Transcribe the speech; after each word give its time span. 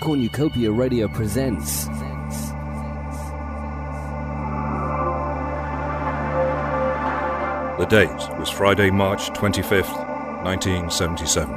Cornucopia 0.00 0.72
Radio 0.72 1.06
presents. 1.08 1.84
The 7.78 7.86
date 7.86 8.38
was 8.38 8.48
Friday, 8.48 8.90
March 8.90 9.28
25th, 9.32 9.92
1977. 10.42 11.54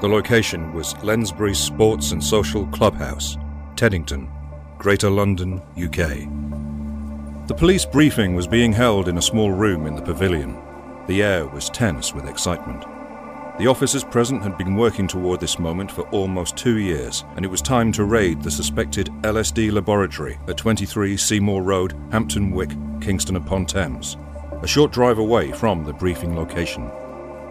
The 0.00 0.08
location 0.08 0.74
was 0.74 1.00
Lensbury 1.04 1.54
Sports 1.54 2.10
and 2.10 2.22
Social 2.22 2.66
Clubhouse, 2.66 3.36
Teddington, 3.76 4.28
Greater 4.76 5.08
London, 5.08 5.62
UK. 5.80 6.26
The 7.46 7.54
police 7.54 7.84
briefing 7.84 8.34
was 8.34 8.48
being 8.48 8.72
held 8.72 9.06
in 9.06 9.18
a 9.18 9.22
small 9.22 9.52
room 9.52 9.86
in 9.86 9.94
the 9.94 10.02
pavilion. 10.02 10.58
The 11.06 11.22
air 11.22 11.46
was 11.46 11.70
tense 11.70 12.12
with 12.12 12.28
excitement. 12.28 12.84
The 13.58 13.66
officers 13.66 14.04
present 14.04 14.42
had 14.42 14.58
been 14.58 14.76
working 14.76 15.08
toward 15.08 15.40
this 15.40 15.58
moment 15.58 15.90
for 15.90 16.02
almost 16.10 16.58
two 16.58 16.76
years, 16.76 17.24
and 17.36 17.44
it 17.44 17.48
was 17.48 17.62
time 17.62 17.90
to 17.92 18.04
raid 18.04 18.42
the 18.42 18.50
suspected 18.50 19.06
LSD 19.22 19.72
laboratory 19.72 20.38
at 20.46 20.58
23 20.58 21.16
Seymour 21.16 21.62
Road, 21.62 21.94
Hampton 22.12 22.50
Wick, 22.50 22.72
Kingston 23.00 23.36
upon 23.36 23.64
Thames, 23.64 24.18
a 24.62 24.66
short 24.66 24.92
drive 24.92 25.16
away 25.16 25.52
from 25.52 25.84
the 25.84 25.94
briefing 25.94 26.36
location. 26.36 26.90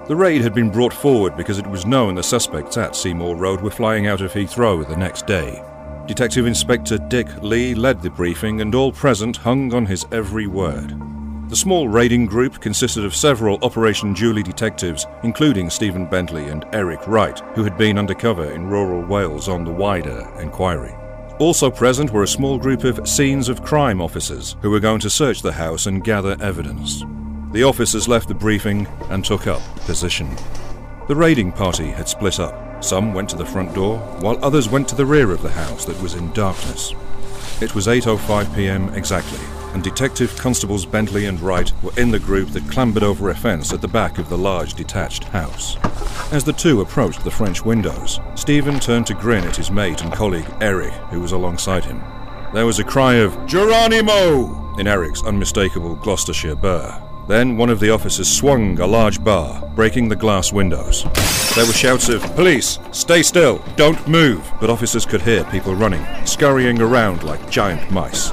The 0.08 0.16
raid 0.16 0.42
had 0.42 0.54
been 0.54 0.70
brought 0.70 0.94
forward 0.94 1.36
because 1.36 1.58
it 1.58 1.66
was 1.66 1.88
known 1.88 2.14
the 2.14 2.22
suspects 2.22 2.78
at 2.78 2.96
Seymour 2.96 3.36
Road 3.36 3.62
were 3.62 3.72
flying 3.72 4.06
out 4.06 4.22
of 4.22 4.32
Heathrow 4.32 4.88
the 4.88 4.96
next 4.96 5.26
day. 5.26 5.64
Detective 6.06 6.46
Inspector 6.46 6.96
Dick 7.08 7.28
Lee 7.42 7.74
led 7.74 8.04
the 8.04 8.12
briefing, 8.12 8.62
and 8.62 8.76
all 8.76 8.92
present 8.92 9.38
hung 9.38 9.74
on 9.74 9.88
his 9.88 10.06
every 10.12 10.46
word. 10.46 10.94
The 11.48 11.56
small 11.56 11.88
raiding 11.88 12.26
group 12.26 12.60
consisted 12.60 13.06
of 13.06 13.16
several 13.16 13.60
Operation 13.62 14.16
Julie 14.16 14.42
detectives, 14.42 15.06
including 15.22 15.70
Stephen 15.70 16.08
Bentley 16.08 16.48
and 16.48 16.66
Eric 16.74 17.08
Wright, 17.08 17.40
who 17.54 17.64
had 17.64 17.78
been 17.78 18.00
undercover 18.00 18.52
in 18.52 18.66
rural 18.66 19.02
Wales 19.04 19.48
on 19.48 19.64
the 19.64 19.72
wider 19.72 20.28
inquiry. 20.40 20.96
Also 21.38 21.70
present 21.70 22.12
were 22.12 22.24
a 22.24 22.28
small 22.28 22.58
group 22.58 22.84
of 22.84 23.08
scenes 23.08 23.48
of 23.48 23.64
crime 23.64 24.02
officers 24.02 24.56
who 24.64 24.72
were 24.72 24.80
going 24.80 25.00
to 25.02 25.10
search 25.10 25.44
the 25.44 25.52
house 25.52 25.86
and 25.86 26.04
gather 26.04 26.36
evidence. 26.42 27.04
The 27.52 27.64
officers 27.64 28.08
left 28.08 28.28
the 28.28 28.34
briefing 28.34 28.88
and 29.12 29.24
took 29.24 29.46
up 29.46 29.62
position. 29.82 30.36
The 31.08 31.16
raiding 31.16 31.52
party 31.52 31.92
had 31.92 32.10
split 32.10 32.40
up. 32.40 32.84
Some 32.84 33.14
went 33.14 33.30
to 33.30 33.38
the 33.38 33.46
front 33.46 33.76
door, 33.76 34.00
while 34.20 34.44
others 34.44 34.68
went 34.68 34.88
to 34.90 34.96
the 34.96 35.06
rear 35.06 35.32
of 35.32 35.44
the 35.44 35.52
house 35.52 35.86
that 35.86 36.02
was 36.02 36.16
in 36.16 36.34
darkness. 36.34 36.94
It 37.62 37.76
was 37.76 37.86
8:05 37.86 38.56
p.m. 38.56 38.90
exactly, 38.96 39.40
and 39.76 39.84
Detective 39.84 40.34
Constables 40.38 40.86
Bentley 40.86 41.26
and 41.26 41.38
Wright 41.42 41.70
were 41.84 41.92
in 41.98 42.10
the 42.10 42.18
group 42.18 42.48
that 42.52 42.72
clambered 42.72 43.04
over 43.04 43.30
a 43.30 43.36
fence 43.36 43.74
at 43.74 43.82
the 43.82 43.90
back 43.90 44.18
of 44.18 44.30
the 44.30 44.38
large 44.38 44.74
detached 44.74 45.26
house. 45.26 45.76
As 46.32 46.46
the 46.46 46.54
two 46.54 46.80
approached 46.80 47.26
the 47.26 47.30
French 47.30 47.66
windows, 47.66 48.22
Stephen 48.36 48.80
turned 48.80 49.06
to 49.08 49.14
grin 49.14 49.44
at 49.44 49.58
his 49.58 49.70
mate 49.70 50.02
and 50.02 50.14
colleague 50.14 50.50
Eric, 50.62 50.94
who 51.12 51.20
was 51.20 51.34
alongside 51.34 51.84
him. 51.84 52.02
There 52.54 52.66
was 52.66 52.80
a 52.80 52.86
cry 52.86 53.16
of 53.16 53.36
Geronimo 53.48 54.78
in 54.80 54.88
Eric's 54.88 55.24
unmistakable 55.24 55.96
Gloucestershire 55.96 56.56
burr. 56.56 57.02
Then 57.28 57.58
one 57.58 57.70
of 57.70 57.82
the 57.82 57.90
officers 57.90 58.32
swung 58.32 58.80
a 58.80 58.88
large 58.88 59.22
bar, 59.22 59.62
breaking 59.76 60.08
the 60.08 60.16
glass 60.16 60.54
windows. 60.54 61.04
There 61.54 61.66
were 61.66 61.74
shouts 61.74 62.08
of, 62.08 62.22
Police, 62.38 62.80
stay 62.94 63.22
still, 63.24 63.62
don't 63.76 64.08
move! 64.08 64.50
But 64.62 64.70
officers 64.70 65.06
could 65.06 65.22
hear 65.22 65.44
people 65.46 65.76
running, 65.76 66.06
scurrying 66.26 66.82
around 66.82 67.24
like 67.24 67.50
giant 67.50 67.92
mice. 67.92 68.32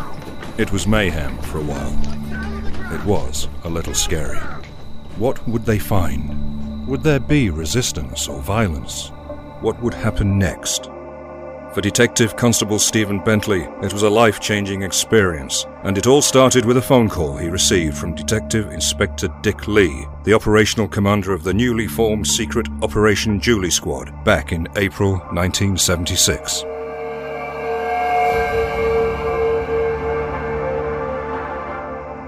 It 0.63 0.71
was 0.71 0.87
mayhem 0.87 1.37
for 1.39 1.59
a 1.59 1.63
while. 1.63 2.95
It 2.95 3.05
was 3.05 3.49
a 3.65 3.69
little 3.69 3.95
scary. 3.95 4.39
What 5.17 5.45
would 5.49 5.67
they 5.67 5.81
find? 5.81 6.87
Would 6.87 7.03
there 7.03 7.19
be 7.19 7.51
resistance 7.51 8.29
or 8.29 8.41
violence? 8.41 9.09
What 9.61 9.83
would 9.83 9.93
happen 9.93 10.39
next? 10.39 10.85
For 11.75 11.81
Detective 11.81 12.37
Constable 12.37 12.79
Stephen 12.79 13.19
Bentley, 13.19 13.63
it 13.83 13.93
was 13.93 14.05
a 14.05 14.09
life 14.09 14.39
changing 14.39 14.83
experience, 14.83 15.67
and 15.83 15.99
it 15.99 16.07
all 16.07 16.23
started 16.23 16.65
with 16.65 16.77
a 16.77 16.83
phone 16.83 17.09
call 17.09 17.37
he 17.37 17.49
received 17.49 17.99
from 17.99 18.15
Detective 18.15 18.71
Inspector 18.71 19.27
Dick 19.43 19.67
Lee, 19.67 20.07
the 20.23 20.35
operational 20.35 20.87
commander 20.87 21.33
of 21.33 21.43
the 21.43 21.53
newly 21.53 21.89
formed 21.89 22.29
secret 22.29 22.69
Operation 22.83 23.41
Julie 23.41 23.71
Squad, 23.71 24.25
back 24.25 24.53
in 24.53 24.69
April 24.77 25.15
1976. 25.33 26.67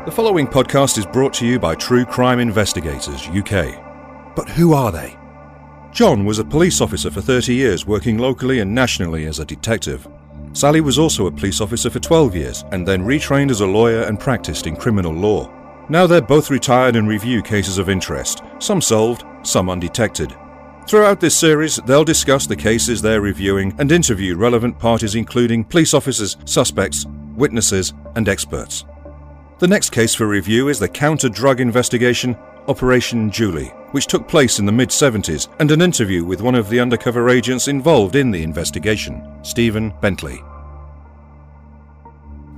The 0.05 0.13
following 0.13 0.47
podcast 0.47 0.99
is 0.99 1.07
brought 1.07 1.33
to 1.35 1.47
you 1.47 1.59
by 1.59 1.75
True 1.75 2.05
Crime 2.05 2.39
Investigators 2.39 3.27
UK. 3.29 4.35
But 4.37 4.51
who 4.51 4.75
are 4.75 4.93
they? 4.93 5.17
John 5.93 6.27
was 6.27 6.39
a 6.39 6.45
police 6.45 6.83
officer 6.83 7.11
for 7.11 7.23
30 7.23 7.55
years, 7.55 7.87
working 7.87 8.19
locally 8.19 8.61
and 8.61 8.75
nationally 8.75 9.25
as 9.25 9.39
a 9.39 9.47
detective. 9.47 10.07
Sally 10.53 10.83
was 10.83 10.99
also 10.99 11.27
a 11.27 11.33
police 11.33 11.63
officer 11.63 11.89
for 11.89 12.01
12 12.01 12.37
years 12.37 12.65
and 12.73 12.87
then 12.87 13.03
retrained 13.03 13.51
as 13.51 13.63
a 13.63 13.67
lawyer 13.67 14.03
and 14.03 14.21
practiced 14.21 14.67
in 14.67 14.77
criminal 14.77 15.11
law. 15.11 15.51
Now 15.89 16.07
they're 16.07 16.21
both 16.21 16.51
retired 16.51 16.97
and 16.97 17.09
review 17.09 17.41
cases 17.41 17.79
of 17.79 17.89
interest, 17.89 18.43
some 18.59 18.83
solved, 18.83 19.25
some 19.43 19.71
undetected. 19.71 20.37
Throughout 20.87 21.19
this 21.19 21.35
series, 21.35 21.77
they'll 21.87 22.05
discuss 22.05 22.47
the 22.47 22.57
cases 22.57 23.01
they're 23.01 23.23
reviewing 23.23 23.75
and 23.79 23.91
interview 23.91 24.37
relevant 24.37 24.79
parties, 24.79 25.15
including 25.15 25.65
police 25.65 25.95
officers, 25.95 26.37
suspects, 26.45 27.07
witnesses, 27.37 27.95
and 28.17 28.29
experts. 28.29 28.85
The 29.61 29.69
next 29.69 29.91
case 29.91 30.17
for 30.17 30.27
review 30.27 30.69
is 30.69 30.81
the 30.81 30.89
counter 30.89 31.29
drug 31.29 31.61
investigation 31.61 32.37
Operation 32.67 33.31
Julie, 33.31 33.69
which 33.93 34.09
took 34.09 34.27
place 34.27 34.59
in 34.59 34.67
the 34.67 34.73
mid 34.73 34.89
70s, 34.89 35.47
and 35.61 35.71
an 35.71 35.81
interview 35.81 36.25
with 36.25 36.43
one 36.43 36.57
of 36.57 36.69
the 36.69 36.81
undercover 36.81 37.31
agents 37.31 37.69
involved 37.69 38.17
in 38.17 38.33
the 38.33 38.43
investigation, 38.43 39.25
Stephen 39.45 39.95
Bentley. 40.01 40.43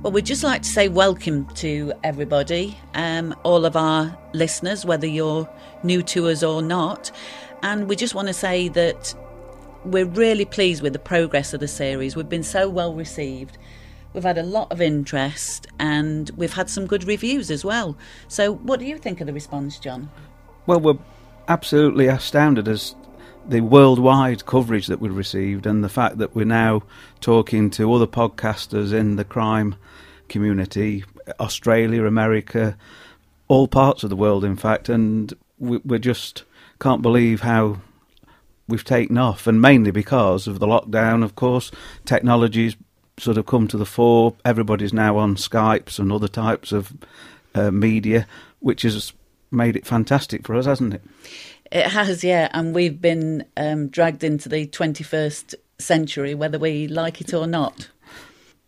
Well, 0.01 0.11
we'd 0.11 0.25
just 0.25 0.43
like 0.43 0.63
to 0.63 0.69
say 0.69 0.87
welcome 0.87 1.45
to 1.55 1.93
everybody, 2.03 2.75
um, 2.95 3.35
all 3.43 3.65
of 3.65 3.75
our 3.75 4.17
listeners, 4.33 4.83
whether 4.83 5.05
you're 5.05 5.47
new 5.83 6.01
to 6.01 6.29
us 6.29 6.41
or 6.41 6.63
not. 6.63 7.11
And 7.61 7.87
we 7.87 7.95
just 7.95 8.15
want 8.15 8.27
to 8.27 8.33
say 8.33 8.69
that 8.69 9.13
we're 9.85 10.05
really 10.05 10.45
pleased 10.45 10.81
with 10.81 10.93
the 10.93 10.99
progress 10.99 11.53
of 11.53 11.59
the 11.59 11.67
series. 11.67 12.15
We've 12.15 12.27
been 12.27 12.41
so 12.41 12.67
well 12.67 12.95
received. 12.95 13.59
We've 14.17 14.23
had 14.23 14.39
a 14.39 14.43
lot 14.43 14.71
of 14.71 14.81
interest 14.81 15.67
and 15.77 16.31
we've 16.31 16.53
had 16.53 16.71
some 16.71 16.87
good 16.87 17.03
reviews 17.03 17.51
as 17.51 17.63
well. 17.63 17.95
So, 18.27 18.51
what 18.51 18.79
do 18.79 18.87
you 18.87 18.97
think 18.97 19.21
of 19.21 19.27
the 19.27 19.31
response, 19.33 19.77
John? 19.77 20.09
Well, 20.65 20.79
we're 20.79 20.97
absolutely 21.47 22.07
astounded 22.07 22.67
as 22.67 22.95
the 23.47 23.61
worldwide 23.61 24.47
coverage 24.47 24.87
that 24.87 24.99
we've 24.99 25.15
received 25.15 25.67
and 25.67 25.83
the 25.83 25.87
fact 25.87 26.17
that 26.17 26.33
we're 26.33 26.47
now 26.47 26.81
talking 27.21 27.69
to 27.69 27.93
other 27.93 28.07
podcasters 28.07 28.91
in 28.91 29.17
the 29.17 29.23
crime 29.23 29.75
community, 30.29 31.03
Australia, 31.39 32.03
America, 32.07 32.75
all 33.47 33.67
parts 33.67 34.03
of 34.03 34.09
the 34.09 34.15
world, 34.15 34.43
in 34.43 34.55
fact, 34.55 34.89
and 34.89 35.31
we, 35.59 35.77
we 35.85 35.99
just 35.99 36.43
can't 36.79 37.03
believe 37.03 37.41
how 37.41 37.81
we've 38.67 38.83
taken 38.83 39.19
off, 39.19 39.45
and 39.45 39.61
mainly 39.61 39.91
because 39.91 40.47
of 40.47 40.57
the 40.57 40.65
lockdown, 40.65 41.23
of 41.23 41.35
course, 41.35 41.69
technology's 42.03 42.75
sort 43.19 43.37
of 43.37 43.45
come 43.45 43.67
to 43.67 43.77
the 43.77 43.85
fore. 43.85 44.35
Everybody's 44.45 44.93
now 44.93 45.17
on 45.17 45.35
Skypes 45.35 45.99
and 45.99 46.11
other 46.11 46.27
types 46.27 46.71
of 46.71 46.93
uh, 47.55 47.71
media, 47.71 48.27
which 48.59 48.83
has 48.83 49.13
made 49.51 49.75
it 49.75 49.85
fantastic 49.85 50.45
for 50.45 50.55
us, 50.55 50.65
hasn't 50.65 50.93
it? 50.93 51.01
It 51.71 51.87
has, 51.87 52.23
yeah, 52.23 52.49
and 52.53 52.73
we've 52.73 53.01
been 53.01 53.45
um, 53.57 53.89
dragged 53.89 54.23
into 54.23 54.47
the 54.47 54.67
21st 54.67 55.55
century, 55.79 56.33
whether 56.33 56.57
we 56.57 56.87
like 56.87 57.19
it 57.19 57.33
or 57.33 57.47
not. 57.47 57.89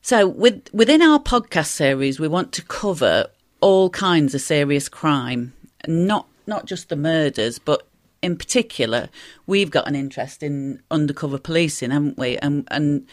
So, 0.01 0.27
with, 0.27 0.69
within 0.73 1.01
our 1.01 1.19
podcast 1.19 1.67
series, 1.67 2.19
we 2.19 2.27
want 2.27 2.51
to 2.53 2.63
cover 2.63 3.27
all 3.61 3.89
kinds 3.89 4.33
of 4.33 4.41
serious 4.41 4.89
crime, 4.89 5.53
not 5.87 6.27
not 6.47 6.65
just 6.65 6.89
the 6.89 6.95
murders, 6.95 7.59
but 7.59 7.87
in 8.21 8.35
particular, 8.35 9.09
we've 9.45 9.69
got 9.69 9.87
an 9.87 9.95
interest 9.95 10.41
in 10.41 10.81
undercover 10.89 11.37
policing, 11.37 11.91
haven't 11.91 12.17
we? 12.17 12.37
And 12.37 12.67
and 12.71 13.07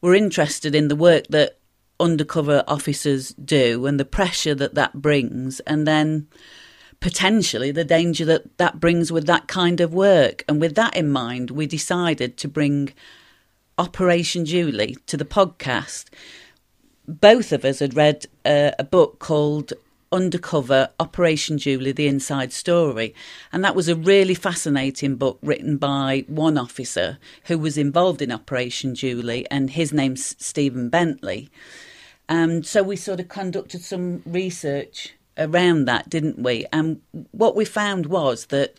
we're 0.00 0.14
interested 0.14 0.74
in 0.74 0.88
the 0.88 0.96
work 0.96 1.26
that 1.30 1.58
undercover 1.98 2.62
officers 2.68 3.30
do 3.32 3.86
and 3.86 3.98
the 3.98 4.04
pressure 4.04 4.54
that 4.54 4.74
that 4.74 4.94
brings, 4.94 5.60
and 5.60 5.86
then 5.86 6.28
potentially 7.00 7.70
the 7.70 7.84
danger 7.84 8.24
that 8.24 8.56
that 8.58 8.80
brings 8.80 9.12
with 9.12 9.26
that 9.26 9.46
kind 9.48 9.80
of 9.80 9.94
work. 9.94 10.44
And 10.48 10.60
with 10.60 10.74
that 10.74 10.96
in 10.96 11.10
mind, 11.10 11.50
we 11.50 11.66
decided 11.66 12.36
to 12.38 12.48
bring 12.48 12.92
Operation 13.78 14.44
Julie 14.44 14.96
to 15.06 15.16
the 15.16 15.24
podcast. 15.24 16.06
Both 17.06 17.52
of 17.52 17.64
us 17.64 17.78
had 17.78 17.94
read 17.94 18.26
uh, 18.44 18.72
a 18.78 18.84
book 18.84 19.18
called 19.18 19.72
Undercover 20.12 20.88
Operation 21.00 21.58
Julie 21.58 21.92
The 21.92 22.06
Inside 22.06 22.52
Story. 22.52 23.14
And 23.52 23.64
that 23.64 23.74
was 23.74 23.88
a 23.88 23.96
really 23.96 24.34
fascinating 24.34 25.16
book 25.16 25.38
written 25.42 25.76
by 25.76 26.24
one 26.28 26.56
officer 26.58 27.18
who 27.44 27.58
was 27.58 27.76
involved 27.76 28.22
in 28.22 28.32
Operation 28.32 28.94
Julie, 28.94 29.46
and 29.50 29.70
his 29.70 29.92
name's 29.92 30.36
Stephen 30.44 30.88
Bentley. 30.88 31.50
And 32.28 32.66
so 32.66 32.82
we 32.82 32.96
sort 32.96 33.20
of 33.20 33.28
conducted 33.28 33.82
some 33.82 34.22
research 34.26 35.14
around 35.38 35.84
that, 35.84 36.08
didn't 36.08 36.38
we? 36.38 36.66
And 36.72 37.00
what 37.32 37.56
we 37.56 37.64
found 37.64 38.06
was 38.06 38.46
that 38.46 38.74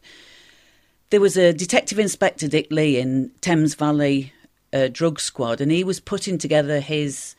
there 1.10 1.22
was 1.22 1.38
a 1.38 1.54
Detective 1.54 2.00
Inspector 2.00 2.48
Dick 2.48 2.68
Lee 2.72 2.98
in 2.98 3.32
Thames 3.42 3.76
Valley 3.76 4.34
uh, 4.74 4.90
drug 4.92 5.20
squad, 5.20 5.62
and 5.62 5.72
he 5.72 5.84
was 5.84 6.00
putting 6.00 6.38
together 6.38 6.80
his 6.80 7.36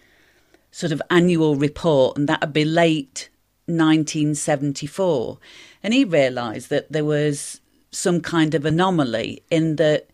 sort 0.71 0.93
of 0.93 1.03
annual 1.11 1.57
report, 1.57 2.17
and 2.17 2.29
that 2.29 2.41
would 2.41 2.53
be 2.53 2.65
late 2.65 3.29
1974. 3.69 5.39
And 5.83 5.95
he 5.95 6.05
realised 6.05 6.71
that 6.71 6.91
there 6.91 7.05
was 7.05 7.61
some 7.91 8.21
kind 8.21 8.55
of 8.55 8.65
anomaly 8.65 9.43
in 9.51 9.77
that 9.77 10.09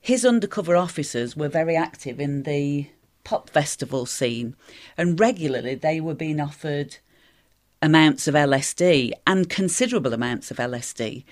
his 0.00 0.24
undercover 0.24 0.76
officers 0.76 1.36
were 1.36 1.48
very 1.48 1.76
active 1.76 2.20
in 2.20 2.44
the 2.44 2.88
pop 3.24 3.50
festival 3.50 4.06
scene, 4.06 4.56
and 4.96 5.20
regularly 5.20 5.74
they 5.74 6.00
were 6.00 6.14
being 6.14 6.40
offered 6.40 6.96
amounts 7.82 8.26
of 8.26 8.34
LSD 8.34 9.12
and 9.26 9.50
considerable 9.50 10.14
amounts 10.14 10.50
of 10.50 10.56
LSD. 10.56 11.24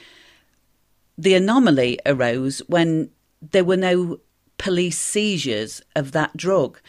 The 1.16 1.34
anomaly 1.34 1.98
arose 2.04 2.60
when 2.66 3.10
there 3.40 3.64
were 3.64 3.76
no 3.76 4.20
police 4.58 4.98
seizures 4.98 5.82
of 5.94 6.12
that 6.12 6.36
drug. 6.36 6.80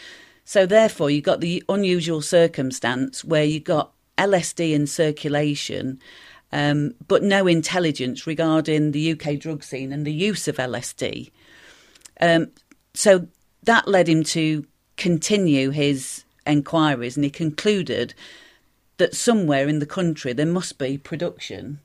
So, 0.44 0.66
therefore, 0.66 1.10
you 1.10 1.22
got 1.22 1.42
the 1.42 1.64
unusual 1.68 2.22
circumstance 2.22 3.24
where 3.24 3.44
you 3.44 3.60
got 3.60 3.94
LSD 4.18 4.74
in 4.74 4.88
circulation, 4.88 6.00
um, 6.52 6.94
but 7.08 7.24
no 7.24 7.48
intelligence 7.48 8.26
regarding 8.26 8.92
the 8.92 9.12
UK 9.12 9.38
drug 9.40 9.64
scene 9.64 9.92
and 9.92 10.06
the 10.06 10.14
use 10.14 10.48
of 10.48 10.58
LSD. 10.58 11.32
Um, 12.22 12.48
so 12.94 13.28
that 13.64 13.88
led 13.88 14.08
him 14.08 14.24
to 14.24 14.66
continue 14.96 15.70
his 15.70 16.24
enquiries, 16.46 17.16
and 17.16 17.24
he 17.24 17.30
concluded 17.30 18.14
that 18.98 19.16
somewhere 19.16 19.68
in 19.68 19.80
the 19.80 19.86
country 19.86 20.34
there 20.34 20.46
must 20.46 20.78
be 20.78 20.98
production 20.98 21.80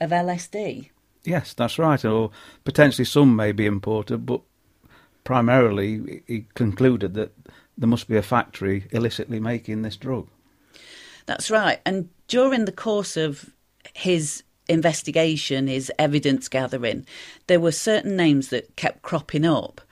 of 0.00 0.10
LSD. 0.10 0.90
Yes, 1.24 1.54
that's 1.54 1.78
right. 1.78 2.04
Or 2.04 2.30
potentially 2.64 3.04
some 3.04 3.34
may 3.34 3.52
be 3.52 3.66
imported, 3.66 4.26
but 4.26 4.40
primarily 5.24 6.22
he 6.26 6.46
concluded 6.54 7.14
that 7.14 7.32
there 7.76 7.88
must 7.88 8.08
be 8.08 8.16
a 8.16 8.22
factory 8.22 8.86
illicitly 8.90 9.40
making 9.40 9.82
this 9.82 9.96
drug. 9.96 10.28
That's 11.28 11.50
right. 11.50 11.78
And 11.84 12.08
during 12.26 12.64
the 12.64 12.72
course 12.72 13.14
of 13.18 13.50
his 13.94 14.42
investigation, 14.66 15.66
his 15.66 15.92
evidence 15.98 16.48
gathering, 16.48 17.04
there 17.48 17.60
were 17.60 17.70
certain 17.70 18.16
names 18.16 18.48
that 18.48 18.76
kept 18.76 19.02
cropping 19.02 19.44
up. 19.44 19.82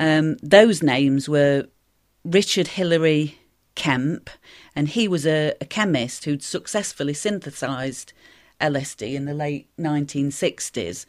Um, 0.00 0.36
those 0.42 0.82
names 0.82 1.28
were 1.28 1.68
Richard 2.24 2.66
Hillary 2.66 3.38
Kemp, 3.76 4.30
and 4.74 4.88
he 4.88 5.06
was 5.06 5.24
a, 5.28 5.54
a 5.60 5.64
chemist 5.64 6.24
who'd 6.24 6.42
successfully 6.42 7.14
synthesized 7.14 8.12
LSD 8.60 9.14
in 9.14 9.26
the 9.26 9.34
late 9.34 9.68
1960s. 9.78 11.06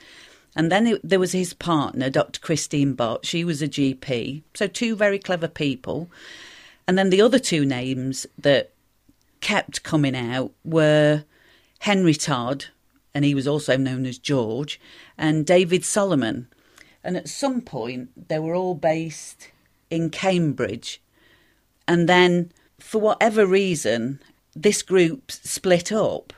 And 0.56 0.72
then 0.72 0.86
it, 0.86 1.02
there 1.04 1.20
was 1.20 1.32
his 1.32 1.56
partner, 1.56 2.12
Dr. 2.12 2.40
Christine 2.40 2.94
Bott. 2.94 3.26
She 3.26 3.44
was 3.44 3.64
a 3.64 3.68
GP. 3.68 4.44
So, 4.54 4.68
two 4.68 4.96
very 4.96 5.18
clever 5.18 5.48
people. 5.48 6.12
And 6.88 7.00
then 7.00 7.10
the 7.10 7.22
other 7.22 7.40
two 7.40 7.66
names 7.66 8.28
that 8.38 8.73
kept 9.44 9.84
coming 9.84 10.16
out 10.16 10.54
were 10.64 11.26
Henry 11.80 12.16
Todd, 12.16 12.66
and 13.14 13.26
he 13.26 13.36
was 13.36 13.46
also 13.46 13.76
known 13.78 14.06
as 14.06 14.18
George, 14.18 14.80
and 15.18 15.46
David 15.46 15.84
Solomon. 15.84 16.48
And 17.04 17.18
at 17.18 17.28
some 17.28 17.60
point, 17.60 18.30
they 18.30 18.40
were 18.40 18.56
all 18.56 18.74
based 18.74 19.52
in 19.90 20.10
Cambridge. 20.10 21.02
And 21.88 22.08
then, 22.08 22.54
for 22.80 23.02
whatever 23.02 23.46
reason, 23.46 24.22
this 24.56 24.82
group 24.82 25.30
split 25.30 25.92
up, 25.92 26.32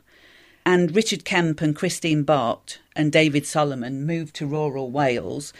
and 0.66 0.96
Richard 0.96 1.24
Kemp 1.26 1.62
and 1.62 1.76
Christine 1.76 2.24
Bott 2.24 2.80
and 2.96 3.12
David 3.12 3.46
Solomon 3.46 4.08
moved 4.08 4.36
to 4.38 4.48
rural 4.48 4.90
Wales, 4.90 5.54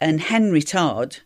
and 0.00 0.22
Henry 0.22 0.62
Todd 0.62 1.18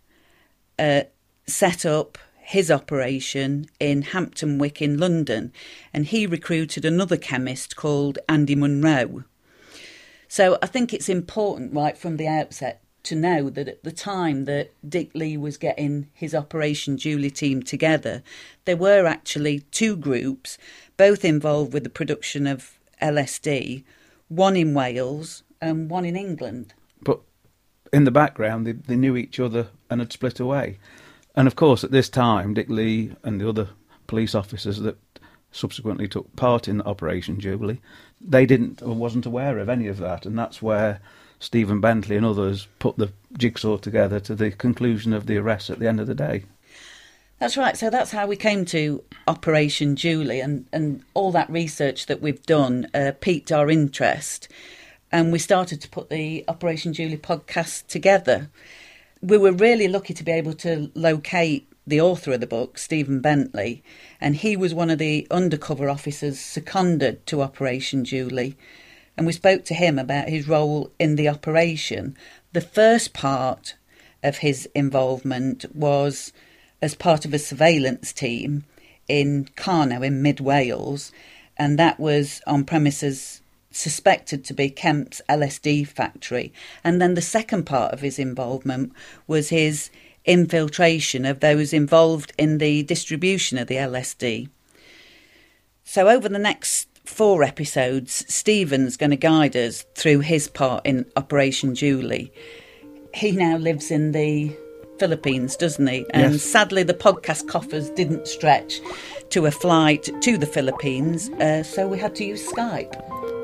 uh, 0.80 1.02
set 1.46 1.86
up 1.86 2.18
his 2.50 2.68
operation 2.68 3.64
in 3.78 4.02
Hampton 4.02 4.58
Wick 4.58 4.82
in 4.82 4.98
London, 4.98 5.52
and 5.94 6.06
he 6.06 6.26
recruited 6.26 6.84
another 6.84 7.16
chemist 7.16 7.76
called 7.76 8.18
Andy 8.28 8.56
Munro. 8.56 9.22
So 10.26 10.58
I 10.60 10.66
think 10.66 10.92
it's 10.92 11.08
important 11.08 11.72
right 11.72 11.96
from 11.96 12.16
the 12.16 12.26
outset 12.26 12.82
to 13.04 13.14
know 13.14 13.50
that 13.50 13.68
at 13.68 13.84
the 13.84 13.92
time 13.92 14.46
that 14.46 14.72
Dick 14.86 15.12
Lee 15.14 15.36
was 15.36 15.56
getting 15.56 16.08
his 16.12 16.34
Operation 16.34 16.96
Julie 16.96 17.30
team 17.30 17.62
together, 17.62 18.24
there 18.64 18.76
were 18.76 19.06
actually 19.06 19.60
two 19.70 19.94
groups, 19.94 20.58
both 20.96 21.24
involved 21.24 21.72
with 21.72 21.84
the 21.84 21.88
production 21.88 22.48
of 22.48 22.80
LSD, 23.00 23.84
one 24.26 24.56
in 24.56 24.74
Wales 24.74 25.44
and 25.60 25.88
one 25.88 26.04
in 26.04 26.16
England. 26.16 26.74
But 27.00 27.20
in 27.92 28.02
the 28.02 28.10
background, 28.10 28.66
they, 28.66 28.72
they 28.72 28.96
knew 28.96 29.16
each 29.16 29.38
other 29.38 29.68
and 29.88 30.00
had 30.00 30.12
split 30.12 30.40
away. 30.40 30.80
And 31.40 31.46
of 31.46 31.56
course, 31.56 31.84
at 31.84 31.90
this 31.90 32.10
time, 32.10 32.52
Dick 32.52 32.68
Lee 32.68 33.16
and 33.22 33.40
the 33.40 33.48
other 33.48 33.70
police 34.06 34.34
officers 34.34 34.78
that 34.80 34.98
subsequently 35.50 36.06
took 36.06 36.36
part 36.36 36.68
in 36.68 36.82
Operation 36.82 37.40
Jubilee, 37.40 37.80
they 38.20 38.44
didn't 38.44 38.82
or 38.82 38.94
wasn't 38.94 39.24
aware 39.24 39.58
of 39.58 39.70
any 39.70 39.86
of 39.86 39.96
that, 39.96 40.26
and 40.26 40.38
that's 40.38 40.60
where 40.60 41.00
Stephen 41.38 41.80
Bentley 41.80 42.18
and 42.18 42.26
others 42.26 42.68
put 42.78 42.98
the 42.98 43.10
jigsaw 43.38 43.78
together 43.78 44.20
to 44.20 44.34
the 44.34 44.50
conclusion 44.50 45.14
of 45.14 45.24
the 45.24 45.38
arrest 45.38 45.70
at 45.70 45.78
the 45.78 45.88
end 45.88 45.98
of 45.98 46.06
the 46.06 46.14
day. 46.14 46.44
That's 47.38 47.56
right. 47.56 47.74
So 47.74 47.88
that's 47.88 48.10
how 48.10 48.26
we 48.26 48.36
came 48.36 48.66
to 48.66 49.02
Operation 49.26 49.96
Julie, 49.96 50.40
and, 50.40 50.66
and 50.74 51.02
all 51.14 51.32
that 51.32 51.48
research 51.48 52.04
that 52.04 52.20
we've 52.20 52.44
done 52.44 52.86
uh, 52.92 53.12
piqued 53.18 53.50
our 53.50 53.70
interest, 53.70 54.46
and 55.10 55.32
we 55.32 55.38
started 55.38 55.80
to 55.80 55.88
put 55.88 56.10
the 56.10 56.44
Operation 56.48 56.92
Julie 56.92 57.16
podcast 57.16 57.86
together. 57.86 58.50
We 59.22 59.38
were 59.38 59.52
really 59.52 59.88
lucky 59.88 60.14
to 60.14 60.24
be 60.24 60.32
able 60.32 60.54
to 60.54 60.90
locate 60.94 61.70
the 61.86 62.00
author 62.00 62.32
of 62.32 62.40
the 62.40 62.46
book, 62.46 62.78
Stephen 62.78 63.20
Bentley, 63.20 63.82
and 64.20 64.36
he 64.36 64.56
was 64.56 64.72
one 64.72 64.90
of 64.90 64.98
the 64.98 65.26
undercover 65.30 65.88
officers 65.90 66.38
seconded 66.38 67.26
to 67.26 67.42
Operation 67.42 68.04
Julie 68.04 68.56
and 69.20 69.26
we 69.26 69.34
spoke 69.34 69.66
to 69.66 69.74
him 69.74 69.98
about 69.98 70.30
his 70.30 70.48
role 70.48 70.90
in 70.98 71.16
the 71.16 71.28
operation. 71.28 72.16
The 72.54 72.62
first 72.62 73.12
part 73.12 73.74
of 74.22 74.38
his 74.38 74.66
involvement 74.74 75.66
was 75.74 76.32
as 76.80 76.94
part 76.94 77.26
of 77.26 77.34
a 77.34 77.38
surveillance 77.38 78.14
team 78.14 78.64
in 79.08 79.44
Carno 79.56 80.02
in 80.02 80.22
mid 80.22 80.40
Wales, 80.40 81.12
and 81.58 81.78
that 81.78 82.00
was 82.00 82.40
on 82.46 82.64
premises 82.64 83.39
suspected 83.70 84.44
to 84.44 84.54
be 84.54 84.70
Kemp's 84.70 85.22
LSD 85.28 85.86
factory. 85.86 86.52
And 86.82 87.00
then 87.00 87.14
the 87.14 87.22
second 87.22 87.64
part 87.64 87.92
of 87.92 88.00
his 88.00 88.18
involvement 88.18 88.92
was 89.26 89.48
his 89.48 89.90
infiltration 90.24 91.24
of 91.24 91.40
those 91.40 91.72
involved 91.72 92.32
in 92.36 92.58
the 92.58 92.82
distribution 92.82 93.58
of 93.58 93.68
the 93.68 93.76
LSD. 93.76 94.48
So, 95.84 96.08
over 96.08 96.28
the 96.28 96.38
next 96.38 96.88
four 97.04 97.42
episodes, 97.42 98.24
Stephen's 98.32 98.96
going 98.96 99.10
to 99.10 99.16
guide 99.16 99.56
us 99.56 99.84
through 99.94 100.20
his 100.20 100.48
part 100.48 100.86
in 100.86 101.06
Operation 101.16 101.74
Julie. 101.74 102.32
He 103.14 103.32
now 103.32 103.56
lives 103.56 103.90
in 103.90 104.12
the 104.12 104.56
Philippines, 105.00 105.56
doesn't 105.56 105.86
he? 105.86 106.06
And 106.10 106.34
yes. 106.34 106.42
sadly, 106.42 106.82
the 106.82 106.94
podcast 106.94 107.48
coffers 107.48 107.90
didn't 107.90 108.28
stretch 108.28 108.80
to 109.30 109.46
a 109.46 109.50
flight 109.50 110.08
to 110.20 110.38
the 110.38 110.46
Philippines, 110.46 111.30
uh, 111.30 111.62
so 111.62 111.88
we 111.88 111.98
had 111.98 112.14
to 112.16 112.24
use 112.24 112.46
Skype. 112.52 113.39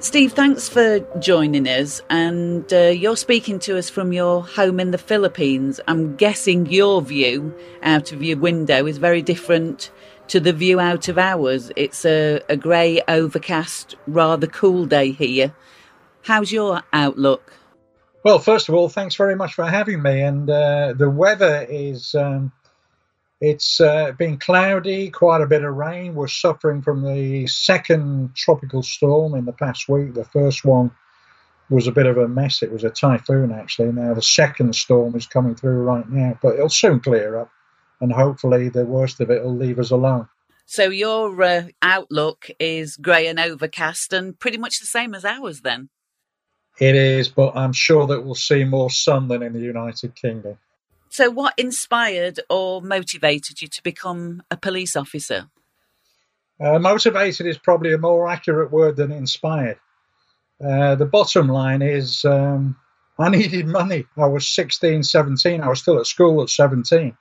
Steve, 0.00 0.32
thanks 0.32 0.68
for 0.68 1.00
joining 1.18 1.66
us. 1.66 2.00
And 2.08 2.72
uh, 2.72 2.86
you're 2.86 3.16
speaking 3.16 3.58
to 3.60 3.76
us 3.76 3.90
from 3.90 4.12
your 4.12 4.44
home 4.44 4.78
in 4.78 4.92
the 4.92 4.98
Philippines. 4.98 5.80
I'm 5.88 6.14
guessing 6.14 6.66
your 6.66 7.02
view 7.02 7.52
out 7.82 8.12
of 8.12 8.22
your 8.22 8.38
window 8.38 8.86
is 8.86 8.98
very 8.98 9.22
different 9.22 9.90
to 10.28 10.38
the 10.38 10.52
view 10.52 10.78
out 10.78 11.08
of 11.08 11.18
ours. 11.18 11.72
It's 11.74 12.04
a, 12.04 12.40
a 12.48 12.56
grey, 12.56 13.02
overcast, 13.08 13.96
rather 14.06 14.46
cool 14.46 14.86
day 14.86 15.10
here. 15.10 15.52
How's 16.22 16.52
your 16.52 16.82
outlook? 16.92 17.52
Well, 18.22 18.38
first 18.38 18.68
of 18.68 18.76
all, 18.76 18.88
thanks 18.88 19.16
very 19.16 19.34
much 19.34 19.54
for 19.54 19.64
having 19.64 20.00
me. 20.00 20.20
And 20.20 20.48
uh, 20.48 20.94
the 20.96 21.10
weather 21.10 21.66
is 21.68 22.14
um, 22.14 22.52
it's 23.40 23.80
uh, 23.80 24.12
been 24.12 24.36
cloudy, 24.38 25.10
quite 25.10 25.40
a 25.40 25.46
bit 25.46 25.62
of 25.62 25.74
rain. 25.74 26.14
We're 26.14 26.26
suffering 26.26 26.82
from 26.82 27.02
the 27.04 27.46
second 27.46 28.34
tropical 28.34 28.82
storm 28.82 29.34
in 29.34 29.44
the 29.44 29.52
past 29.52 29.88
week. 29.88 30.14
The 30.14 30.24
first 30.24 30.64
one 30.64 30.90
was 31.70 31.86
a 31.86 31.92
bit 31.92 32.06
of 32.06 32.16
a 32.16 32.26
mess. 32.26 32.62
It 32.62 32.72
was 32.72 32.82
a 32.82 32.90
typhoon, 32.90 33.52
actually. 33.52 33.92
Now, 33.92 34.14
the 34.14 34.22
second 34.22 34.74
storm 34.74 35.14
is 35.14 35.26
coming 35.26 35.54
through 35.54 35.82
right 35.82 36.08
now, 36.08 36.36
but 36.42 36.54
it'll 36.54 36.68
soon 36.68 36.98
clear 36.98 37.38
up. 37.38 37.50
And 38.00 38.12
hopefully, 38.12 38.68
the 38.68 38.84
worst 38.84 39.20
of 39.20 39.30
it 39.30 39.42
will 39.42 39.56
leave 39.56 39.78
us 39.78 39.90
alone. 39.90 40.28
So, 40.66 40.84
your 40.90 41.40
uh, 41.42 41.62
outlook 41.80 42.48
is 42.58 42.96
grey 42.96 43.26
and 43.26 43.38
overcast 43.38 44.12
and 44.12 44.38
pretty 44.38 44.58
much 44.58 44.80
the 44.80 44.86
same 44.86 45.14
as 45.14 45.24
ours, 45.24 45.60
then? 45.60 45.90
It 46.80 46.94
is, 46.94 47.28
but 47.28 47.56
I'm 47.56 47.72
sure 47.72 48.06
that 48.06 48.22
we'll 48.22 48.36
see 48.36 48.64
more 48.64 48.90
sun 48.90 49.28
than 49.28 49.42
in 49.42 49.52
the 49.52 49.60
United 49.60 50.14
Kingdom. 50.14 50.58
So, 51.10 51.30
what 51.30 51.54
inspired 51.56 52.40
or 52.50 52.82
motivated 52.82 53.62
you 53.62 53.68
to 53.68 53.82
become 53.82 54.42
a 54.50 54.56
police 54.56 54.96
officer? 54.96 55.48
Uh, 56.60 56.78
motivated 56.78 57.46
is 57.46 57.58
probably 57.58 57.92
a 57.92 57.98
more 57.98 58.28
accurate 58.28 58.72
word 58.72 58.96
than 58.96 59.12
inspired. 59.12 59.78
Uh, 60.64 60.96
the 60.96 61.06
bottom 61.06 61.48
line 61.48 61.82
is 61.82 62.24
um, 62.24 62.76
I 63.18 63.30
needed 63.30 63.66
money. 63.66 64.06
I 64.16 64.26
was 64.26 64.46
16, 64.46 65.02
17. 65.02 65.60
I 65.60 65.68
was 65.68 65.80
still 65.80 65.98
at 65.98 66.06
school 66.06 66.42
at 66.42 66.50
17. 66.50 67.16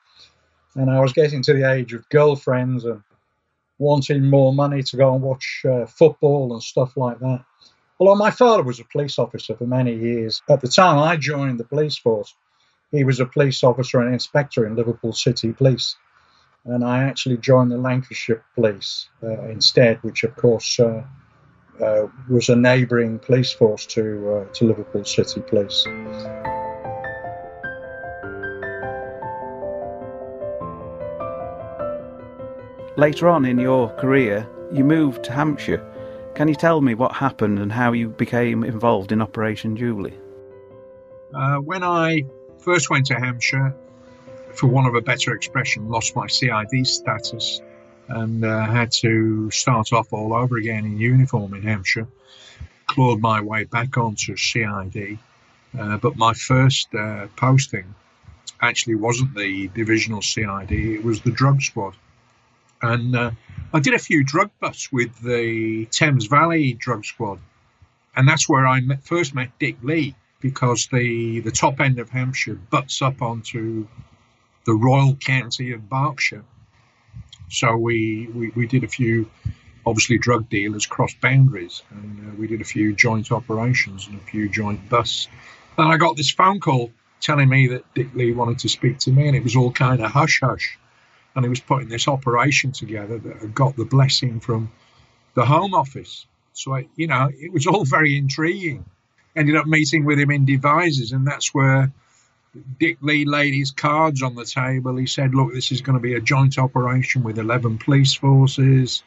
And 0.75 0.91
I 0.91 0.99
was 0.99 1.13
getting 1.13 1.41
to 1.43 1.53
the 1.53 1.71
age 1.71 1.93
of 1.93 2.07
girlfriends 2.09 2.85
and 2.85 3.01
wanting 3.79 4.29
more 4.29 4.53
money 4.53 4.83
to 4.83 4.97
go 4.97 5.13
and 5.13 5.23
watch 5.23 5.63
uh, 5.67 5.85
football 5.87 6.53
and 6.53 6.61
stuff 6.61 6.95
like 6.97 7.19
that. 7.19 7.43
Although 7.99 8.15
my 8.15 8.29
father 8.29 8.61
was 8.61 8.79
a 8.79 8.85
police 8.85 9.17
officer 9.17 9.55
for 9.55 9.65
many 9.65 9.95
years. 9.95 10.43
At 10.49 10.61
the 10.61 10.67
time 10.67 10.99
I 10.99 11.17
joined 11.17 11.59
the 11.59 11.63
police 11.63 11.97
force, 11.97 12.35
he 12.91 13.03
was 13.03 13.19
a 13.19 13.25
police 13.25 13.63
officer 13.63 13.99
and 13.99 14.13
inspector 14.13 14.65
in 14.65 14.75
Liverpool 14.75 15.13
City 15.13 15.51
Police. 15.51 15.95
And 16.65 16.83
I 16.83 17.03
actually 17.03 17.37
joined 17.37 17.71
the 17.71 17.77
Lancashire 17.77 18.43
Police 18.55 19.09
uh, 19.23 19.43
instead, 19.43 20.01
which 20.03 20.23
of 20.23 20.35
course 20.35 20.79
uh, 20.79 21.03
uh, 21.81 22.07
was 22.29 22.49
a 22.49 22.55
neighbouring 22.55 23.19
police 23.19 23.51
force 23.51 23.85
to, 23.87 24.45
uh, 24.49 24.53
to 24.53 24.65
Liverpool 24.65 25.05
City 25.05 25.41
Police. 25.41 25.85
Later 32.97 33.29
on 33.29 33.45
in 33.45 33.59
your 33.59 33.89
career, 33.97 34.47
you 34.71 34.83
moved 34.83 35.23
to 35.25 35.31
Hampshire. 35.31 35.85
Can 36.33 36.47
you 36.47 36.55
tell 36.55 36.81
me 36.81 36.95
what 36.95 37.13
happened 37.13 37.59
and 37.59 37.71
how 37.71 37.93
you 37.93 38.09
became 38.09 38.63
involved 38.63 39.11
in 39.11 39.21
Operation 39.21 39.75
Julie? 39.75 40.17
Uh, 41.33 41.57
when 41.57 41.83
I 41.83 42.23
first 42.67 42.89
went 42.89 43.05
to 43.05 43.15
Hampshire, 43.15 43.73
for 44.53 44.67
want 44.67 44.89
of 44.89 44.95
a 44.95 44.99
better 44.99 45.33
expression, 45.33 45.87
lost 45.87 46.17
my 46.17 46.27
CID 46.27 46.85
status 46.85 47.61
and 48.09 48.43
uh, 48.43 48.65
had 48.65 48.91
to 48.91 49.49
start 49.51 49.93
off 49.93 50.11
all 50.11 50.33
over 50.33 50.57
again 50.57 50.83
in 50.83 50.97
uniform 50.97 51.53
in 51.53 51.61
Hampshire. 51.61 52.09
Clawed 52.85 53.21
my 53.21 53.39
way 53.39 53.63
back 53.63 53.97
onto 53.97 54.35
CID, 54.35 55.17
uh, 55.79 55.95
but 55.95 56.17
my 56.17 56.33
first 56.33 56.93
uh, 56.93 57.27
posting 57.37 57.95
actually 58.61 58.95
wasn't 58.95 59.33
the 59.33 59.69
divisional 59.69 60.21
CID; 60.21 60.71
it 60.73 61.05
was 61.05 61.21
the 61.21 61.31
drug 61.31 61.61
squad, 61.61 61.95
and 62.81 63.15
uh, 63.15 63.31
I 63.73 63.79
did 63.79 63.93
a 63.93 63.99
few 64.09 64.25
drug 64.25 64.49
busts 64.59 64.91
with 64.91 65.17
the 65.21 65.85
Thames 65.85 66.25
Valley 66.25 66.73
drug 66.73 67.05
squad, 67.05 67.39
and 68.13 68.27
that's 68.27 68.49
where 68.49 68.67
I 68.67 68.81
met, 68.81 69.05
first 69.05 69.33
met 69.33 69.57
Dick 69.57 69.77
Lee 69.83 70.15
because 70.39 70.87
the 70.91 71.39
the 71.41 71.51
top 71.51 71.79
end 71.79 71.99
of 71.99 72.09
Hampshire 72.09 72.55
butts 72.55 73.01
up 73.01 73.21
onto 73.21 73.87
the 74.65 74.73
Royal 74.73 75.15
County 75.15 75.71
of 75.71 75.89
Berkshire 75.89 76.43
so 77.49 77.75
we, 77.77 78.27
we, 78.33 78.49
we 78.49 78.67
did 78.67 78.83
a 78.83 78.87
few, 78.87 79.29
obviously, 79.85 80.17
drug 80.17 80.49
dealers 80.49 80.85
cross 80.85 81.13
boundaries, 81.13 81.81
and 81.91 82.27
uh, 82.27 82.35
we 82.35 82.47
did 82.47 82.61
a 82.61 82.65
few 82.65 82.93
joint 82.93 83.31
operations 83.31 84.07
and 84.07 84.19
a 84.19 84.23
few 84.23 84.49
joint 84.49 84.89
busts. 84.89 85.27
And 85.77 85.91
I 85.91 85.97
got 85.97 86.17
this 86.17 86.31
phone 86.31 86.59
call 86.59 86.91
telling 87.21 87.49
me 87.49 87.67
that 87.67 87.93
Dick 87.93 88.13
Lee 88.13 88.33
wanted 88.33 88.59
to 88.59 88.69
speak 88.69 88.99
to 88.99 89.11
me, 89.11 89.27
and 89.27 89.35
it 89.35 89.43
was 89.43 89.55
all 89.55 89.71
kind 89.71 90.01
of 90.01 90.11
hush 90.11 90.41
hush. 90.41 90.77
And 91.35 91.45
he 91.45 91.49
was 91.49 91.59
putting 91.59 91.87
this 91.87 92.07
operation 92.07 92.71
together 92.71 93.19
that 93.19 93.37
had 93.37 93.53
got 93.53 93.75
the 93.75 93.85
blessing 93.85 94.39
from 94.39 94.71
the 95.35 95.45
Home 95.45 95.73
Office. 95.73 96.25
So, 96.53 96.73
I, 96.73 96.87
you 96.95 97.07
know, 97.07 97.29
it 97.31 97.53
was 97.53 97.67
all 97.67 97.85
very 97.85 98.17
intriguing. 98.17 98.85
Ended 99.37 99.55
up 99.55 99.67
meeting 99.67 100.03
with 100.03 100.19
him 100.19 100.31
in 100.31 100.45
Devizes, 100.45 101.11
and 101.11 101.27
that's 101.27 101.53
where 101.53 101.91
Dick 102.79 102.97
Lee 103.01 103.23
laid 103.23 103.53
his 103.53 103.69
cards 103.69 104.23
on 104.23 104.33
the 104.33 104.45
table. 104.45 104.95
He 104.97 105.05
said, 105.05 105.35
Look, 105.35 105.53
this 105.53 105.71
is 105.71 105.81
going 105.81 105.97
to 105.97 106.01
be 106.01 106.15
a 106.15 106.19
joint 106.19 106.57
operation 106.57 107.23
with 107.23 107.37
11 107.37 107.77
police 107.77 108.15
forces. 108.15 109.03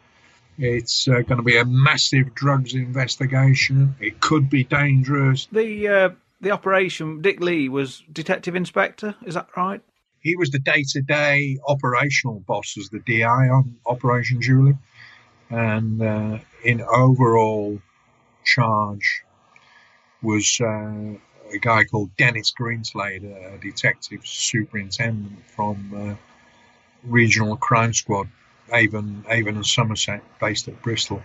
It's 0.56 1.08
uh, 1.08 1.22
going 1.22 1.38
to 1.38 1.42
be 1.42 1.56
a 1.56 1.64
massive 1.64 2.34
drugs 2.34 2.74
investigation. 2.74 3.96
It 3.98 4.20
could 4.20 4.48
be 4.48 4.62
dangerous. 4.62 5.48
The 5.50 5.88
uh, 5.88 6.10
the 6.40 6.52
operation, 6.52 7.22
Dick 7.22 7.40
Lee 7.40 7.68
was 7.68 8.02
detective 8.12 8.54
inspector. 8.54 9.14
Is 9.24 9.34
that 9.34 9.48
right? 9.56 9.80
He 10.20 10.36
was 10.36 10.50
the 10.50 10.58
day 10.58 10.84
to 10.90 11.00
day 11.00 11.58
operational 11.66 12.40
boss 12.40 12.76
as 12.78 12.90
the 12.90 13.00
DI 13.00 13.24
on 13.24 13.76
Operation 13.86 14.40
Julie, 14.42 14.76
and 15.48 16.00
uh, 16.02 16.38
in 16.62 16.82
overall 16.82 17.80
charge 18.44 19.24
was 20.22 20.58
uh, 20.60 21.14
a 21.52 21.58
guy 21.60 21.84
called 21.84 22.14
Dennis 22.16 22.52
Greenslade, 22.58 23.24
a 23.24 23.58
detective 23.58 24.26
superintendent 24.26 25.44
from 25.46 25.90
uh, 25.94 26.14
Regional 27.04 27.56
Crime 27.56 27.92
Squad, 27.92 28.28
Avon, 28.72 29.24
Avon 29.28 29.56
and 29.56 29.66
Somerset, 29.66 30.22
based 30.38 30.68
at 30.68 30.80
Bristol. 30.82 31.22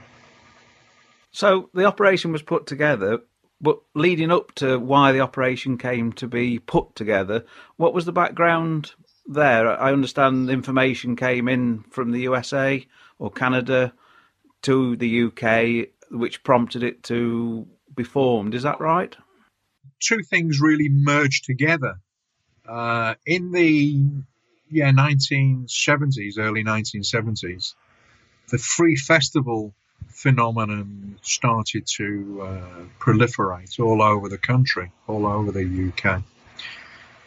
So 1.31 1.69
the 1.73 1.85
operation 1.85 2.31
was 2.31 2.41
put 2.41 2.65
together, 2.65 3.19
but 3.59 3.79
leading 3.93 4.31
up 4.31 4.53
to 4.55 4.79
why 4.79 5.11
the 5.11 5.19
operation 5.19 5.77
came 5.77 6.13
to 6.13 6.27
be 6.27 6.59
put 6.59 6.95
together, 6.95 7.45
what 7.75 7.93
was 7.93 8.05
the 8.05 8.13
background 8.13 8.93
there? 9.27 9.69
I 9.69 9.91
understand 9.91 10.49
information 10.49 11.15
came 11.15 11.47
in 11.47 11.83
from 11.89 12.11
the 12.11 12.21
USA 12.21 12.85
or 13.19 13.31
Canada 13.31 13.93
to 14.63 14.95
the 14.95 15.23
UK, 15.23 15.89
which 16.09 16.43
prompted 16.43 16.83
it 16.83 17.03
to 17.03 17.67
be 17.95 18.03
formed. 18.03 18.53
Is 18.55 18.63
that 18.63 18.79
right? 18.79 19.15
two 19.99 20.21
things 20.23 20.59
really 20.61 20.89
merged 20.89 21.45
together. 21.45 21.99
Uh, 22.67 23.15
in 23.25 23.51
the 23.51 24.01
yeah 24.69 24.91
1970s, 24.91 26.37
early 26.37 26.63
1970s, 26.63 27.73
the 28.49 28.57
free 28.57 28.95
festival 28.95 29.73
phenomenon 30.09 31.17
started 31.21 31.85
to 31.85 32.41
uh, 32.41 32.83
proliferate 32.99 33.79
all 33.79 34.01
over 34.01 34.29
the 34.29 34.37
country, 34.37 34.91
all 35.07 35.25
over 35.25 35.51
the 35.51 35.91
UK. 35.91 36.23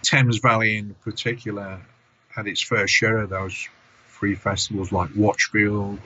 Thames 0.02 0.38
Valley, 0.38 0.78
in 0.78 0.94
particular, 1.02 1.80
had 2.28 2.46
its 2.46 2.62
fair 2.62 2.86
share 2.86 3.18
of 3.18 3.30
those 3.30 3.68
free 4.06 4.34
festivals 4.34 4.92
like 4.92 5.10
Watchfield, 5.14 5.98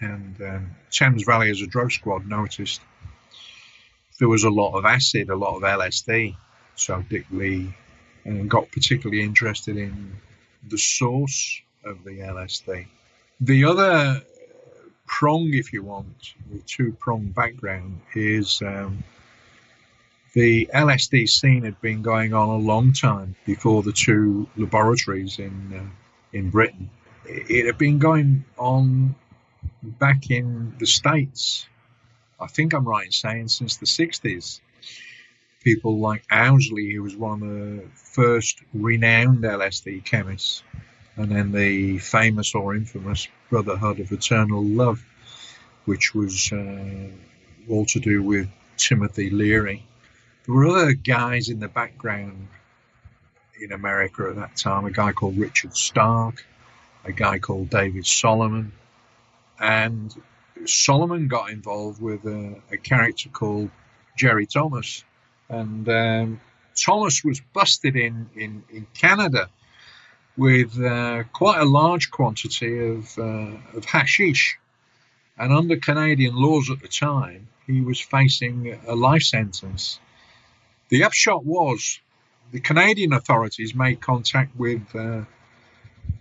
and 0.00 0.40
um, 0.40 0.70
Thames 0.90 1.24
Valley 1.24 1.50
as 1.50 1.60
a 1.62 1.66
drug 1.66 1.92
squad 1.92 2.26
noticed 2.26 2.80
there 4.22 4.28
was 4.28 4.44
a 4.44 4.50
lot 4.50 4.72
of 4.78 4.84
acid, 4.84 5.30
a 5.30 5.34
lot 5.34 5.56
of 5.56 5.62
LSD. 5.62 6.36
So 6.76 7.04
Dick 7.10 7.26
Lee 7.32 7.74
and 8.24 8.48
got 8.48 8.70
particularly 8.70 9.20
interested 9.20 9.76
in 9.76 10.12
the 10.68 10.78
source 10.78 11.60
of 11.84 12.04
the 12.04 12.20
LSD. 12.20 12.86
The 13.40 13.64
other 13.64 14.22
prong, 15.08 15.50
if 15.54 15.72
you 15.72 15.82
want, 15.82 16.34
the 16.52 16.60
two 16.60 16.92
prong 17.00 17.32
background 17.32 18.00
is 18.14 18.62
um, 18.62 19.02
the 20.34 20.70
LSD 20.72 21.28
scene 21.28 21.64
had 21.64 21.80
been 21.80 22.00
going 22.00 22.32
on 22.32 22.48
a 22.48 22.58
long 22.58 22.92
time 22.92 23.34
before 23.44 23.82
the 23.82 23.92
two 23.92 24.48
laboratories 24.56 25.40
in 25.40 25.56
uh, 25.74 26.38
in 26.38 26.48
Britain. 26.48 26.88
It 27.26 27.66
had 27.66 27.76
been 27.76 27.98
going 27.98 28.44
on 28.56 29.16
back 29.82 30.30
in 30.30 30.76
the 30.78 30.86
States 30.86 31.66
I 32.42 32.48
think 32.48 32.74
I'm 32.74 32.86
right 32.86 33.06
in 33.06 33.12
saying 33.12 33.48
since 33.48 33.76
the 33.76 33.86
60s. 33.86 34.60
People 35.62 35.98
like 36.00 36.24
Owsley, 36.30 36.92
who 36.92 37.02
was 37.02 37.16
one 37.16 37.42
of 37.42 37.48
the 37.48 37.84
first 37.94 38.60
renowned 38.74 39.44
LSD 39.44 40.04
chemists, 40.04 40.64
and 41.16 41.30
then 41.30 41.52
the 41.52 41.98
famous 41.98 42.54
or 42.54 42.74
infamous 42.74 43.28
Brotherhood 43.48 44.00
of 44.00 44.10
Eternal 44.10 44.64
Love, 44.64 45.04
which 45.84 46.14
was 46.14 46.52
uh, 46.52 47.08
all 47.70 47.86
to 47.86 48.00
do 48.00 48.22
with 48.22 48.48
Timothy 48.76 49.30
Leary. 49.30 49.86
There 50.44 50.54
were 50.54 50.66
other 50.66 50.94
guys 50.94 51.48
in 51.48 51.60
the 51.60 51.68
background 51.68 52.48
in 53.60 53.70
America 53.70 54.26
at 54.28 54.36
that 54.36 54.56
time, 54.56 54.84
a 54.84 54.90
guy 54.90 55.12
called 55.12 55.38
Richard 55.38 55.76
Stark, 55.76 56.44
a 57.04 57.12
guy 57.12 57.38
called 57.38 57.70
David 57.70 58.04
Solomon, 58.04 58.72
and 59.60 60.12
Solomon 60.66 61.28
got 61.28 61.50
involved 61.50 62.00
with 62.00 62.24
a, 62.24 62.60
a 62.70 62.76
character 62.76 63.28
called 63.28 63.70
Jerry 64.16 64.46
Thomas, 64.46 65.04
and 65.48 65.88
um, 65.88 66.40
Thomas 66.76 67.24
was 67.24 67.40
busted 67.52 67.96
in 67.96 68.28
in, 68.34 68.64
in 68.70 68.86
Canada 68.94 69.48
with 70.36 70.80
uh, 70.80 71.24
quite 71.32 71.60
a 71.60 71.64
large 71.64 72.10
quantity 72.10 72.86
of 72.86 73.18
uh, 73.18 73.56
of 73.74 73.84
hashish, 73.84 74.58
and 75.38 75.52
under 75.52 75.76
Canadian 75.76 76.34
laws 76.34 76.70
at 76.70 76.80
the 76.80 76.88
time, 76.88 77.48
he 77.66 77.80
was 77.80 78.00
facing 78.00 78.78
a 78.86 78.94
life 78.94 79.22
sentence. 79.22 79.98
The 80.88 81.04
upshot 81.04 81.44
was 81.44 82.00
the 82.52 82.60
Canadian 82.60 83.12
authorities 83.12 83.74
made 83.74 84.00
contact 84.00 84.54
with 84.56 84.82
uh, 84.94 85.22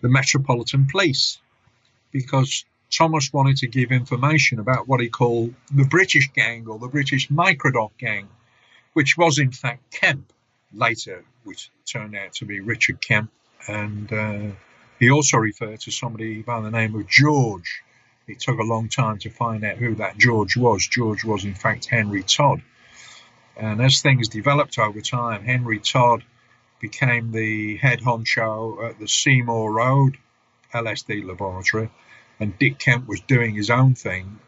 the 0.02 0.10
Metropolitan 0.10 0.88
Police 0.88 1.40
because 2.12 2.66
Thomas 2.92 3.32
wanted 3.32 3.58
to 3.58 3.68
give 3.68 3.92
information 3.92 4.60
about 4.60 4.88
what 4.88 5.00
he 5.00 5.10
called 5.10 5.54
the 5.74 5.86
British 5.86 6.32
gang 6.34 6.68
or 6.68 6.78
the 6.78 6.88
British 6.88 7.30
microdot 7.30 7.92
gang, 7.98 8.28
which 8.94 9.18
was 9.18 9.40
in 9.40 9.52
fact 9.52 9.92
Kemp, 9.92 10.32
later, 10.74 11.24
which 11.44 11.70
turned 11.86 12.16
out 12.16 12.34
to 12.34 12.46
be 12.46 12.60
Richard 12.60 13.02
Kemp. 13.02 13.32
And 13.68 14.12
uh, 14.12 14.56
he 15.00 15.10
also 15.10 15.38
referred 15.38 15.80
to 15.82 15.92
somebody 15.92 16.42
by 16.42 16.60
the 16.62 16.72
name 16.72 16.96
of 16.96 17.08
George, 17.08 17.82
it 18.28 18.40
took 18.40 18.60
a 18.60 18.64
long 18.64 18.88
time 18.88 19.18
to 19.20 19.30
find 19.30 19.64
out 19.64 19.78
who 19.78 19.96
that 19.96 20.18
George 20.18 20.56
was. 20.56 20.88
George 20.88 21.24
was, 21.24 21.44
in 21.44 21.56
fact, 21.56 21.86
Henry 21.86 22.24
Todd. 22.24 22.62
And 23.58 23.82
as 23.82 24.02
things 24.02 24.30
developed 24.30 24.80
over 24.80 25.02
time, 25.02 25.44
Henry 25.44 25.80
Todd 25.80 26.24
became 26.80 27.32
the 27.32 27.78
head 27.78 28.00
honcho 28.00 28.90
at 28.90 29.00
the 29.00 29.08
Seymour 29.08 29.72
Road 29.72 30.18
LSD 30.74 31.26
laboratory, 31.26 31.90
and 32.42 32.58
Dick 32.58 32.80
Kemp 32.80 33.08
was 33.08 33.22
doing 33.22 33.54
his 33.54 33.70
own 33.70 33.94
thing, 33.94 34.40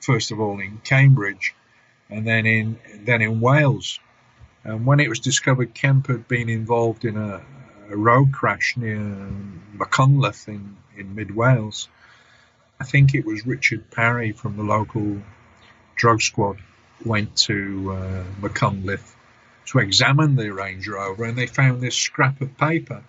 first 0.00 0.30
of 0.30 0.38
all 0.38 0.60
in 0.60 0.80
Cambridge, 0.84 1.52
and 2.08 2.26
then 2.26 2.46
in 2.46 2.78
then 3.04 3.20
in 3.20 3.40
Wales. 3.40 3.98
And 4.62 4.86
when 4.86 5.00
it 5.00 5.08
was 5.08 5.18
discovered 5.18 5.74
Kemp 5.74 6.06
had 6.06 6.28
been 6.28 6.48
involved 6.48 7.04
in 7.04 7.16
a, 7.16 7.42
a 7.90 7.96
road 7.96 8.32
crash 8.32 8.76
near 8.76 9.00
Machynlleth 9.76 10.46
in, 10.46 10.76
in 10.96 11.14
mid 11.16 11.34
Wales, 11.34 11.88
I 12.78 12.84
think 12.84 13.14
it 13.14 13.24
was 13.24 13.44
Richard 13.44 13.90
Parry 13.90 14.30
from 14.32 14.56
the 14.56 14.62
local 14.62 15.20
drug 15.96 16.22
squad 16.22 16.58
went 17.04 17.34
to 17.34 17.92
uh, 17.92 18.78
to 19.66 19.78
examine 19.78 20.36
the 20.36 20.50
Range 20.52 20.86
Rover 20.86 21.24
and 21.24 21.36
they 21.36 21.46
found 21.46 21.80
this 21.80 21.96
scrap 21.96 22.40
of 22.40 22.56
paper 22.58 23.02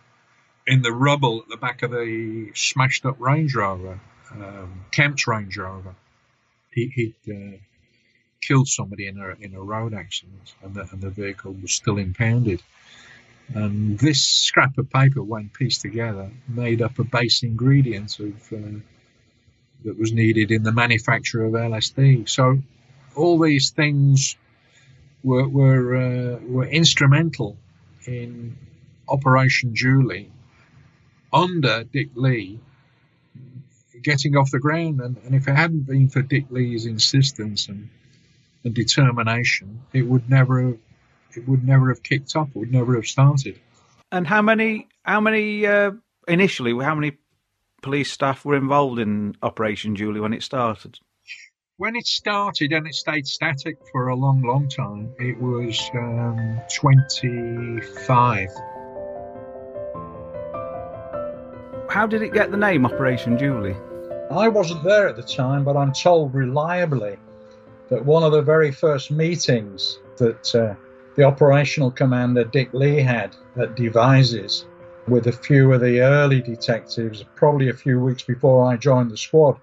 in 0.66 0.82
the 0.82 0.94
rubble 0.94 1.40
at 1.40 1.50
the 1.50 1.58
back 1.58 1.84
of 1.84 1.92
the 1.92 2.52
smashed 2.56 3.06
up 3.06 3.20
Range 3.20 3.54
Rover, 3.54 4.00
um, 4.34 4.86
Kemp's 4.92 5.28
Range 5.28 5.56
Rover. 5.58 5.96
He, 6.72 7.14
would 7.28 7.36
uh, 7.36 7.58
killed 8.42 8.68
somebody 8.68 9.08
in 9.08 9.20
a, 9.20 9.36
in 9.44 9.56
a 9.56 9.62
road 9.62 9.94
accident 9.94 10.54
and 10.64 10.74
the, 10.74 10.88
and 10.92 11.02
the 11.02 11.10
vehicle 11.10 11.56
was 11.62 11.74
still 11.74 11.98
impounded. 11.98 12.62
And 13.54 14.00
this 14.00 14.24
scrap 14.24 14.78
of 14.78 14.90
paper, 14.90 15.22
when 15.22 15.50
pieced 15.50 15.82
together, 15.82 16.32
made 16.48 16.82
up 16.82 17.00
a 17.00 17.04
base 17.04 17.44
ingredient 17.44 18.20
of 18.20 18.54
uh, 18.54 18.80
that 19.84 19.98
was 19.98 20.14
needed 20.14 20.52
in 20.52 20.64
the 20.64 20.72
manufacture 20.72 21.44
of 21.44 21.54
LSD. 21.54 22.30
So 22.30 22.60
all 23.16 23.40
these 23.40 23.72
things 23.72 24.38
were 25.24 25.48
were 25.48 25.96
uh, 25.96 26.40
were 26.44 26.66
instrumental 26.66 27.58
in 28.06 28.58
Operation 29.08 29.76
Julie 29.76 30.32
under 31.34 31.84
Dick 31.84 32.10
Lee 32.16 32.60
getting 34.04 34.36
off 34.36 34.52
the 34.52 34.60
ground. 34.60 35.02
And, 35.02 35.18
and 35.26 35.36
if 35.36 35.48
it 35.48 35.56
hadn't 35.56 35.88
been 35.88 36.10
for 36.10 36.22
Dick 36.22 36.46
Lee's 36.50 36.86
insistence 36.86 37.68
and, 37.68 37.90
and 38.64 38.74
determination, 38.74 39.82
it 39.94 40.04
would 40.04 40.30
never 40.30 40.62
have 40.62 40.78
it 41.36 41.48
would 41.48 41.66
never 41.66 41.90
have 41.90 42.04
kicked 42.04 42.36
off. 42.36 42.50
It 42.50 42.56
would 42.56 42.74
never 42.74 42.96
have 42.96 43.06
started. 43.06 43.58
And 44.12 44.28
how 44.28 44.42
many 44.42 44.88
how 45.04 45.22
many 45.22 45.66
uh, 45.66 45.92
initially? 46.28 46.74
How 46.84 46.96
many 46.96 47.18
police 47.82 48.12
staff 48.12 48.46
were 48.46 48.56
involved 48.56 49.00
in 49.00 49.36
Operation 49.42 49.96
Julie 49.96 50.20
when 50.20 50.34
it 50.34 50.44
started? 50.44 51.00
When 51.78 51.96
it 51.96 52.06
started 52.06 52.74
and 52.74 52.86
it 52.86 52.94
stayed 52.94 53.26
static 53.26 53.78
for 53.92 54.10
a 54.10 54.16
long, 54.16 54.44
long 54.44 54.70
time, 54.70 55.12
it 55.18 55.42
was 55.42 55.90
um, 55.96 56.62
25. 56.76 58.50
How 61.90 62.06
did 62.06 62.22
it 62.22 62.34
get 62.34 62.52
the 62.52 62.58
name 62.58 62.86
Operation 62.86 63.38
Julie? 63.38 63.76
I 64.32 64.48
wasn't 64.48 64.84
there 64.84 65.10
at 65.10 65.18
the 65.18 65.24
time, 65.24 65.66
but 65.66 65.76
I'm 65.76 65.92
told 65.92 66.34
reliably 66.34 67.18
that 67.90 68.06
one 68.06 68.24
of 68.24 68.32
the 68.32 68.42
very 68.42 68.72
first 68.72 69.12
meetings 69.12 70.00
that 70.18 70.56
uh, 70.56 70.74
the 71.16 71.24
operational 71.24 71.92
commander 71.92 72.46
Dick 72.46 72.74
Lee 72.74 73.02
had 73.02 73.36
at 73.58 73.76
Devizes 73.76 74.66
with 75.08 75.28
a 75.28 75.34
few 75.34 75.74
of 75.74 75.82
the 75.82 76.00
early 76.00 76.42
detectives, 76.42 77.26
probably 77.36 77.70
a 77.70 77.74
few 77.74 78.00
weeks 78.00 78.24
before 78.24 78.72
I 78.72 78.78
joined 78.78 79.12
the 79.12 79.18
squad. 79.18 79.60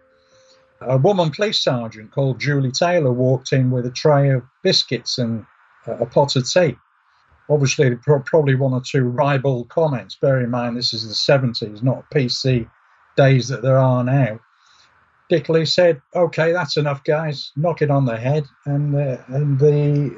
A 0.82 0.98
woman 0.98 1.30
police 1.30 1.62
sergeant 1.62 2.10
called 2.12 2.38
Julie 2.38 2.70
Taylor 2.70 3.12
walked 3.12 3.52
in 3.52 3.70
with 3.70 3.86
a 3.86 3.90
tray 3.90 4.30
of 4.30 4.42
biscuits 4.62 5.16
and 5.16 5.46
a 5.86 6.04
pot 6.04 6.36
of 6.36 6.48
tea. 6.48 6.76
Obviously, 7.48 7.96
probably 7.96 8.54
one 8.54 8.74
or 8.74 8.82
two 8.82 9.04
ribald 9.04 9.70
comments. 9.70 10.16
Bear 10.20 10.40
in 10.40 10.50
mind, 10.50 10.76
this 10.76 10.92
is 10.92 11.08
the 11.08 11.14
70s, 11.14 11.82
not 11.82 12.08
PC 12.10 12.68
days 13.16 13.48
that 13.48 13.62
there 13.62 13.78
are 13.78 14.04
now. 14.04 14.38
Dick 15.28 15.48
Lee 15.48 15.64
said, 15.64 16.00
"Okay, 16.14 16.52
that's 16.52 16.76
enough, 16.76 17.04
guys. 17.04 17.52
Knock 17.56 17.82
it 17.82 17.90
on 17.90 18.04
the 18.04 18.16
head." 18.16 18.44
And 18.64 18.94
uh, 18.94 19.18
and 19.28 19.58
the 19.58 20.16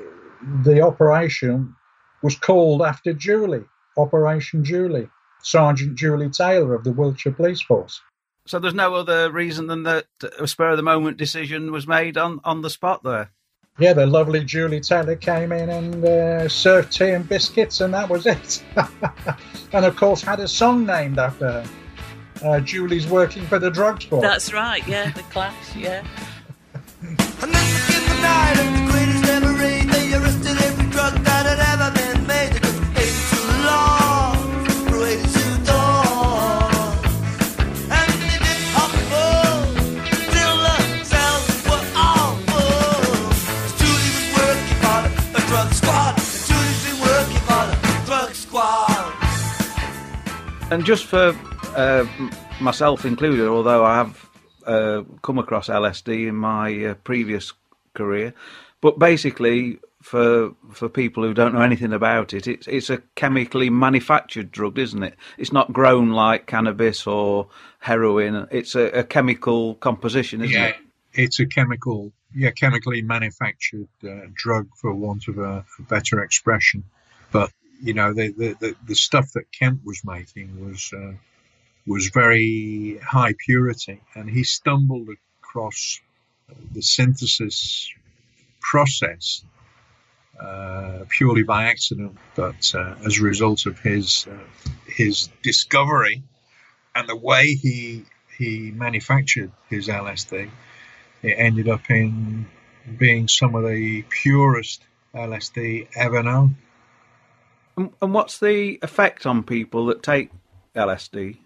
the 0.64 0.80
operation 0.80 1.74
was 2.22 2.36
called 2.36 2.82
after 2.82 3.12
Julie. 3.12 3.64
Operation 3.96 4.64
Julie, 4.64 5.08
Sergeant 5.42 5.96
Julie 5.96 6.30
Taylor 6.30 6.74
of 6.74 6.84
the 6.84 6.92
Wiltshire 6.92 7.32
Police 7.32 7.60
Force. 7.60 8.00
So 8.46 8.58
there's 8.58 8.74
no 8.74 8.94
other 8.94 9.30
reason 9.30 9.66
than 9.66 9.82
that 9.82 10.06
a 10.38 10.46
spur 10.46 10.70
of 10.70 10.76
the 10.76 10.82
moment 10.82 11.16
decision 11.16 11.72
was 11.72 11.86
made 11.86 12.16
on, 12.16 12.40
on 12.44 12.62
the 12.62 12.70
spot 12.70 13.02
there. 13.02 13.30
Yeah, 13.78 13.92
the 13.92 14.06
lovely 14.06 14.44
Julie 14.44 14.80
Taylor 14.80 15.16
came 15.16 15.52
in 15.52 15.70
and 15.70 16.04
uh, 16.04 16.48
served 16.48 16.92
tea 16.92 17.10
and 17.10 17.28
biscuits, 17.28 17.80
and 17.80 17.94
that 17.94 18.08
was 18.08 18.26
it. 18.26 18.62
and 19.72 19.84
of 19.84 19.96
course, 19.96 20.22
had 20.22 20.40
a 20.40 20.48
song 20.48 20.84
named 20.84 21.18
after 21.18 21.50
her. 21.50 21.64
Uh, 22.42 22.60
Julie's 22.60 23.06
working 23.06 23.46
for 23.46 23.58
the 23.58 23.70
drug 23.70 24.00
squad. 24.00 24.20
That's 24.20 24.52
right. 24.52 24.86
Yeah, 24.88 25.10
the 25.10 25.22
Clash. 25.24 25.76
Yeah. 25.76 26.04
And 50.70 50.84
just 50.84 51.06
for 51.06 51.36
uh, 51.76 52.06
myself 52.60 53.04
included, 53.04 53.46
although 53.46 53.84
I 53.84 53.96
have 53.96 54.30
uh, 54.66 55.02
come 55.22 55.38
across 55.38 55.68
LSD 55.68 56.28
in 56.28 56.36
my 56.36 56.84
uh, 56.84 56.94
previous 56.94 57.52
career, 57.94 58.34
but 58.80 58.98
basically 58.98 59.78
for 60.02 60.52
for 60.72 60.88
people 60.88 61.22
who 61.22 61.34
don't 61.34 61.54
know 61.54 61.60
anything 61.60 61.92
about 61.92 62.32
it, 62.32 62.46
it's 62.46 62.66
it's 62.66 62.90
a 62.90 62.98
chemically 63.14 63.70
manufactured 63.70 64.50
drug, 64.50 64.78
isn't 64.78 65.02
it? 65.02 65.14
It's 65.38 65.52
not 65.52 65.72
grown 65.72 66.10
like 66.10 66.46
cannabis 66.46 67.06
or 67.06 67.48
heroin. 67.78 68.48
It's 68.50 68.74
a, 68.74 68.86
a 69.00 69.04
chemical 69.04 69.74
composition, 69.76 70.40
isn't 70.42 70.54
yeah, 70.54 70.68
it? 70.68 70.76
It's 71.12 71.40
a 71.40 71.46
chemical, 71.46 72.12
yeah, 72.34 72.50
chemically 72.50 73.02
manufactured 73.02 73.88
uh, 74.04 74.26
drug, 74.34 74.68
for 74.76 74.94
want 74.94 75.28
of 75.28 75.38
a, 75.38 75.64
better 75.80 76.22
expression. 76.22 76.84
But 77.30 77.52
you 77.82 77.94
know, 77.94 78.12
the, 78.12 78.28
the, 78.28 78.56
the, 78.60 78.76
the 78.86 78.94
stuff 78.94 79.32
that 79.32 79.50
Kemp 79.52 79.84
was 79.84 80.04
making 80.04 80.64
was 80.64 80.92
uh, 80.92 81.12
was 81.86 82.08
very 82.08 82.98
high 83.02 83.34
purity, 83.38 84.00
and 84.14 84.28
he 84.28 84.44
stumbled 84.44 85.08
across 85.42 86.00
the 86.72 86.82
synthesis 86.82 87.88
process 88.60 89.44
uh, 90.40 91.04
purely 91.08 91.42
by 91.42 91.64
accident, 91.64 92.16
but 92.34 92.74
uh, 92.74 92.94
as 93.04 93.18
a 93.18 93.22
result 93.22 93.66
of 93.66 93.78
his 93.78 94.26
uh, 94.30 94.38
his 94.86 95.28
discovery 95.42 96.22
and 96.94 97.08
the 97.08 97.16
way 97.16 97.54
he 97.54 98.04
he 98.38 98.70
manufactured 98.70 99.52
his 99.68 99.88
LSD, 99.88 100.50
it 101.22 101.34
ended 101.36 101.68
up 101.68 101.90
in 101.90 102.46
being 102.98 103.28
some 103.28 103.54
of 103.54 103.64
the 103.64 104.02
purest 104.08 104.82
LSD 105.14 105.88
ever 105.94 106.22
known. 106.22 106.56
And, 107.76 108.14
what's 108.14 108.38
the 108.38 108.78
effect 108.82 109.26
on 109.26 109.42
people 109.42 109.86
that 109.86 110.02
take 110.02 110.30
LSD? 110.74 111.38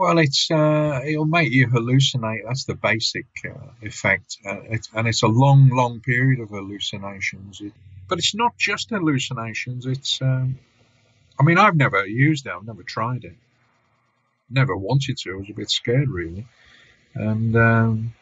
Well, 0.00 0.16
it's 0.16 0.50
uh, 0.50 1.02
it'll 1.04 1.26
make 1.26 1.52
you 1.52 1.66
hallucinate. 1.66 2.44
That's 2.46 2.64
the 2.64 2.74
basic 2.74 3.26
uh, 3.44 3.68
effect, 3.82 4.38
uh, 4.46 4.60
and 4.94 5.06
it's 5.06 5.22
a 5.22 5.26
long, 5.26 5.68
long 5.68 6.00
period 6.00 6.40
of 6.40 6.48
hallucinations. 6.48 7.60
It, 7.60 7.74
but 8.08 8.16
it's 8.16 8.34
not 8.34 8.56
just 8.56 8.88
hallucinations. 8.88 9.84
It's, 9.84 10.22
um, 10.22 10.58
I 11.38 11.42
mean, 11.42 11.58
I've 11.58 11.76
never 11.76 12.06
used 12.06 12.46
it. 12.46 12.52
I've 12.56 12.64
never 12.64 12.82
tried 12.82 13.24
it. 13.24 13.36
Never 14.48 14.74
wanted 14.74 15.18
to. 15.18 15.34
I 15.34 15.36
was 15.36 15.50
a 15.50 15.52
bit 15.52 15.68
scared, 15.68 16.08
really. 16.08 16.46
And 17.14 17.54
um, 17.54 18.14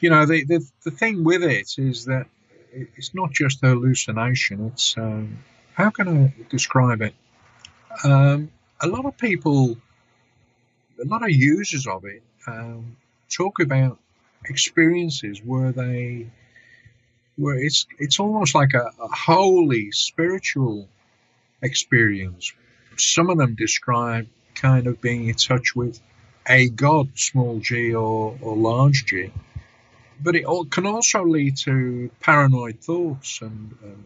you 0.00 0.10
know, 0.10 0.26
the, 0.26 0.42
the 0.42 0.68
the 0.82 0.90
thing 0.90 1.22
with 1.22 1.44
it 1.44 1.78
is 1.78 2.06
that 2.06 2.26
it's 2.72 3.14
not 3.14 3.30
just 3.30 3.60
hallucination. 3.60 4.66
It's 4.72 4.98
um, 4.98 5.38
how 5.74 5.90
can 5.90 6.08
I 6.08 6.34
describe 6.48 7.00
it? 7.02 7.14
Um, 8.02 8.50
a 8.80 8.88
lot 8.88 9.04
of 9.06 9.16
people, 9.18 9.76
a 11.00 11.06
lot 11.06 11.22
of 11.22 11.30
users 11.30 11.86
of 11.86 12.04
it, 12.04 12.22
um, 12.46 12.96
talk 13.30 13.60
about 13.60 13.98
experiences 14.44 15.40
where 15.44 15.72
they, 15.72 16.26
where 17.36 17.58
it's 17.58 17.86
it's 17.98 18.18
almost 18.18 18.54
like 18.54 18.74
a, 18.74 18.90
a 19.00 19.08
holy 19.08 19.90
spiritual 19.92 20.88
experience. 21.62 22.52
Some 22.96 23.30
of 23.30 23.38
them 23.38 23.54
describe 23.54 24.26
kind 24.54 24.86
of 24.86 25.00
being 25.00 25.28
in 25.28 25.34
touch 25.34 25.76
with 25.76 26.00
a 26.48 26.68
god, 26.70 27.10
small 27.16 27.60
g 27.60 27.94
or, 27.94 28.36
or 28.40 28.56
large 28.56 29.04
g. 29.06 29.30
But 30.20 30.34
it 30.34 30.46
can 30.70 30.86
also 30.86 31.24
lead 31.24 31.56
to 31.58 32.10
paranoid 32.20 32.80
thoughts 32.80 33.40
and, 33.40 33.76
and, 33.82 34.04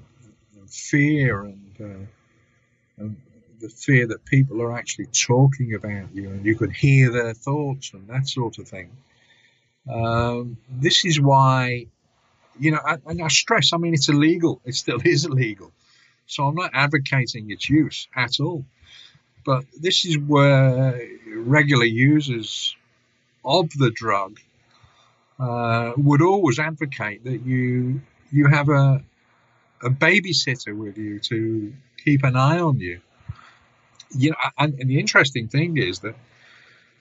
and 0.59 0.70
fear 0.70 1.42
and, 1.44 1.74
uh, 1.81 3.02
and 3.02 3.16
the 3.62 3.68
fear 3.68 4.07
that 4.09 4.25
people 4.25 4.61
are 4.61 4.77
actually 4.77 5.07
talking 5.07 5.75
about 5.75 6.14
you 6.14 6.29
and 6.29 6.44
you 6.44 6.57
can 6.57 6.70
hear 6.70 7.11
their 7.11 7.33
thoughts 7.33 7.92
and 7.94 8.07
that 8.09 8.29
sort 8.29 8.59
of 8.59 8.68
thing. 8.68 8.90
Um, 9.90 10.59
this 10.70 11.05
is 11.05 11.20
why, 11.20 11.87
you 12.59 12.72
know, 12.72 12.81
and 13.07 13.22
I 13.22 13.29
stress, 13.29 13.72
I 13.72 13.79
mean, 13.79 13.94
it's 13.94 14.09
illegal. 14.09 14.61
It 14.64 14.75
still 14.75 15.01
is 15.05 15.25
illegal. 15.25 15.72
So 16.27 16.44
I'm 16.44 16.55
not 16.55 16.70
advocating 16.75 17.51
its 17.51 17.68
use 17.70 18.09
at 18.14 18.40
all. 18.40 18.64
But 19.44 19.64
this 19.81 20.05
is 20.05 20.18
where 20.18 21.01
regular 21.35 21.85
users 21.85 22.77
of 23.44 23.70
the 23.70 23.90
drug 23.90 24.38
uh, 25.38 25.92
would 25.96 26.22
always 26.22 26.59
advocate 26.59 27.25
that 27.25 27.44
you 27.44 28.03
you 28.31 28.46
have 28.46 28.68
a 28.68 29.03
a 29.83 29.90
babysitter 29.90 30.77
with 30.77 30.96
you 30.96 31.18
to 31.18 31.72
keep 32.05 32.22
an 32.22 32.37
eye 32.37 32.61
on 32.61 32.79
you. 32.79 33.01
You 34.16 34.31
know, 34.31 34.37
and, 34.59 34.79
and 34.81 34.90
the 34.90 34.98
interesting 34.98 35.48
thing 35.48 35.79
is 35.79 36.01
that 36.01 36.14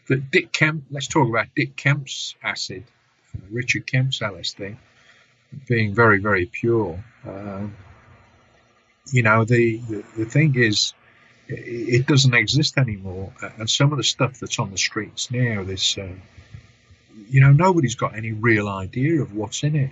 that 0.07 0.31
Dick 0.31 0.51
Kemp. 0.51 0.85
Let's 0.91 1.07
talk 1.07 1.27
about 1.27 1.47
Dick 1.55 1.75
Kemp's 1.75 2.35
acid, 2.43 2.83
uh, 3.35 3.41
Richard 3.49 3.85
Kemp's 3.85 4.19
LSD, 4.19 4.77
being 5.67 5.93
very 5.93 6.19
very 6.19 6.45
pure. 6.45 7.03
Uh, 7.27 7.67
you 9.11 9.23
know, 9.23 9.43
the, 9.45 9.77
the 9.77 10.03
the 10.17 10.25
thing 10.25 10.55
is 10.55 10.93
it 11.51 12.07
doesn't 12.07 12.33
exist 12.33 12.77
anymore. 12.77 13.31
And 13.57 13.69
some 13.69 13.91
of 13.91 13.97
the 13.97 14.03
stuff 14.03 14.39
that's 14.39 14.59
on 14.59 14.71
the 14.71 14.77
streets 14.77 15.31
now, 15.31 15.63
this, 15.63 15.97
uh, 15.97 16.07
you 17.29 17.41
know, 17.41 17.51
nobody's 17.51 17.95
got 17.95 18.15
any 18.15 18.31
real 18.31 18.67
idea 18.67 19.21
of 19.21 19.35
what's 19.35 19.63
in 19.63 19.75
it. 19.75 19.91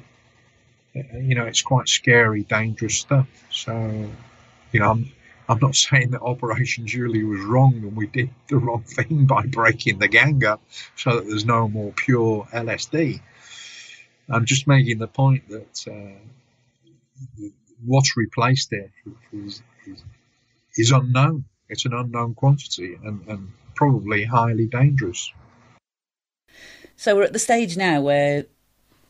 Uh, 0.96 1.18
you 1.18 1.36
know, 1.36 1.46
it's 1.46 1.62
quite 1.62 1.88
scary, 1.88 2.44
dangerous 2.44 2.98
stuff. 2.98 3.28
So, 3.52 4.10
you 4.72 4.80
know, 4.80 4.92
I'm, 4.92 5.12
I'm 5.50 5.58
not 5.60 5.76
saying 5.76 6.12
that 6.12 6.22
Operation 6.22 6.86
Julie 6.86 7.24
was 7.24 7.42
wrong 7.42 7.74
and 7.74 7.96
we 7.96 8.06
did 8.06 8.30
the 8.50 8.58
wrong 8.58 8.84
thing 8.84 9.26
by 9.26 9.48
breaking 9.48 9.98
the 9.98 10.08
gang 10.08 10.46
up 10.46 10.62
so 10.96 11.16
that 11.16 11.26
there's 11.26 11.44
no 11.44 11.68
more 11.68 11.92
pure 11.92 12.48
LSD. 12.54 13.20
I'm 14.30 14.46
just 14.46 14.68
making 14.68 15.00
the 15.00 15.08
point 15.08 15.50
that 15.50 15.88
uh, 15.88 17.48
what's 17.84 18.16
replaced 18.16 18.72
it 18.74 18.92
is, 19.34 19.64
is, 19.88 20.04
is 20.78 20.92
unknown. 20.92 21.46
It's 21.68 21.86
an 21.86 21.94
unknown 21.94 22.36
quantity 22.36 22.96
and, 23.04 23.28
and 23.28 23.52
probably 23.74 24.26
highly 24.26 24.68
dangerous. 24.68 25.34
So 26.96 27.16
we're 27.16 27.24
at 27.24 27.34
the 27.34 27.40
stage 27.40 27.76
now 27.76 28.02
where 28.02 28.46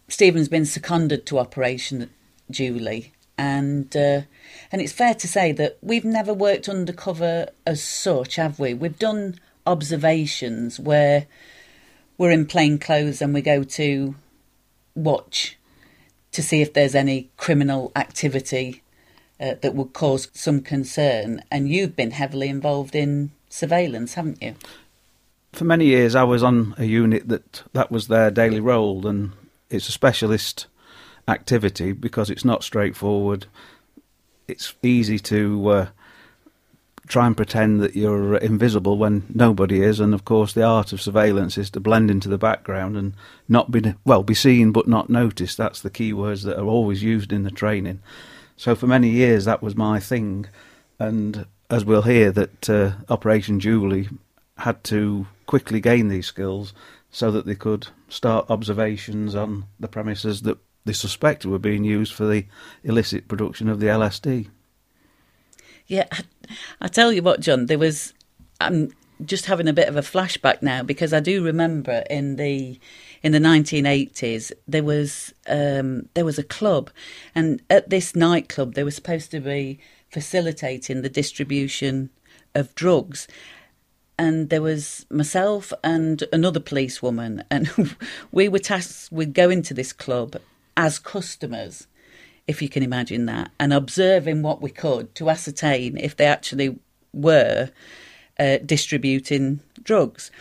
Stephen's 0.08 0.48
been 0.48 0.66
seconded 0.66 1.26
to 1.26 1.38
Operation 1.38 2.10
Julie, 2.50 3.12
and 3.40 3.96
uh, 3.96 4.22
and 4.70 4.82
it's 4.82 4.92
fair 4.92 5.14
to 5.14 5.28
say 5.28 5.54
that 5.54 5.78
we've 5.82 6.04
never 6.04 6.34
worked 6.34 6.68
undercover 6.68 7.48
as 7.66 7.82
such, 7.82 8.36
have 8.36 8.60
we? 8.60 8.74
We've 8.74 9.00
done 9.00 9.40
observations 9.66 10.78
where 10.78 11.26
we're 12.18 12.32
in 12.32 12.46
plain 12.46 12.78
clothes 12.78 13.22
and 13.22 13.34
we 13.34 13.42
go 13.42 13.64
to 13.64 14.16
watch 14.94 15.58
to 16.34 16.44
see 16.44 16.62
if 16.62 16.74
there's 16.74 16.94
any 16.94 17.30
criminal 17.38 17.94
activity 17.96 18.84
uh, 19.40 19.56
that 19.62 19.74
would 19.74 19.94
cause 19.94 20.28
some 20.34 20.62
concern. 20.62 21.42
And 21.50 21.70
you've 21.70 21.96
been 21.96 22.12
heavily 22.12 22.50
involved 22.50 22.94
in 22.94 23.32
surveillance, 23.48 24.16
haven't 24.16 24.44
you? 24.44 24.56
For 25.54 25.64
many 25.64 25.86
years, 25.86 26.14
I 26.14 26.24
was 26.24 26.44
on 26.44 26.76
a 26.78 26.84
unit 26.84 27.30
that 27.30 27.64
that 27.72 27.90
was 27.90 28.10
their 28.10 28.30
daily 28.30 28.60
role, 28.60 29.08
and 29.08 29.32
it's 29.70 29.88
a 29.88 29.94
specialist 29.94 30.68
activity 31.30 31.92
because 31.92 32.30
it's 32.30 32.46
not 32.46 32.64
straightforward. 32.64 33.46
It's 34.48 34.74
easy 34.82 35.20
to 35.20 35.70
uh, 35.70 35.88
try 37.08 37.28
and 37.28 37.38
pretend 37.38 37.82
that 37.82 37.96
you're 37.96 38.38
invisible 38.38 38.98
when 38.98 39.26
nobody 39.34 39.82
is, 39.82 40.00
and 40.00 40.14
of 40.14 40.26
course, 40.26 40.54
the 40.54 40.64
art 40.64 40.94
of 40.94 41.02
surveillance 41.02 41.58
is 41.58 41.70
to 41.72 41.80
blend 41.80 42.10
into 42.10 42.30
the 42.30 42.38
background 42.38 42.98
and 42.98 43.14
not 43.48 43.72
be 43.72 43.94
well, 44.06 44.24
be 44.24 44.34
seen 44.34 44.72
but 44.72 44.88
not 44.88 45.10
noticed. 45.10 45.58
That's 45.58 45.82
the 45.82 45.90
key 45.90 46.14
words 46.14 46.44
that 46.44 46.58
are 46.58 46.68
always 46.68 47.04
used 47.04 47.32
in 47.32 47.44
the 47.44 47.52
training. 47.52 48.02
So 48.58 48.76
for 48.76 48.88
many 48.88 49.10
years 49.10 49.46
that 49.46 49.62
was 49.62 49.76
my 49.76 50.00
thing, 50.00 50.48
and 51.00 51.46
as 51.70 51.86
we'll 51.86 52.04
hear, 52.04 52.32
that 52.32 52.70
uh, 52.70 52.92
Operation 53.10 53.60
Julie 53.60 54.10
had 54.58 54.84
to 54.86 55.28
quickly 55.46 55.80
gain 55.80 56.10
these 56.10 56.28
skills 56.28 56.74
so 57.12 57.32
that 57.32 57.46
they 57.46 57.56
could 57.56 57.88
start 58.08 58.50
observations 58.50 59.34
on 59.34 59.66
the 59.80 59.88
premises 59.88 60.42
that 60.44 60.58
they 60.90 60.94
suspected 60.94 61.52
were 61.52 61.60
being 61.60 61.84
used 61.84 62.12
for 62.12 62.26
the 62.26 62.46
illicit 62.84 63.28
production 63.28 63.70
of 63.70 63.80
the 63.80 63.86
LSD. 63.86 64.50
Yeah, 65.86 66.08
I 66.82 66.88
tell 66.88 67.14
you 67.14 67.22
what, 67.22 67.42
John, 67.42 67.68
there 67.68 67.78
was. 67.78 68.16
I'm 68.60 68.92
just 69.24 69.46
having 69.46 69.68
a 69.68 69.74
bit 69.74 69.88
of 69.88 69.96
a 69.96 70.02
flashback 70.02 70.64
now 70.64 70.82
because 70.82 71.14
I 71.14 71.20
do 71.20 71.44
remember 71.44 72.04
in 72.10 72.38
the 72.38 72.80
in 73.22 73.34
the 73.34 73.40
1980s, 73.40 74.52
there 74.68 74.84
was 74.84 75.32
um, 75.48 76.10
there 76.16 76.26
was 76.26 76.40
a 76.40 76.44
club, 76.44 76.90
and 77.36 77.62
at 77.70 77.92
this 77.92 78.16
nightclub, 78.16 78.74
they 78.74 78.84
were 78.84 78.90
supposed 78.90 79.30
to 79.30 79.40
be 79.40 79.80
facilitating 80.10 81.04
the 81.04 81.10
distribution 81.10 82.10
of 82.56 82.74
drugs. 82.74 83.28
And 84.18 84.50
there 84.50 84.64
was 84.64 85.06
myself 85.12 85.72
and 85.84 86.24
another 86.34 86.60
policewoman, 86.60 87.44
and 87.52 87.96
we 88.32 88.50
were 88.50 88.58
tasked 88.58 89.12
with 89.12 89.36
going 89.36 89.62
to 89.62 89.76
this 89.76 89.94
club 89.94 90.36
as 90.80 90.98
customers, 90.98 91.88
if 92.48 92.62
you 92.62 92.70
can 92.70 92.84
imagine 92.84 93.26
that, 93.26 93.52
and 93.60 93.74
observing 93.74 94.42
what 94.42 94.62
we 94.62 94.72
could 94.72 95.14
to 95.14 95.30
ascertain 95.30 95.98
if 95.98 96.16
they 96.16 96.26
actually 96.26 96.80
were 97.12 97.70
uh, 98.40 98.58
distributing 98.66 99.60
drugs. 99.84 100.32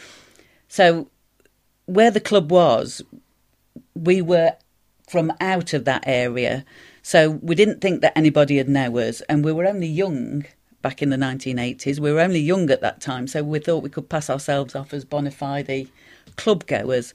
So 0.69 1.09
where 1.87 2.13
the 2.13 2.21
club 2.21 2.53
was, 2.53 3.03
we 3.97 4.23
were 4.23 4.53
from 5.09 5.33
out 5.41 5.73
of 5.73 5.85
that 5.87 6.05
area. 6.07 6.65
So 7.03 7.31
we 7.31 7.57
didn't 7.57 7.81
think 7.81 8.01
that 8.03 8.17
anybody 8.17 8.59
had 8.59 8.69
known 8.69 8.97
us, 8.97 9.23
and 9.23 9.45
we 9.45 9.51
were 9.51 9.67
only 9.67 9.89
young 9.89 10.45
back 10.83 11.03
in 11.03 11.11
the 11.11 11.17
1980s. 11.17 11.99
We 11.99 12.13
were 12.13 12.21
only 12.21 12.39
young 12.39 12.71
at 12.71 12.81
that 12.83 13.01
time, 13.01 13.27
so 13.27 13.43
we 13.43 13.59
thought 13.59 13.83
we 13.83 13.91
could 13.91 14.09
pass 14.09 14.31
ourselves 14.31 14.77
off 14.77 14.95
as 14.95 15.05
bona 15.05 15.33
fide 15.33 15.89
club 16.37 16.65
goers. 16.67 17.13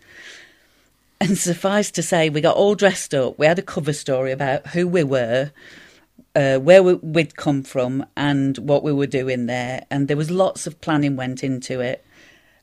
And 1.23 1.37
suffice 1.37 1.89
to 1.91 2.03
say, 2.03 2.29
we 2.29 2.41
got 2.41 2.57
all 2.57 2.75
dressed 2.75 3.13
up. 3.13 3.39
We 3.39 3.45
had 3.45 3.57
a 3.57 3.61
cover 3.61 3.93
story 3.93 4.33
about 4.33 4.67
who 4.67 4.85
we 4.85 5.05
were, 5.05 5.51
uh, 6.35 6.57
where 6.57 6.83
we, 6.83 6.95
would 6.95 7.37
come 7.37 7.63
from, 7.63 8.05
and 8.17 8.57
what 8.57 8.83
we 8.83 8.91
were 8.91 9.07
doing 9.07 9.45
there. 9.45 9.85
And 9.89 10.09
there 10.09 10.17
was 10.17 10.29
lots 10.29 10.67
of 10.67 10.81
planning 10.81 11.15
went 11.15 11.41
into 11.41 11.79
it. 11.79 12.05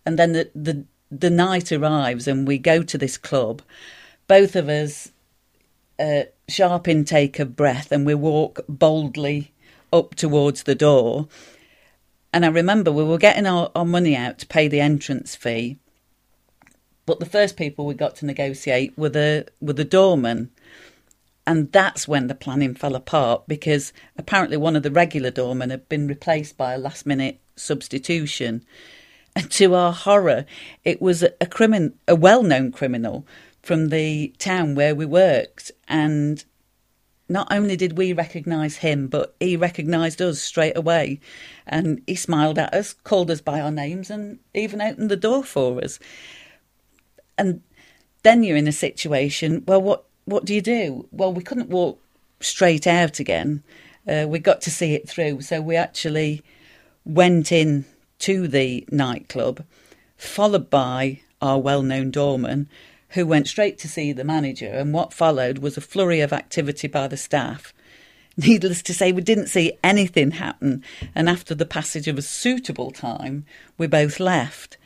And 0.05 0.19
then 0.19 0.33
the, 0.33 0.51
the 0.55 0.85
the 1.11 1.31
night 1.31 1.73
arrives 1.73 2.29
and 2.29 2.47
we 2.47 2.59
go 2.59 2.83
to 2.83 2.99
this 2.99 3.17
club, 3.19 3.63
both 4.29 4.55
of 4.55 4.69
us, 4.69 5.11
uh, 5.99 6.25
sharp 6.49 6.87
intake 6.87 7.39
of 7.39 7.57
breath, 7.57 7.91
and 7.91 8.07
we 8.07 8.15
walk 8.15 8.61
boldly 8.69 9.53
up 9.93 10.15
towards 10.15 10.63
the 10.65 10.75
door. 10.75 11.29
And 12.33 12.45
I 12.45 12.49
remember 12.49 12.93
we 12.93 13.05
were 13.05 13.19
getting 13.19 13.47
our, 13.47 13.71
our 13.75 13.85
money 13.85 14.15
out 14.15 14.39
to 14.39 14.47
pay 14.47 14.69
the 14.69 14.81
entrance 14.81 15.35
fee. 15.35 15.79
But 17.11 17.19
the 17.19 17.27
first 17.27 17.57
people 17.57 17.87
we 17.87 17.95
got 17.95 18.15
to 18.17 18.25
negotiate 18.25 18.97
were 18.97 19.09
the 19.09 19.49
were 19.61 19.73
the 19.73 19.85
doormen. 19.85 20.53
And 21.45 21.73
that's 21.73 22.07
when 22.07 22.29
the 22.29 22.37
planning 22.37 22.73
fell 22.73 22.95
apart 22.95 23.49
because 23.49 23.93
apparently 24.17 24.57
one 24.57 24.77
of 24.77 24.85
the 24.85 24.93
regular 24.93 25.33
doormen 25.33 25.71
had 25.71 25.89
been 25.89 26.07
replaced 26.07 26.57
by 26.57 26.73
a 26.73 26.79
last 26.79 27.07
minute 27.07 27.41
substitution. 27.57 28.65
And 29.35 29.51
to 29.51 29.75
our 29.75 29.93
horror, 29.93 30.47
it 30.85 31.03
was 31.03 31.25
a, 31.25 31.31
crimin- 31.47 31.95
a 32.07 32.15
well-known 32.15 32.71
criminal 32.71 33.27
from 33.61 33.89
the 33.89 34.33
town 34.39 34.77
where 34.77 34.95
we 34.95 35.05
worked, 35.05 35.73
and 35.89 36.45
not 37.29 37.49
only 37.51 37.77
did 37.77 37.99
we 37.99 38.13
recognise 38.13 38.77
him, 38.77 39.09
but 39.09 39.35
he 39.41 39.57
recognised 39.57 40.23
us 40.23 40.41
straight 40.41 40.77
away. 40.77 41.19
And 41.67 42.03
he 42.07 42.15
smiled 42.15 42.59
at 42.59 42.73
us, 42.73 42.93
called 42.93 43.33
us 43.33 43.41
by 43.41 43.61
our 43.61 43.73
names, 43.73 44.11
and 44.11 44.39
even 44.55 44.81
opened 44.81 45.11
the 45.11 45.17
door 45.17 45.43
for 45.43 45.83
us. 45.83 45.99
And 47.41 47.63
then 48.23 48.43
you're 48.43 48.59
in 48.59 48.69
a 48.69 48.73
situation, 48.73 49.65
well, 49.67 49.81
what, 49.81 50.05
what 50.27 50.45
do 50.45 50.55
you 50.55 50.61
do? 50.61 51.09
Well, 51.11 51.33
we 51.33 51.43
couldn't 51.43 51.71
walk 51.71 51.99
straight 52.41 52.87
out 52.87 53.19
again. 53.19 53.63
Uh, 54.07 54.27
we 54.29 54.39
got 54.39 54.61
to 54.61 54.71
see 54.71 54.93
it 54.93 55.09
through. 55.09 55.41
So 55.41 55.63
we 55.63 55.75
actually 55.75 56.43
went 57.07 57.51
in 57.51 57.87
to 58.19 58.47
the 58.47 58.87
nightclub, 58.91 59.65
followed 60.19 60.69
by 60.69 61.23
our 61.41 61.59
well 61.59 61.83
known 61.83 62.11
doorman, 62.11 62.69
who 63.11 63.27
went 63.27 63.49
straight 63.49 63.79
to 63.79 63.89
see 63.89 64.13
the 64.13 64.23
manager. 64.23 64.69
And 64.69 64.93
what 64.93 65.15
followed 65.15 65.61
was 65.61 65.79
a 65.79 65.81
flurry 65.81 66.21
of 66.21 66.35
activity 66.35 66.89
by 66.89 67.09
the 67.09 67.17
staff. 67.17 67.73
Needless 68.37 68.83
to 68.83 68.93
say, 68.93 69.13
we 69.13 69.23
didn't 69.23 69.47
see 69.47 69.79
anything 69.83 70.33
happen, 70.33 70.85
and 71.15 71.27
after 71.29 71.55
the 71.55 71.65
passage 71.65 72.07
of 72.07 72.19
a 72.19 72.23
suitable 72.23 72.91
time, 72.91 73.47
we 73.79 73.87
both 73.87 74.21
left. 74.21 74.77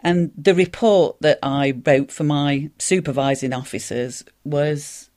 And 0.00 0.32
the 0.36 0.54
report 0.54 1.16
that 1.20 1.38
I 1.42 1.74
wrote 1.84 2.12
for 2.12 2.24
my 2.24 2.70
supervising 2.78 3.52
officers 3.52 4.24
was 4.44 5.10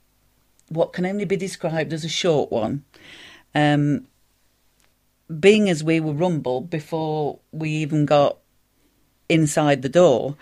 what 0.68 0.92
can 0.92 1.06
only 1.06 1.24
be 1.24 1.36
described 1.36 1.92
as 1.92 2.04
a 2.04 2.08
short 2.08 2.50
one. 2.50 2.84
Um, 3.54 4.06
being 5.40 5.68
as 5.70 5.84
we 5.84 6.00
were 6.00 6.12
rumbled 6.12 6.68
before 6.70 7.38
we 7.52 7.70
even 7.70 8.06
got 8.06 8.38
inside 9.28 9.82
the 9.82 9.88
door. 9.88 10.36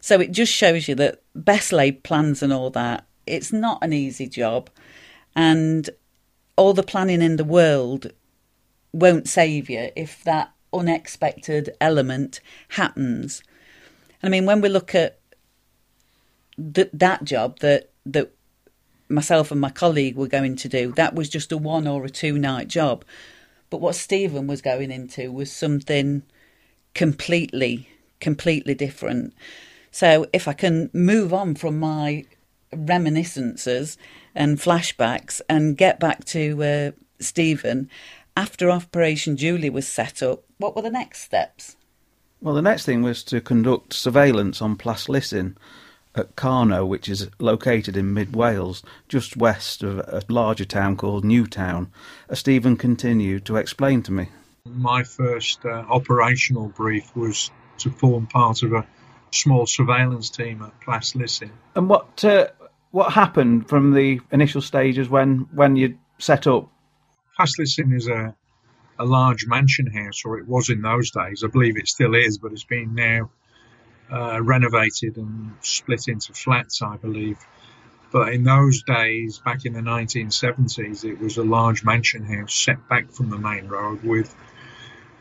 So 0.00 0.20
it 0.20 0.32
just 0.32 0.52
shows 0.52 0.88
you 0.88 0.94
that 0.96 1.22
best 1.34 1.72
laid 1.72 2.02
plans 2.02 2.42
and 2.42 2.52
all 2.52 2.70
that, 2.70 3.06
it's 3.26 3.52
not 3.52 3.82
an 3.82 3.92
easy 3.92 4.28
job. 4.28 4.68
And 5.34 5.88
all 6.56 6.74
the 6.74 6.82
planning 6.82 7.22
in 7.22 7.36
the 7.36 7.44
world 7.44 8.12
won't 8.92 9.28
save 9.28 9.70
you 9.70 9.90
if 9.96 10.22
that 10.24 10.52
unexpected 10.72 11.74
element 11.80 12.40
happens. 12.70 13.42
I 14.26 14.30
mean, 14.30 14.46
when 14.46 14.60
we 14.60 14.68
look 14.68 14.94
at 14.94 15.18
th- 16.74 16.90
that 16.92 17.24
job 17.24 17.60
that 17.60 17.90
that 18.06 18.30
myself 19.08 19.50
and 19.50 19.60
my 19.60 19.70
colleague 19.70 20.16
were 20.16 20.28
going 20.28 20.56
to 20.56 20.68
do, 20.68 20.92
that 20.92 21.14
was 21.14 21.28
just 21.28 21.52
a 21.52 21.58
one 21.58 21.86
or 21.86 22.04
a 22.04 22.10
two 22.10 22.38
night 22.38 22.68
job. 22.68 23.04
But 23.70 23.80
what 23.80 23.94
Stephen 23.94 24.46
was 24.46 24.62
going 24.62 24.90
into 24.90 25.32
was 25.32 25.50
something 25.50 26.22
completely, 26.94 27.88
completely 28.20 28.74
different. 28.74 29.34
So 29.90 30.26
if 30.32 30.48
I 30.48 30.52
can 30.52 30.90
move 30.92 31.32
on 31.32 31.54
from 31.54 31.78
my 31.78 32.24
reminiscences 32.72 33.96
and 34.34 34.58
flashbacks 34.58 35.40
and 35.48 35.76
get 35.76 36.00
back 36.00 36.24
to 36.26 36.62
uh, 36.62 36.90
Stephen, 37.20 37.88
after 38.36 38.70
Operation 38.70 39.36
Julie 39.36 39.70
was 39.70 39.86
set 39.86 40.22
up, 40.22 40.44
what 40.58 40.74
were 40.74 40.82
the 40.82 40.90
next 40.90 41.22
steps? 41.22 41.76
Well, 42.44 42.54
the 42.54 42.60
next 42.60 42.84
thing 42.84 43.00
was 43.00 43.22
to 43.24 43.40
conduct 43.40 43.94
surveillance 43.94 44.60
on 44.60 44.76
Plas 44.76 45.06
Llysyn 45.06 45.56
at 46.14 46.36
Carno, 46.36 46.86
which 46.86 47.08
is 47.08 47.30
located 47.38 47.96
in 47.96 48.12
mid 48.12 48.36
Wales, 48.36 48.82
just 49.08 49.34
west 49.34 49.82
of 49.82 50.00
a 50.00 50.22
larger 50.28 50.66
town 50.66 50.98
called 50.98 51.24
Newtown, 51.24 51.90
as 52.28 52.40
Stephen 52.40 52.76
continued 52.76 53.46
to 53.46 53.56
explain 53.56 54.02
to 54.02 54.12
me. 54.12 54.28
My 54.66 55.04
first 55.04 55.64
uh, 55.64 55.86
operational 55.88 56.68
brief 56.68 57.16
was 57.16 57.50
to 57.78 57.90
form 57.90 58.26
part 58.26 58.62
of 58.62 58.74
a 58.74 58.86
small 59.30 59.64
surveillance 59.64 60.28
team 60.28 60.60
at 60.60 60.78
Plas 60.82 61.14
Llysyn. 61.14 61.50
And 61.74 61.88
what 61.88 62.22
uh, 62.26 62.48
what 62.90 63.14
happened 63.14 63.70
from 63.70 63.94
the 63.94 64.20
initial 64.32 64.60
stages 64.60 65.08
when 65.08 65.48
when 65.54 65.76
you 65.76 65.96
set 66.18 66.46
up? 66.46 66.68
Plas 67.38 67.54
Llysyn 67.58 67.96
is 67.96 68.06
a 68.06 68.36
a 68.98 69.04
large 69.04 69.46
mansion 69.46 69.86
house, 69.86 70.22
or 70.24 70.38
it 70.38 70.46
was 70.46 70.70
in 70.70 70.82
those 70.82 71.10
days. 71.10 71.42
I 71.44 71.48
believe 71.48 71.76
it 71.76 71.88
still 71.88 72.14
is, 72.14 72.38
but 72.38 72.52
it's 72.52 72.64
been 72.64 72.94
now 72.94 73.30
uh, 74.12 74.42
renovated 74.42 75.16
and 75.16 75.54
split 75.60 76.08
into 76.08 76.32
flats, 76.32 76.82
I 76.82 76.96
believe. 76.96 77.38
But 78.12 78.32
in 78.32 78.44
those 78.44 78.82
days, 78.84 79.40
back 79.44 79.64
in 79.64 79.72
the 79.72 79.80
1970s, 79.80 81.04
it 81.04 81.18
was 81.18 81.36
a 81.36 81.42
large 81.42 81.82
mansion 81.82 82.24
house 82.24 82.54
set 82.54 82.88
back 82.88 83.10
from 83.10 83.30
the 83.30 83.38
main 83.38 83.66
road 83.66 84.04
with 84.04 84.34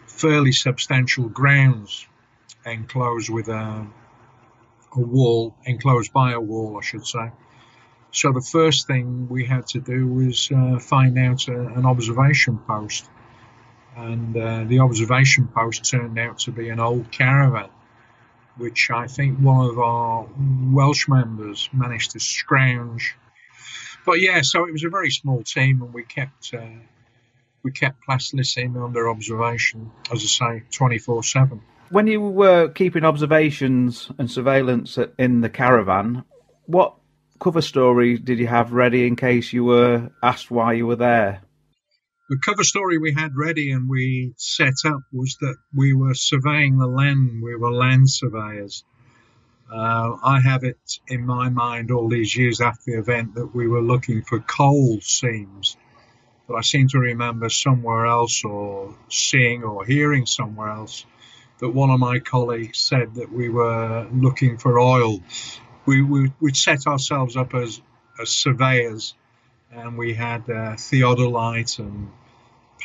fairly 0.06 0.52
substantial 0.52 1.28
grounds 1.28 2.08
enclosed 2.66 3.30
with 3.30 3.48
a, 3.48 3.88
a 4.96 5.00
wall, 5.00 5.56
enclosed 5.66 6.14
by 6.14 6.34
a 6.34 6.40
wall, 6.40 6.78
I 6.78 6.86
should 6.86 7.08
say. 7.08 7.32
So 8.12 8.32
the 8.32 8.42
first 8.42 8.86
thing 8.86 9.28
we 9.28 9.46
had 9.46 9.66
to 9.70 9.80
do 9.80 10.08
was 10.08 10.52
uh, 10.56 10.78
find 10.78 11.18
out 11.18 11.48
a, 11.48 11.60
an 11.60 11.88
observation 11.88 12.60
post. 12.60 13.10
And 13.96 14.36
uh, 14.36 14.64
the 14.66 14.80
observation 14.80 15.48
post 15.48 15.90
turned 15.90 16.18
out 16.18 16.40
to 16.40 16.52
be 16.52 16.70
an 16.70 16.80
old 16.80 17.12
caravan 17.12 17.70
which 18.58 18.90
I 18.92 19.08
think 19.08 19.40
one 19.40 19.70
of 19.70 19.80
our 19.80 20.28
Welsh 20.72 21.08
members 21.08 21.70
managed 21.74 22.12
to 22.12 22.20
scrounge. 22.20 23.16
But 24.06 24.20
yeah, 24.20 24.42
so 24.42 24.66
it 24.68 24.72
was 24.72 24.84
a 24.84 24.90
very 24.90 25.10
small 25.10 25.44
team, 25.44 25.82
and 25.82 25.94
we 25.94 26.04
kept 26.04 26.54
uh, 26.54 26.66
we 27.64 27.72
kept 27.72 28.04
Plas 28.04 28.32
Llysyn 28.32 28.82
under 28.84 29.10
observation, 29.10 29.92
as 30.12 30.24
I 30.24 30.58
say, 30.58 30.64
twenty 30.72 30.98
four 30.98 31.24
seven. 31.24 31.62
When 31.90 32.08
you 32.08 32.22
were 32.22 32.70
keeping 32.70 33.06
observations 33.06 34.12
and 34.18 34.30
surveillance 34.30 34.98
in 35.18 35.42
the 35.42 35.50
caravan, 35.50 36.24
what 36.66 36.96
cover 37.40 37.62
story 37.62 38.18
did 38.18 38.40
you 38.40 38.48
have 38.48 38.74
ready 38.74 39.06
in 39.06 39.16
case 39.16 39.54
you 39.54 39.64
were 39.64 40.10
asked 40.22 40.50
why 40.50 40.74
you 40.74 40.88
were 40.88 40.96
there? 40.96 41.42
The 42.34 42.40
cover 42.40 42.64
story 42.64 42.98
we 42.98 43.14
had 43.14 43.36
ready 43.36 43.72
and 43.72 43.88
we 43.88 44.34
set 44.38 44.74
up 44.86 45.02
was 45.12 45.38
that 45.40 45.56
we 45.76 45.94
were 45.94 46.16
surveying 46.16 46.80
the 46.80 46.88
land. 46.88 47.44
We 47.44 47.56
were 47.56 47.72
land 47.72 48.10
surveyors. 48.10 48.84
Uh, 49.72 50.18
I 50.24 50.40
have 50.40 50.64
it 50.64 50.80
in 51.08 51.28
my 51.28 51.50
mind 51.50 51.92
all 51.92 52.10
these 52.10 52.36
years 52.36 52.60
after 52.60 52.82
the 52.88 52.98
event 52.98 53.36
that 53.36 53.54
we 53.54 53.68
were 53.68 53.84
looking 53.84 54.24
for 54.24 54.40
coal 54.40 54.98
seams. 55.00 55.78
But 56.48 56.56
I 56.56 56.62
seem 56.62 56.88
to 56.88 56.98
remember 56.98 57.50
somewhere 57.50 58.08
else 58.08 58.44
or 58.44 58.96
seeing 59.12 59.64
or 59.64 59.86
hearing 59.86 60.26
somewhere 60.26 60.70
else 60.70 61.06
that 61.60 61.70
one 61.70 61.92
of 61.92 62.00
my 62.00 62.18
colleagues 62.18 62.80
said 62.80 63.14
that 63.14 63.32
we 63.32 63.50
were 63.50 64.08
looking 64.12 64.58
for 64.58 64.80
oil. 64.80 65.20
We, 65.86 66.02
we, 66.02 66.32
would 66.42 66.58
set 66.58 66.88
ourselves 66.88 67.38
up 67.38 67.54
as, 67.54 67.80
as 68.20 68.30
surveyors 68.30 69.14
and 69.72 70.00
we 70.00 70.16
had 70.16 70.50
uh, 70.50 70.74
theodolite 70.78 71.78
and 71.78 72.12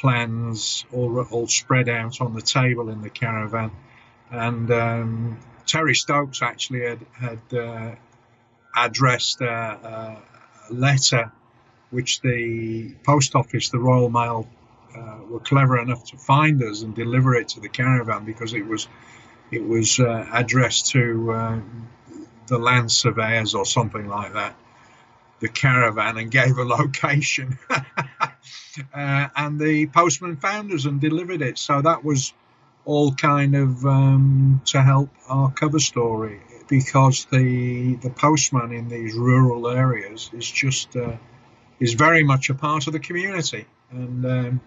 plans 0.00 0.84
all, 0.92 1.20
all 1.30 1.46
spread 1.46 1.88
out 1.88 2.20
on 2.20 2.34
the 2.34 2.42
table 2.42 2.88
in 2.88 3.02
the 3.02 3.10
caravan. 3.10 3.70
And 4.30 4.70
um, 4.70 5.38
Terry 5.66 5.94
Stokes 5.94 6.42
actually 6.42 6.82
had, 6.82 7.06
had 7.12 7.58
uh, 7.58 7.94
addressed 8.76 9.40
a, 9.40 9.50
a, 9.50 10.22
letter 10.70 11.32
which 11.90 12.20
the 12.20 12.94
post 13.02 13.34
office, 13.34 13.70
the 13.70 13.78
Royal 13.78 14.10
Mail, 14.10 14.46
uh, 14.94 15.18
were 15.28 15.40
clever 15.40 15.80
enough 15.80 16.04
to 16.04 16.18
find 16.18 16.62
us 16.62 16.82
and 16.82 16.94
deliver 16.94 17.34
it 17.34 17.48
to 17.48 17.60
the 17.60 17.68
caravan 17.68 18.24
because 18.24 18.52
it 18.52 18.66
was 18.66 18.88
it 19.50 19.66
was 19.66 19.98
uh, 19.98 20.26
addressed 20.32 20.90
to 20.90 21.32
uh, 21.32 21.60
the 22.48 22.58
land 22.58 22.92
surveyors 22.92 23.54
or 23.54 23.64
something 23.64 24.06
like 24.06 24.34
that 24.34 24.54
the 25.40 25.48
caravan 25.48 26.18
and 26.18 26.30
gave 26.30 26.58
a 26.58 26.64
location. 26.64 27.58
uh, 28.94 29.28
and 29.36 29.58
the 29.60 29.86
postman 29.86 30.36
found 30.36 30.72
us 30.72 30.84
and 30.84 31.00
delivered 31.00 31.42
it. 31.42 31.58
So 31.58 31.82
that 31.82 32.04
was 32.04 32.32
all 32.84 33.12
kind 33.12 33.54
of 33.54 33.84
um, 33.84 34.62
to 34.64 34.82
help 34.82 35.10
our 35.28 35.50
cover 35.50 35.78
story 35.78 36.40
because 36.68 37.26
the 37.26 37.96
the 37.96 38.10
postman 38.10 38.72
in 38.72 38.88
these 38.88 39.14
rural 39.14 39.68
areas 39.68 40.30
is 40.32 40.50
just 40.50 40.96
uh, 40.96 41.16
is 41.80 41.94
very 41.94 42.22
much 42.24 42.50
a 42.50 42.54
part 42.54 42.86
of 42.86 42.92
the 42.92 42.98
community 42.98 43.66
and 43.90 44.24
um, 44.24 44.60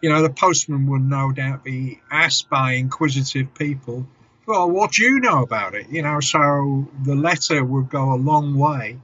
you 0.00 0.10
know 0.10 0.22
the 0.22 0.30
postman 0.30 0.86
would 0.86 1.02
no 1.02 1.32
doubt 1.32 1.64
be 1.64 2.00
asked 2.10 2.48
by 2.50 2.72
inquisitive 2.72 3.54
people 3.54 4.06
well 4.46 4.70
what 4.70 4.92
do 4.92 5.02
you 5.02 5.20
know 5.20 5.42
about 5.42 5.74
it 5.74 5.88
you 5.90 6.02
know 6.02 6.20
so 6.20 6.86
the 7.04 7.14
letter 7.14 7.64
would 7.64 7.88
go 7.88 8.12
a 8.12 8.16
long 8.16 8.58
way 8.58 8.98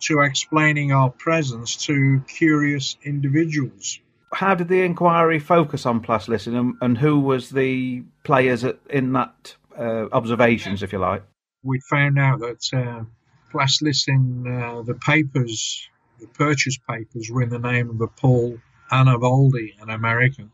to 0.00 0.20
explaining 0.20 0.92
our 0.92 1.10
presence 1.10 1.76
to 1.86 2.22
curious 2.28 2.96
individuals. 3.04 4.00
How 4.32 4.54
did 4.54 4.68
the 4.68 4.82
inquiry 4.82 5.38
focus 5.38 5.86
on 5.86 6.00
Plas 6.00 6.26
Llysyn 6.26 6.58
and, 6.58 6.74
and 6.80 6.98
who 6.98 7.18
was 7.20 7.50
the 7.50 8.04
players 8.22 8.64
at, 8.64 8.78
in 8.88 9.12
that 9.12 9.56
uh, 9.78 10.06
observations, 10.12 10.82
if 10.82 10.92
you 10.92 10.98
like? 10.98 11.24
We 11.62 11.80
found 11.80 12.18
out 12.18 12.40
that 12.40 12.68
uh, 12.72 13.04
uh, 13.52 14.82
the 14.82 14.98
papers, 15.04 15.88
the 16.20 16.26
purchase 16.28 16.78
papers, 16.88 17.28
were 17.30 17.42
in 17.42 17.50
the 17.50 17.58
name 17.58 17.90
of 17.90 18.00
a 18.00 18.06
Paul 18.06 18.58
Arnaboldi, 18.90 19.80
an 19.80 19.90
American. 19.90 20.52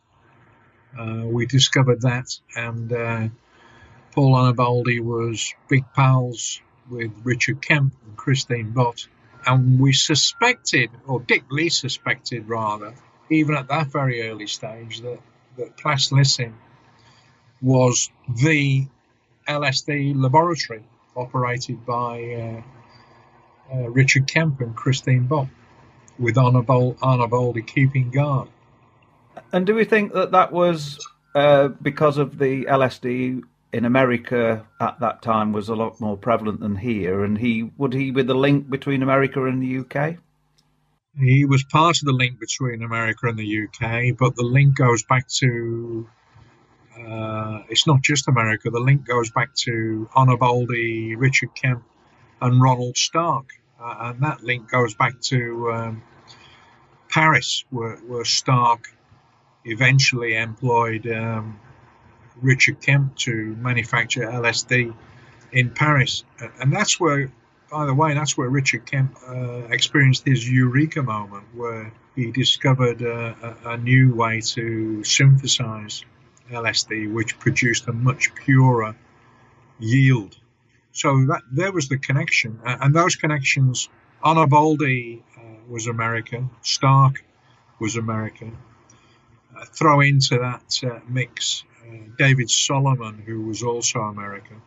Uh, 0.99 1.23
we 1.27 1.45
discovered 1.45 2.01
that, 2.01 2.39
and 2.55 2.93
uh, 2.93 3.29
Paul 4.13 4.35
Arnaboldi 4.35 5.01
was 5.01 5.53
big 5.69 5.85
pals 5.95 6.61
with 6.89 7.13
Richard 7.25 7.61
Kemp 7.61 7.95
and 8.07 8.17
Christine 8.17 8.71
Bott 8.71 9.07
and 9.47 9.79
we 9.79 9.93
suspected, 9.93 10.91
or 11.07 11.21
Dick 11.21 11.45
Lee 11.51 11.69
suspected 11.69 12.49
rather, 12.49 12.95
even 13.31 13.55
at 13.55 13.69
that 13.69 13.87
very 13.87 14.29
early 14.29 14.47
stage, 14.47 15.01
that, 15.01 15.21
that 15.57 15.77
Plas 15.77 16.11
Llysyn 16.11 16.53
was 17.63 18.11
the 18.43 18.87
LSD 19.49 20.15
laboratory 20.17 20.83
operated 21.17 21.87
by 21.87 22.63
uh, 23.71 23.75
uh, 23.75 23.89
Richard 23.89 24.27
Kemp 24.27 24.61
and 24.61 24.75
Christine 24.75 25.27
Bott, 25.27 25.49
with 26.19 26.37
Arnaboldi 26.37 27.67
keeping 27.67 28.11
guard. 28.11 28.49
And 29.53 29.67
do 29.67 29.75
we 29.75 29.85
think 29.85 30.13
that 30.13 30.33
that 30.33 30.53
was 30.53 30.99
uh, 31.35 31.69
because 31.69 32.19
of 32.19 32.39
the 32.39 32.65
LSD 32.65 33.43
in 33.73 33.85
America 33.85 34.67
at 34.81 35.01
that 35.01 35.23
time 35.23 35.53
was 35.53 35.69
a 35.69 35.75
lot 35.75 36.01
more 36.01 36.17
prevalent 36.17 36.61
than 36.61 36.77
here. 36.77 37.25
And 37.25 37.37
he 37.39 37.71
would 37.77 37.93
he 37.93 38.11
be 38.11 38.23
the 38.23 38.35
link 38.35 38.71
between 38.71 39.03
America 39.03 39.45
and 39.45 39.63
the 39.63 39.79
UK? 39.79 40.17
He 41.19 41.45
was 41.47 41.65
part 41.65 41.97
of 42.03 42.05
the 42.05 42.13
link 42.13 42.39
between 42.39 42.83
America 42.83 43.27
and 43.27 43.39
the 43.39 43.65
UK, 43.65 44.17
but 44.19 44.37
the 44.37 44.43
link 44.43 44.77
goes 44.77 45.03
back 45.03 45.27
to 45.41 46.07
uh, 46.99 47.37
Uh, 47.57 47.63
it's 47.69 47.87
not 47.87 48.03
just 48.03 48.29
America. 48.29 48.71
The 48.71 48.81
link 48.81 49.07
goes 49.07 49.31
back 49.31 49.55
to 49.55 50.09
Arnaboldi, 50.15 51.15
Richard 51.17 51.55
Kemp, 51.55 51.85
and 52.41 52.61
Ronald 52.61 52.97
Stark, 52.97 53.51
uh, 53.81 53.95
and 54.01 54.23
that 54.23 54.43
link 54.43 54.71
goes 54.71 54.95
back 54.95 55.21
to 55.23 55.73
um, 55.73 56.03
Paris, 57.09 57.65
where, 57.71 57.97
where, 57.97 58.25
Stark 58.25 58.89
eventually 59.65 60.37
employed 60.37 61.07
um, 61.07 61.59
Richard 62.43 62.81
Kemp 62.81 63.17
to 63.17 63.57
manufacture 63.61 64.23
LSD 64.23 64.95
in 65.53 65.71
Paris, 65.71 66.25
and 66.61 66.73
that's 66.73 67.01
where, 67.01 67.31
by 67.71 67.87
the 67.87 67.95
way, 67.95 68.15
that's 68.15 68.37
where 68.37 68.49
Richard 68.49 68.87
Kemp 68.87 69.17
uh, 69.27 69.63
experienced 69.71 70.27
his 70.27 70.49
eureka 70.49 71.03
moment, 71.03 71.45
where 71.55 71.93
he 72.15 72.31
discovered 72.31 73.03
uh, 73.03 73.35
a, 73.43 73.71
a 73.71 73.77
new 73.77 74.15
way 74.15 74.41
to 74.41 75.05
synthesize 75.05 76.05
LSD, 76.51 77.13
which 77.13 77.39
produced 77.39 77.87
a 77.89 77.93
much 77.93 78.35
purer 78.35 78.97
yield. 79.79 80.37
So 80.93 81.27
that 81.27 81.43
there 81.53 81.73
was 81.73 81.89
the 81.89 81.99
connection, 81.99 82.61
and 82.65 82.95
those 82.95 83.17
connections. 83.17 83.89
Arnaboldi 84.25 85.21
uh, 85.37 85.41
was 85.69 85.87
American. 85.87 86.51
Stark 86.63 87.23
was 87.79 87.97
American. 87.97 88.57
Uh, 89.55 89.65
throw 89.67 90.01
into 90.01 90.39
that 90.39 90.91
uh, 90.91 91.01
mix 91.09 91.65
David 92.19 92.51
Solomon, 92.51 93.23
who 93.25 93.43
was 93.43 93.63
also 93.63 94.01
American. 94.01 94.63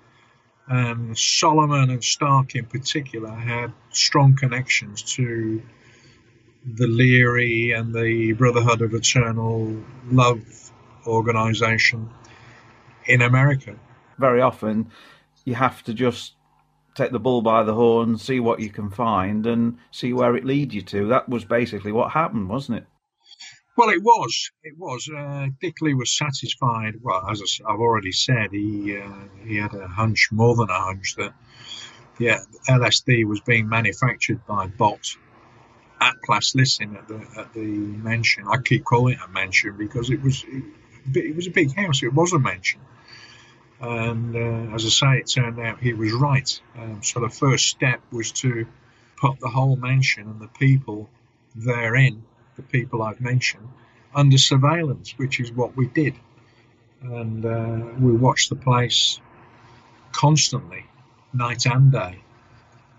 And 0.68 1.18
Solomon 1.18 1.90
and 1.90 2.04
Stark 2.04 2.56
in 2.56 2.66
particular 2.66 3.32
had 3.32 3.74
strong 3.92 4.36
connections 4.36 5.02
to 5.16 5.62
the 6.66 6.88
Leary 6.88 7.72
and 7.72 7.94
the 7.94 8.34
Brotherhood 8.34 8.82
of 8.82 8.94
Eternal 8.94 9.84
Love 10.12 10.72
organization 11.08 12.10
in 13.06 13.22
America. 13.22 13.76
Very 14.20 14.42
often, 14.42 14.92
you 15.46 15.56
have 15.56 15.84
to 15.84 15.94
just 15.94 16.34
take 16.94 17.12
the 17.12 17.20
bull 17.20 17.42
by 17.42 17.64
the 17.64 17.74
horn, 17.74 18.18
see 18.18 18.40
what 18.40 18.60
you 18.60 18.70
can 18.70 18.90
find, 18.90 19.46
and 19.48 19.78
see 19.90 20.14
where 20.14 20.36
it 20.36 20.46
leads 20.46 20.76
you 20.76 20.82
to. 20.84 21.08
That 21.08 21.30
was 21.30 21.46
basically 21.46 21.92
what 21.92 22.12
happened, 22.12 22.50
wasn't 22.50 22.80
it? 22.80 22.86
Well, 23.80 23.92
it 23.92 24.04
was. 24.04 24.52
It 24.62 24.78
was. 24.78 25.08
Uh, 25.08 25.48
Dick 25.62 25.76
Lee 25.80 25.94
was 25.94 26.12
satisfied. 26.12 26.96
Well, 27.02 27.26
as 27.30 27.62
I've 27.66 27.80
already 27.80 28.12
said, 28.12 28.52
he 28.52 28.98
uh, 28.98 29.10
he 29.46 29.56
had 29.56 29.74
a 29.74 29.88
hunch, 29.88 30.28
more 30.34 30.54
than 30.54 30.70
a 30.70 30.82
hunch, 30.82 31.16
that 31.16 31.34
yeah, 32.18 32.40
LSD 32.68 33.24
was 33.24 33.40
being 33.40 33.70
manufactured 33.70 34.46
by 34.46 34.68
Bott 34.68 35.16
at 36.02 36.14
Plas 36.26 36.52
Llysyn 36.56 36.98
at 36.98 37.08
the 37.08 37.26
at 37.40 37.54
the 37.54 37.62
mansion. 37.62 38.44
I 38.52 38.58
keep 38.58 38.84
calling 38.84 39.14
it 39.14 39.22
a 39.26 39.30
mansion 39.30 39.78
because 39.78 40.10
it 40.10 40.22
was 40.22 40.44
it, 40.50 40.64
it 41.16 41.34
was 41.34 41.48
a 41.48 41.52
big 41.52 41.74
house. 41.74 42.04
It 42.04 42.14
was 42.14 42.34
a 42.34 42.40
mansion. 42.40 42.82
And 43.80 44.36
uh, 44.36 44.76
as 44.76 44.86
I 44.86 44.90
say, 44.90 45.20
it 45.20 45.32
turned 45.34 45.58
out 45.58 45.80
he 45.80 45.94
was 45.94 46.12
right. 46.12 46.62
Um, 46.78 47.02
so 47.02 47.22
the 47.22 47.30
first 47.30 47.68
step 47.68 48.02
was 48.12 48.34
to 48.44 48.68
put 49.16 49.40
the 49.40 49.48
whole 49.48 49.78
mansion 49.78 50.28
and 50.28 50.42
the 50.42 50.50
people 50.50 51.10
therein 51.56 52.26
the 52.60 52.80
people 52.80 53.02
I've 53.02 53.22
mentioned 53.22 53.68
under 54.14 54.38
surveillance, 54.38 55.18
which 55.18 55.40
is 55.40 55.52
what 55.52 55.76
we 55.76 55.88
did. 55.88 56.16
And 57.02 57.46
uh, 57.46 57.96
we 58.00 58.12
watched 58.12 58.50
the 58.50 58.56
place 58.56 59.22
constantly, 60.12 60.86
night 61.34 61.66
and 61.66 61.92
day. 61.92 62.22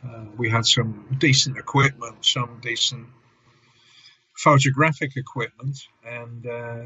Uh, 0.04 0.24
we 0.38 0.48
had 0.48 0.64
some 0.64 1.06
decent 1.18 1.58
equipment, 1.58 2.24
some 2.24 2.58
decent 2.62 3.06
photographic 4.34 5.16
equipment, 5.16 5.86
and 6.06 6.46
uh, 6.46 6.84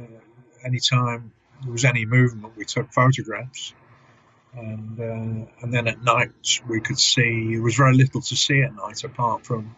anytime 0.64 1.32
there 1.62 1.70
was 1.70 1.84
any 1.84 2.04
movement, 2.04 2.56
we 2.56 2.64
took 2.64 2.92
photographs. 2.92 3.74
And 4.56 5.00
uh, 5.00 5.50
and 5.62 5.74
then 5.74 5.88
at 5.88 6.02
night 6.02 6.60
we 6.68 6.80
could 6.80 6.98
see 6.98 7.54
there 7.54 7.62
was 7.62 7.74
very 7.76 7.94
little 7.96 8.20
to 8.20 8.36
see 8.36 8.62
at 8.62 8.72
night 8.74 9.02
apart 9.02 9.44
from 9.44 9.74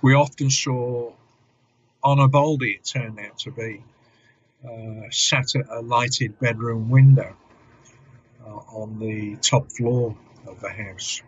we 0.00 0.14
often 0.14 0.48
saw 0.48 1.12
Arnaboldi, 2.04 2.76
it 2.76 2.84
turned 2.84 3.18
out 3.18 3.38
to 3.38 3.50
be, 3.50 3.82
uh, 4.64 5.08
sat 5.10 5.56
at 5.56 5.66
a 5.70 5.80
lighted 5.80 6.38
bedroom 6.38 6.90
window 6.90 7.34
uh, 8.46 8.50
on 8.50 8.98
the 8.98 9.36
top 9.36 9.72
floor 9.72 10.16
of 10.46 10.60
the 10.60 10.70
house. 10.70 11.22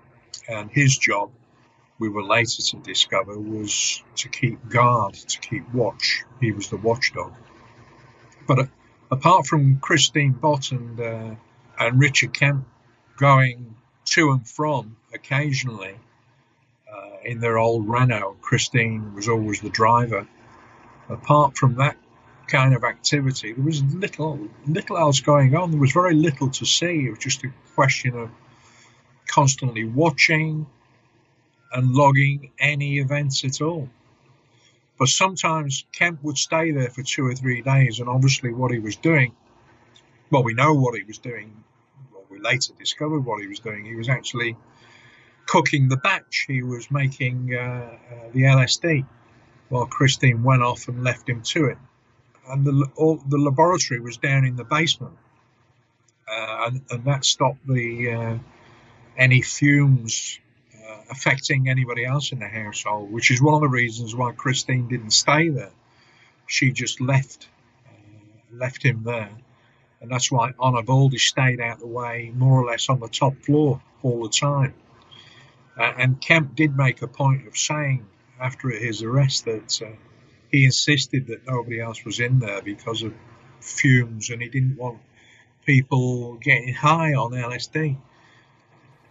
And 0.48 0.70
his 0.70 0.96
job, 0.96 1.30
we 1.98 2.08
were 2.10 2.22
later 2.22 2.62
to 2.62 2.76
discover, 2.78 3.38
was 3.38 4.02
to 4.16 4.28
keep 4.28 4.68
guard, 4.68 5.14
to 5.14 5.40
keep 5.40 5.72
watch. 5.72 6.24
He 6.40 6.52
was 6.52 6.68
the 6.68 6.76
watchdog. 6.76 7.32
But 8.46 8.58
uh, 8.58 8.66
apart 9.10 9.46
from 9.46 9.78
Christine 9.78 10.32
Bott 10.32 10.72
and, 10.72 11.00
uh, 11.00 11.34
and 11.78 11.98
Richard 11.98 12.34
Kemp 12.34 12.66
going 13.16 13.74
to 14.04 14.30
and 14.30 14.46
from 14.46 14.96
occasionally 15.14 15.96
uh, 16.92 17.16
in 17.24 17.40
their 17.40 17.58
old 17.58 17.88
Renault, 17.88 18.36
Christine 18.42 19.14
was 19.14 19.28
always 19.28 19.60
the 19.60 19.70
driver 19.70 20.28
apart 21.08 21.56
from 21.56 21.76
that 21.76 21.96
kind 22.48 22.74
of 22.74 22.84
activity, 22.84 23.52
there 23.52 23.64
was 23.64 23.82
little 23.94 24.48
little 24.66 24.96
else 24.96 25.20
going 25.20 25.54
on. 25.56 25.70
There 25.70 25.80
was 25.80 25.92
very 25.92 26.14
little 26.14 26.50
to 26.50 26.64
see. 26.64 27.06
It 27.06 27.10
was 27.10 27.18
just 27.18 27.44
a 27.44 27.52
question 27.74 28.16
of 28.16 28.30
constantly 29.28 29.84
watching 29.84 30.66
and 31.72 31.92
logging 31.92 32.52
any 32.58 32.98
events 32.98 33.44
at 33.44 33.60
all. 33.60 33.88
But 34.98 35.08
sometimes 35.08 35.84
Kemp 35.92 36.22
would 36.22 36.38
stay 36.38 36.70
there 36.70 36.88
for 36.88 37.02
two 37.02 37.26
or 37.26 37.34
three 37.34 37.60
days, 37.60 38.00
and 38.00 38.08
obviously 38.08 38.52
what 38.52 38.70
he 38.70 38.78
was 38.78 38.96
doing, 38.96 39.34
well, 40.30 40.42
we 40.42 40.54
know 40.54 40.72
what 40.72 40.96
he 40.96 41.02
was 41.02 41.18
doing. 41.18 41.52
Well, 42.12 42.24
we 42.30 42.38
later 42.38 42.72
discovered 42.78 43.20
what 43.20 43.40
he 43.40 43.46
was 43.46 43.58
doing. 43.58 43.84
He 43.84 43.94
was 43.94 44.08
actually 44.08 44.56
cooking 45.44 45.88
the 45.88 45.98
batch. 45.98 46.46
He 46.48 46.62
was 46.62 46.90
making 46.90 47.54
uh, 47.54 47.58
uh, 47.60 47.98
the 48.32 48.42
LSD 48.42 49.04
while 49.68 49.86
Christine 49.86 50.42
went 50.42 50.62
off 50.62 50.88
and 50.88 51.02
left 51.02 51.28
him 51.28 51.42
to 51.42 51.66
it. 51.66 51.78
And 52.48 52.64
the, 52.64 52.86
all, 52.96 53.16
the 53.28 53.38
laboratory 53.38 54.00
was 54.00 54.16
down 54.18 54.44
in 54.44 54.56
the 54.56 54.64
basement, 54.64 55.16
uh, 56.28 56.66
and, 56.66 56.82
and, 56.90 57.04
that 57.04 57.24
stopped 57.24 57.66
the 57.66 58.12
uh, 58.12 58.38
any 59.16 59.42
fumes 59.42 60.38
uh, 60.74 60.98
affecting 61.10 61.68
anybody 61.68 62.04
else 62.04 62.30
in 62.30 62.38
the 62.38 62.48
household, 62.48 63.10
which 63.10 63.32
is 63.32 63.42
one 63.42 63.54
of 63.54 63.60
the 63.60 63.68
reasons 63.68 64.14
why 64.14 64.30
Christine 64.32 64.86
didn't 64.88 65.10
stay 65.10 65.48
there. 65.48 65.72
She 66.46 66.70
just 66.70 67.00
left 67.00 67.48
uh, 67.88 68.56
left 68.56 68.84
him 68.84 69.02
there, 69.02 69.32
and 70.00 70.08
that's 70.08 70.30
why 70.30 70.52
Arnaboldi 70.52 71.18
stayed 71.18 71.60
out 71.60 71.80
the 71.80 71.88
way, 71.88 72.30
more 72.32 72.62
or 72.62 72.66
less 72.66 72.88
on 72.88 73.00
the 73.00 73.08
top 73.08 73.36
floor 73.42 73.82
all 74.04 74.22
the 74.22 74.28
time. 74.28 74.74
Uh, 75.76 75.92
and 75.98 76.20
Kemp 76.20 76.54
did 76.54 76.76
make 76.76 77.02
a 77.02 77.08
point 77.08 77.48
of 77.48 77.56
saying 77.56 78.06
after 78.40 78.70
his 78.70 79.02
arrest 79.02 79.44
that 79.44 79.82
uh, 79.82 79.96
he 80.50 80.64
insisted 80.64 81.28
that 81.28 81.46
nobody 81.46 81.80
else 81.80 82.04
was 82.04 82.20
in 82.20 82.38
there 82.38 82.62
because 82.62 83.02
of 83.02 83.14
fumes 83.60 84.30
and 84.30 84.42
he 84.42 84.48
didn't 84.48 84.76
want 84.76 84.98
people 85.64 86.34
getting 86.34 86.72
high 86.72 87.14
on 87.14 87.32
LSD. 87.32 87.96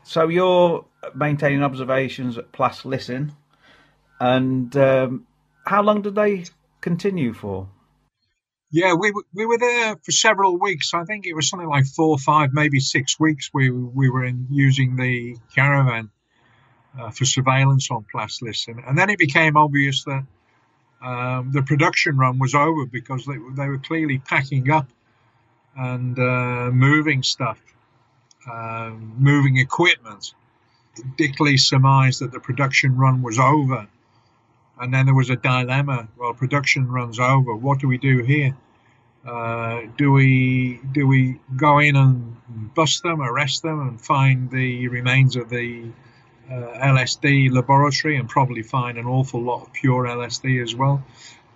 So 0.03 0.27
you're 0.27 0.85
maintaining 1.13 1.63
observations 1.63 2.37
at 2.37 2.51
Plas 2.51 2.83
Llysyn, 2.83 3.31
and 4.19 4.75
um, 4.77 5.27
how 5.65 5.81
long 5.81 6.03
did 6.03 6.15
they 6.15 6.45
continue 6.79 7.33
for? 7.33 7.67
Yeah, 8.71 8.93
we 8.93 9.11
we 9.33 9.45
were 9.45 9.57
there 9.57 9.95
for 10.03 10.11
several 10.11 10.59
weeks. 10.59 10.93
I 10.93 11.05
think 11.05 11.25
it 11.25 11.33
was 11.33 11.49
something 11.49 11.67
like 11.67 11.85
four, 11.85 12.17
five, 12.17 12.53
maybe 12.53 12.79
six 12.79 13.19
weeks. 13.19 13.49
We 13.53 13.69
we 13.71 14.09
were 14.09 14.25
in 14.25 14.47
using 14.51 14.95
the 14.95 15.37
caravan 15.55 16.11
uh, 16.99 17.11
for 17.11 17.25
surveillance 17.25 17.89
on 17.91 18.05
Plas 18.11 18.39
Llysyn. 18.41 18.87
And 18.87 18.97
then 18.97 19.09
it 19.09 19.19
became 19.19 19.57
obvious 19.57 20.03
that 20.05 20.25
um, 21.01 21.51
the 21.51 21.61
production 21.61 22.17
run 22.17 22.39
was 22.39 22.55
over 22.55 22.85
because 22.85 23.25
they, 23.25 23.37
they 23.55 23.67
were 23.67 23.77
clearly 23.77 24.19
packing 24.19 24.71
up 24.71 24.87
and 25.77 26.17
uh, 26.17 26.71
moving 26.71 27.21
stuff, 27.21 27.59
um, 28.51 29.15
moving 29.17 29.57
equipment. 29.57 30.33
Dick 31.17 31.39
Lee 31.39 31.57
surmised 31.57 32.21
that 32.21 32.31
the 32.31 32.39
production 32.39 32.95
run 32.95 33.21
was 33.21 33.37
over. 33.37 33.87
And 34.79 34.93
then 34.93 35.05
there 35.05 35.15
was 35.15 35.29
a 35.29 35.35
dilemma. 35.35 36.07
Well, 36.17 36.33
production 36.33 36.89
runs 36.89 37.19
over. 37.19 37.55
What 37.55 37.79
do 37.79 37.87
we 37.87 37.97
do 37.97 38.23
here? 38.23 38.55
Uh, 39.25 39.81
do 39.97 40.11
we 40.11 40.79
do 40.91 41.07
we 41.07 41.39
go 41.55 41.79
in 41.79 41.95
and 41.95 42.35
bust 42.75 43.01
them, 43.01 43.21
arrest 43.21 43.63
them, 43.63 43.79
and 43.79 43.99
find 43.99 44.51
the 44.51 44.87
remains 44.87 45.35
of 45.35 45.49
the 45.49 45.85
uh, 45.85 45.91
Uh, 46.49 46.77
LSD 46.77 47.51
laboratory 47.51 48.17
and 48.17 48.29
probably 48.29 48.61
find 48.61 48.99
an 48.99 49.07
awful 49.07 49.41
lot 49.41 49.63
of 49.63 49.73
pure 49.73 50.03
LSD 50.05 50.61
as 50.61 50.75
well. 50.75 51.03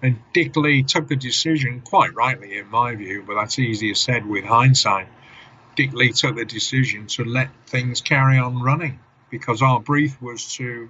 And 0.01 0.17
Dick 0.33 0.55
Lee 0.55 0.81
took 0.81 1.07
the 1.07 1.15
decision, 1.15 1.81
quite 1.81 2.15
rightly 2.15 2.57
in 2.57 2.69
my 2.69 2.95
view, 2.95 3.23
but 3.27 3.35
that's 3.35 3.59
easier 3.59 3.93
said 3.93 4.25
with 4.25 4.45
hindsight. 4.45 5.07
Dick 5.75 5.93
Lee 5.93 6.11
took 6.11 6.35
the 6.35 6.45
decision 6.45 7.05
to 7.07 7.23
let 7.23 7.49
things 7.67 8.01
carry 8.01 8.39
on 8.39 8.61
running 8.61 8.99
because 9.29 9.61
our 9.61 9.79
brief 9.79 10.19
was 10.21 10.53
to 10.53 10.89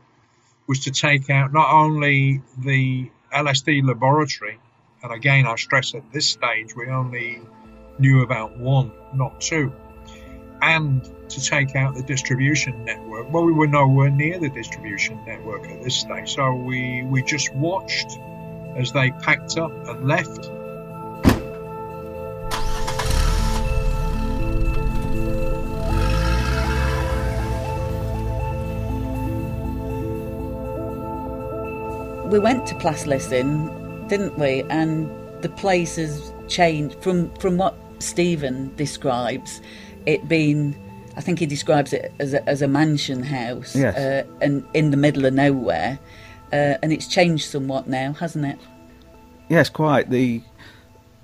was 0.66 0.82
to 0.82 0.92
take 0.92 1.30
out 1.30 1.52
not 1.52 1.70
only 1.74 2.42
the 2.58 3.10
LSD 3.34 3.84
laboratory, 3.84 4.60
and 5.04 5.12
again 5.12 5.46
I 5.46 5.56
stress 5.56 5.94
at 5.94 6.12
this 6.14 6.30
stage 6.30 6.76
we 6.76 6.88
only 6.88 7.42
knew 7.98 8.22
about 8.22 8.58
one, 8.58 8.92
not 9.14 9.42
two. 9.42 9.74
And 10.62 11.04
to 11.30 11.42
take 11.42 11.76
out 11.76 11.96
the 11.96 12.04
distribution 12.04 12.84
network. 12.86 13.32
Well, 13.32 13.44
we 13.44 13.54
were 13.54 13.68
nowhere 13.68 14.10
near 14.10 14.40
the 14.40 14.50
distribution 14.50 15.20
network 15.26 15.68
at 15.70 15.84
this 15.84 15.96
stage, 15.96 16.34
so 16.34 16.54
we, 16.54 17.04
we 17.04 17.24
just 17.24 17.54
watched 17.54 18.18
as 18.76 18.92
they 18.92 19.12
packed 19.12 19.58
up 19.58 19.72
and 19.88 20.08
left. 20.08 20.50
We 32.32 32.38
went 32.38 32.68
to 32.68 32.76
Plas 32.76 33.06
Llysyn, 33.06 34.08
didn't 34.08 34.38
we? 34.38 34.64
And 34.70 35.10
the 35.42 35.50
place 35.50 35.96
has 35.96 36.32
changed 36.48 37.02
from 37.02 37.34
from 37.36 37.58
what 37.58 37.76
Stephen 38.00 38.74
describes 38.76 39.62
it 40.06 40.28
being. 40.28 40.76
I 41.18 41.22
think 41.22 41.40
he 41.40 41.46
describes 41.46 41.92
it 41.92 42.14
as 42.20 42.34
a, 42.34 42.48
as 42.48 42.62
a 42.62 42.68
mansion 42.68 43.24
house, 43.24 43.76
Yes. 43.76 43.98
uh, 43.98 44.24
and 44.42 44.64
in 44.74 44.92
the 44.92 44.98
middle 44.98 45.26
of 45.26 45.34
nowhere, 45.34 46.00
uh, 46.54 46.76
and 46.82 46.94
it's 46.94 47.08
changed 47.08 47.50
somewhat 47.50 47.88
now, 47.88 48.14
hasn't 48.14 48.46
it? 48.46 48.58
Yes, 49.50 49.70
quite. 49.70 50.10
The 50.10 50.42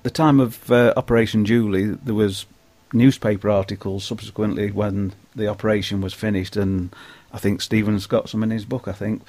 the 0.04 0.10
time 0.10 0.40
of 0.40 0.70
uh, 0.72 0.94
Operation 0.98 1.46
Julie, 1.46 1.86
there 1.86 2.14
was 2.14 2.46
newspaper 2.94 3.50
articles 3.50 4.04
subsequently 4.04 4.72
when 4.72 5.14
the 5.36 5.48
operation 5.48 6.02
was 6.02 6.14
finished, 6.14 6.56
and 6.58 6.94
I 7.34 7.38
think 7.40 7.62
Stephen's 7.62 8.06
got 8.06 8.30
some 8.30 8.44
in 8.44 8.52
his 8.52 8.66
book. 8.66 8.88
I 8.88 8.92
think 8.94 9.22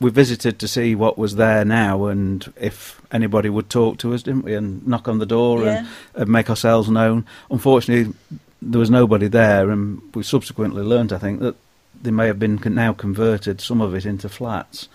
we 0.00 0.10
visited 0.10 0.58
to 0.60 0.68
see 0.68 0.94
what 0.94 1.18
was 1.18 1.36
there 1.36 1.64
now 1.64 2.06
and 2.06 2.52
if 2.60 3.00
anybody 3.10 3.48
would 3.48 3.68
talk 3.68 3.98
to 3.98 4.14
us, 4.14 4.22
didn't 4.22 4.44
we? 4.44 4.54
And 4.54 4.86
knock 4.86 5.08
on 5.08 5.18
the 5.18 5.26
door 5.26 5.64
Yeah. 5.64 5.78
and, 5.78 5.88
and 6.14 6.28
make 6.30 6.48
ourselves 6.50 6.88
known. 6.88 7.24
Unfortunately, 7.50 8.14
there 8.60 8.80
was 8.80 8.90
nobody 8.90 9.28
there, 9.28 9.70
and 9.70 10.02
we 10.14 10.22
subsequently 10.22 10.82
learned, 10.82 11.12
I 11.12 11.18
think, 11.18 11.40
that 11.40 11.56
they 12.00 12.10
may 12.10 12.26
have 12.26 12.38
been 12.38 12.60
now 12.64 12.92
converted 12.92 13.60
some 13.60 13.80
of 13.80 13.94
it 13.94 14.06
into 14.06 14.28
flats. 14.28 14.88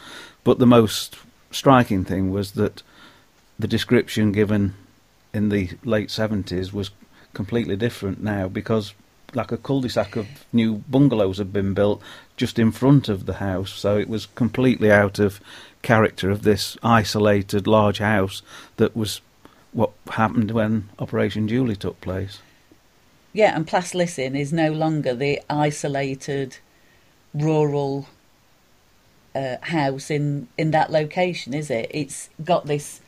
But 0.43 0.59
the 0.59 0.65
most 0.65 1.17
striking 1.51 2.03
thing 2.03 2.31
was 2.31 2.53
that 2.53 2.81
the 3.57 3.67
description 3.67 4.31
given 4.31 4.73
in 5.33 5.49
the 5.49 5.69
late 5.83 6.09
70s 6.09 6.73
was 6.73 6.91
completely 7.33 7.75
different 7.75 8.21
now 8.21 8.47
because 8.47 8.93
like 9.33 9.51
a 9.51 9.57
cul-de-sac 9.57 10.15
of 10.15 10.27
new 10.53 10.83
bungalows 10.89 11.39
had 11.39 11.51
been 11.51 11.73
built 11.73 12.01
just 12.37 12.59
in 12.59 12.71
front 12.71 13.09
of 13.09 13.25
the 13.25 13.35
house 13.35 13.71
so 13.71 13.97
it 13.97 14.07
was 14.07 14.27
completely 14.35 14.91
out 14.91 15.17
of 15.17 15.39
character 15.81 16.29
of 16.29 16.43
this 16.43 16.77
isolated 16.83 17.65
large 17.65 17.97
house 17.97 18.43
that 18.77 18.95
was 18.95 19.21
what 19.71 19.91
happened 20.11 20.51
when 20.51 20.87
operation 20.99 21.47
julie 21.47 21.75
took 21.75 21.99
place 21.99 22.39
Yeah, 23.33 23.55
and 23.55 23.65
Plas 23.65 23.93
Llysyn 23.93 24.39
is 24.39 24.53
no 24.53 24.71
longer 24.71 25.15
the 25.15 25.41
isolated 25.49 26.57
rural 27.33 28.07
uh, 29.35 29.57
house 29.63 30.11
in, 30.11 30.47
in 30.57 30.69
that 30.71 30.91
location, 30.91 31.53
is 31.53 31.71
it? 31.71 31.89
It's 31.89 32.29
got 32.43 32.67
this 32.67 33.01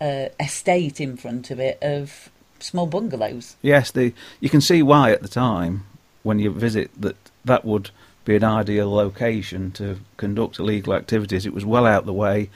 uh, 0.00 0.28
estate 0.40 1.00
in 1.00 1.18
front 1.18 1.50
of 1.50 1.60
it 1.60 1.78
of 1.82 2.30
small 2.58 2.86
bungalows. 2.86 3.56
Yes, 3.60 3.90
the 3.90 4.14
you 4.40 4.48
can 4.48 4.60
see 4.60 4.82
why 4.82 5.12
at 5.12 5.22
the 5.22 5.28
time 5.28 5.84
when 6.22 6.38
you 6.38 6.50
visit 6.50 6.90
that 7.00 7.16
that 7.44 7.64
would 7.64 7.90
be 8.24 8.36
an 8.36 8.44
ideal 8.44 8.90
location 8.90 9.70
to 9.72 9.98
conduct 10.16 10.58
illegal 10.58 10.94
activities. 10.94 11.44
It 11.44 11.52
was 11.52 11.64
well 11.64 11.86
out 11.86 12.06
the 12.06 12.12
way, 12.12 12.50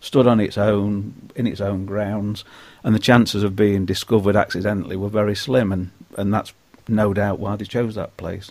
stood 0.00 0.26
on 0.26 0.40
its 0.40 0.58
own 0.58 1.30
in 1.36 1.46
its 1.46 1.60
own 1.60 1.86
grounds, 1.86 2.44
and 2.82 2.94
the 2.94 3.00
chances 3.00 3.42
of 3.42 3.56
being 3.56 3.84
discovered 3.84 4.36
accidentally 4.36 4.96
were 4.96 5.08
very 5.08 5.36
slim, 5.36 5.72
and 5.72 5.90
and 6.16 6.32
that's 6.32 6.52
no 6.88 7.14
doubt 7.14 7.38
why 7.38 7.56
they 7.56 7.64
chose 7.64 7.94
that 7.94 8.16
place. 8.16 8.50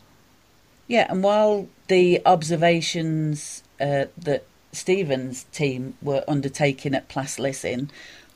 Yeah, 0.87 1.05
and 1.09 1.21
while 1.21 1.67
the 1.87 2.21
observations 2.25 3.63
uh, 3.79 4.05
that 4.17 4.45
Stephen's 4.71 5.43
team 5.51 5.95
were 6.01 6.23
undertaking 6.27 6.95
at 6.95 7.07
Plas 7.09 7.37
Plaslissin, 7.37 7.89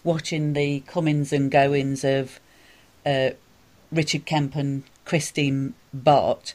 watching 0.03 0.53
the 0.53 0.81
comings 0.81 1.31
and 1.33 1.49
goings 1.49 2.03
of 2.03 2.39
uh, 3.05 3.31
Richard 3.91 4.25
Kemp 4.25 4.55
and 4.55 4.83
Christine 5.05 5.73
Bott, 5.93 6.53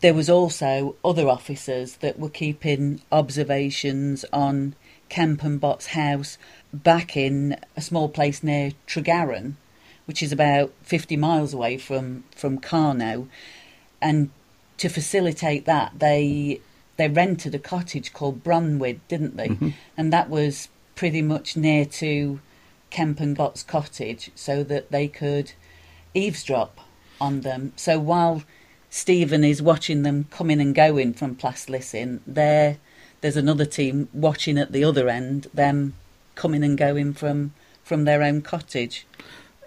there 0.00 0.14
was 0.14 0.28
also 0.28 0.96
other 1.04 1.28
officers 1.28 1.96
that 1.96 2.18
were 2.18 2.28
keeping 2.28 3.00
observations 3.10 4.24
on 4.32 4.74
Kemp 5.08 5.42
and 5.42 5.60
Bott's 5.60 5.88
house 5.88 6.36
back 6.82 7.16
in 7.16 7.58
a 7.76 7.80
small 7.80 8.08
place 8.08 8.42
near 8.42 8.72
Tregaron, 8.86 9.54
which 10.06 10.22
is 10.22 10.32
about 10.32 10.72
50 10.82 11.16
miles 11.16 11.52
away 11.52 11.78
from, 11.78 12.24
from 12.34 12.58
Carno. 12.58 13.28
And 14.00 14.30
to 14.78 14.88
facilitate 14.88 15.64
that, 15.64 15.98
they 15.98 16.60
they 16.96 17.08
rented 17.08 17.54
a 17.54 17.58
cottage 17.58 18.12
called 18.12 18.42
Bronwyd, 18.42 19.00
didn't 19.08 19.36
they? 19.36 19.48
Mm-hmm. 19.48 19.70
And 19.96 20.12
that 20.12 20.30
was 20.30 20.68
pretty 20.94 21.22
much 21.22 21.56
near 21.56 21.84
to 21.84 22.40
Kemp 22.90 23.20
and 23.20 23.36
Bott's 23.36 23.62
cottage, 23.62 24.30
so 24.34 24.64
that 24.64 24.90
they 24.90 25.08
could 25.08 25.52
eavesdrop 26.14 26.80
on 27.20 27.42
them. 27.42 27.72
So 27.76 27.98
while 27.98 28.44
Stephen 28.88 29.44
is 29.44 29.60
watching 29.60 30.02
them 30.02 30.26
coming 30.30 30.60
and 30.60 30.74
going 30.74 31.12
from 31.12 31.34
Plas 31.34 31.66
Plaslissin, 31.66 32.20
there 32.26 32.78
there's 33.20 33.36
another 33.36 33.64
team 33.64 34.08
watching 34.12 34.58
at 34.58 34.72
the 34.72 34.84
other 34.84 35.08
end, 35.08 35.48
them 35.52 35.94
coming 36.36 36.62
and 36.62 36.78
going 36.78 37.12
from 37.12 37.52
from 37.82 38.04
their 38.04 38.22
own 38.22 38.42
cottage. 38.42 39.06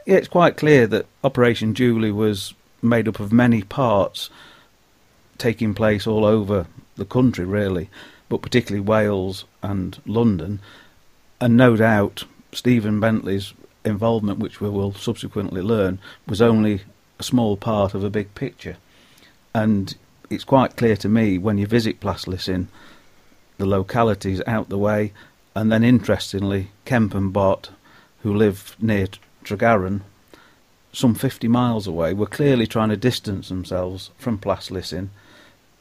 Yeah, 0.05 0.15
it's 0.15 0.27
quite 0.27 0.57
clear 0.57 0.87
that 0.87 1.05
Operation 1.23 1.73
Julie 1.73 2.11
was 2.11 2.53
made 2.81 3.07
up 3.07 3.19
of 3.19 3.31
many 3.31 3.63
parts 3.63 4.29
taking 5.37 5.73
place 5.73 6.05
all 6.05 6.25
over 6.25 6.67
the 6.95 7.05
country, 7.05 7.45
really, 7.45 7.89
but 8.27 8.41
particularly 8.41 8.81
Wales 8.81 9.45
and 9.63 10.01
London. 10.05 10.59
And 11.41 11.55
no 11.55 11.75
doubt 11.75 12.25
Stephen 12.51 12.99
Bentley's 12.99 13.53
involvement, 13.85 14.39
which 14.39 14.59
we 14.59 14.69
will 14.69 14.93
subsequently 14.93 15.61
learn, 15.61 15.99
was 16.27 16.41
only 16.41 16.81
a 17.19 17.23
small 17.23 17.55
part 17.57 17.93
of 17.93 18.03
a 18.03 18.09
big 18.09 18.33
picture. 18.35 18.77
And 19.53 19.95
it's 20.29 20.43
quite 20.43 20.75
clear 20.75 20.95
to 20.97 21.09
me 21.09 21.37
when 21.37 21.57
you 21.57 21.67
visit 21.67 21.99
Plas 21.99 22.25
Llysyn, 22.25 22.67
the 23.57 23.65
localities 23.65 24.41
out 24.45 24.69
the 24.69 24.77
way, 24.77 25.13
and 25.59 25.73
then 25.73 25.83
interestingly, 25.83 26.69
Kemp 26.85 27.13
and 27.13 27.33
Bott, 27.33 27.71
who 28.23 28.33
live 28.33 28.77
near 28.79 29.07
Tregaron, 29.43 30.03
some 30.93 31.13
50 31.13 31.49
miles 31.49 31.85
away, 31.85 32.13
were 32.13 32.27
clearly 32.27 32.65
trying 32.65 32.87
to 32.87 32.95
distance 32.95 33.49
themselves 33.49 34.09
from 34.17 34.37
Plas 34.37 34.69
Llysyn. 34.69 35.09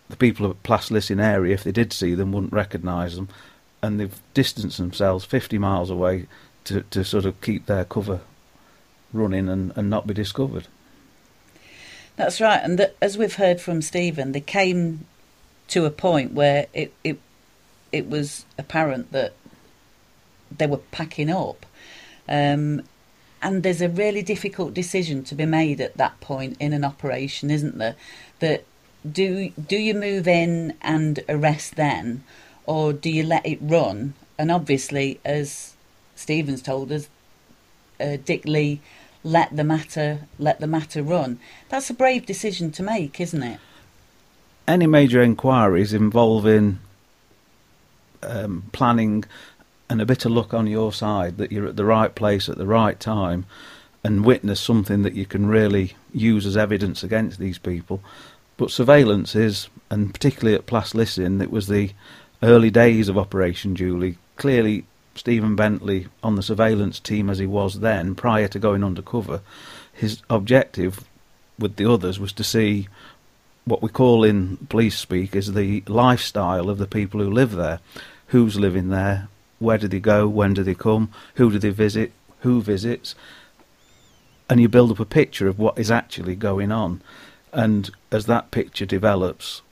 The 0.08 0.16
people 0.16 0.46
of 0.46 0.60
Plas 0.64 0.88
Llysyn 0.88 1.22
area, 1.22 1.54
if 1.54 1.62
they 1.62 1.70
did 1.70 1.92
see 1.92 2.16
them, 2.16 2.32
wouldn't 2.32 2.52
recognise 2.52 3.14
them, 3.14 3.28
and 3.80 4.00
they've 4.00 4.20
distanced 4.34 4.78
themselves 4.78 5.24
50 5.24 5.58
miles 5.58 5.90
away 5.90 6.26
to, 6.64 6.80
to 6.90 7.04
sort 7.04 7.24
of 7.24 7.40
keep 7.40 7.66
their 7.66 7.84
cover 7.84 8.20
running 9.12 9.48
and, 9.48 9.72
and 9.76 9.88
not 9.88 10.08
be 10.08 10.14
discovered. 10.14 10.66
That's 12.16 12.40
right, 12.40 12.60
and 12.64 12.80
that, 12.80 12.96
as 13.00 13.16
we've 13.16 13.36
heard 13.36 13.60
from 13.60 13.80
Stephen, 13.80 14.32
they 14.32 14.40
came 14.40 15.06
to 15.68 15.84
a 15.84 15.90
point 15.90 16.32
where 16.32 16.66
it 16.74 16.92
it 17.04 17.20
it 17.92 18.08
was 18.08 18.44
apparent 18.58 19.12
that 19.12 19.34
they 20.56 20.66
were 20.66 20.78
packing 20.78 21.30
up, 21.30 21.66
um, 22.28 22.82
and 23.40 23.62
there's 23.62 23.80
a 23.80 23.88
really 23.88 24.22
difficult 24.22 24.74
decision 24.74 25.22
to 25.24 25.34
be 25.34 25.46
made 25.46 25.80
at 25.80 25.96
that 25.96 26.20
point 26.20 26.56
in 26.58 26.72
an 26.72 26.84
operation, 26.84 27.50
isn't 27.50 27.78
there? 27.78 27.96
That 28.40 28.64
do 29.10 29.50
do 29.50 29.76
you 29.76 29.94
move 29.94 30.26
in 30.26 30.74
and 30.82 31.20
arrest 31.28 31.76
then, 31.76 32.24
or 32.66 32.92
do 32.92 33.10
you 33.10 33.22
let 33.22 33.46
it 33.46 33.58
run? 33.60 34.14
And 34.38 34.50
obviously, 34.50 35.20
as 35.24 35.74
Stevens 36.14 36.62
told 36.62 36.92
us, 36.92 37.08
uh, 38.00 38.16
Dick 38.24 38.44
Lee 38.44 38.80
let 39.24 39.54
the 39.56 39.64
matter 39.64 40.20
let 40.38 40.60
the 40.60 40.66
matter 40.66 41.02
run. 41.02 41.38
That's 41.68 41.90
a 41.90 41.94
brave 41.94 42.26
decision 42.26 42.70
to 42.72 42.82
make, 42.82 43.20
isn't 43.20 43.42
it? 43.42 43.60
Any 44.66 44.86
major 44.86 45.22
inquiries 45.22 45.92
involving 45.92 46.78
um, 48.22 48.64
planning 48.72 49.24
and 49.90 50.00
a 50.00 50.06
bit 50.06 50.24
of 50.24 50.32
luck 50.32 50.52
on 50.52 50.66
your 50.66 50.92
side 50.92 51.38
that 51.38 51.52
you're 51.52 51.66
at 51.66 51.76
the 51.76 51.84
right 51.84 52.14
place 52.14 52.48
at 52.48 52.58
the 52.58 52.66
right 52.66 52.98
time 53.00 53.46
and 54.04 54.24
witness 54.24 54.60
something 54.60 55.02
that 55.02 55.14
you 55.14 55.26
can 55.26 55.46
really 55.46 55.94
use 56.12 56.46
as 56.46 56.56
evidence 56.56 57.02
against 57.02 57.38
these 57.38 57.58
people. 57.58 58.00
But 58.56 58.70
surveillance 58.70 59.34
is, 59.34 59.68
and 59.90 60.12
particularly 60.12 60.56
at 60.56 60.66
Plas 60.66 60.92
Llysyn, 60.92 61.42
it 61.42 61.50
was 61.50 61.68
the 61.68 61.92
early 62.42 62.70
days 62.70 63.08
of 63.08 63.18
Operation 63.18 63.74
Julie. 63.76 64.18
Clearly, 64.36 64.84
Stephen 65.14 65.56
Bentley 65.56 66.06
on 66.22 66.36
the 66.36 66.42
surveillance 66.42 67.00
team 67.00 67.28
as 67.28 67.38
he 67.38 67.46
was 67.46 67.80
then, 67.80 68.14
prior 68.14 68.48
to 68.48 68.58
going 68.58 68.84
undercover, 68.84 69.40
his 69.92 70.22
objective 70.30 71.04
with 71.58 71.76
the 71.76 71.90
others 71.90 72.20
was 72.20 72.32
to 72.34 72.44
see 72.44 72.88
what 73.64 73.82
we 73.82 73.88
call 73.88 74.24
in 74.24 74.56
police 74.68 74.98
speak 74.98 75.36
is 75.36 75.52
the 75.52 75.82
lifestyle 75.86 76.70
of 76.70 76.78
the 76.78 76.86
people 76.86 77.20
who 77.20 77.30
live 77.30 77.52
there. 77.52 77.80
Who's 78.28 78.58
living 78.58 78.88
there? 78.88 79.28
Where 79.58 79.78
do 79.78 79.88
they 79.88 80.00
go? 80.00 80.28
When 80.28 80.54
do 80.54 80.62
they 80.62 80.74
come? 80.74 81.10
Who 81.34 81.50
do 81.50 81.58
they 81.58 81.70
visit? 81.70 82.12
Who 82.40 82.62
visits? 82.62 83.14
and 84.48 84.60
you 84.60 84.68
build 84.68 84.90
up 84.90 85.00
a 85.00 85.04
picture 85.04 85.48
of 85.48 85.58
what 85.58 85.78
is 85.78 85.90
actually 85.90 86.34
going 86.34 86.72
on. 86.72 87.02
And 87.52 87.90
as 88.10 88.26
that 88.26 88.50
picture 88.50 88.86
develops, 88.86 89.62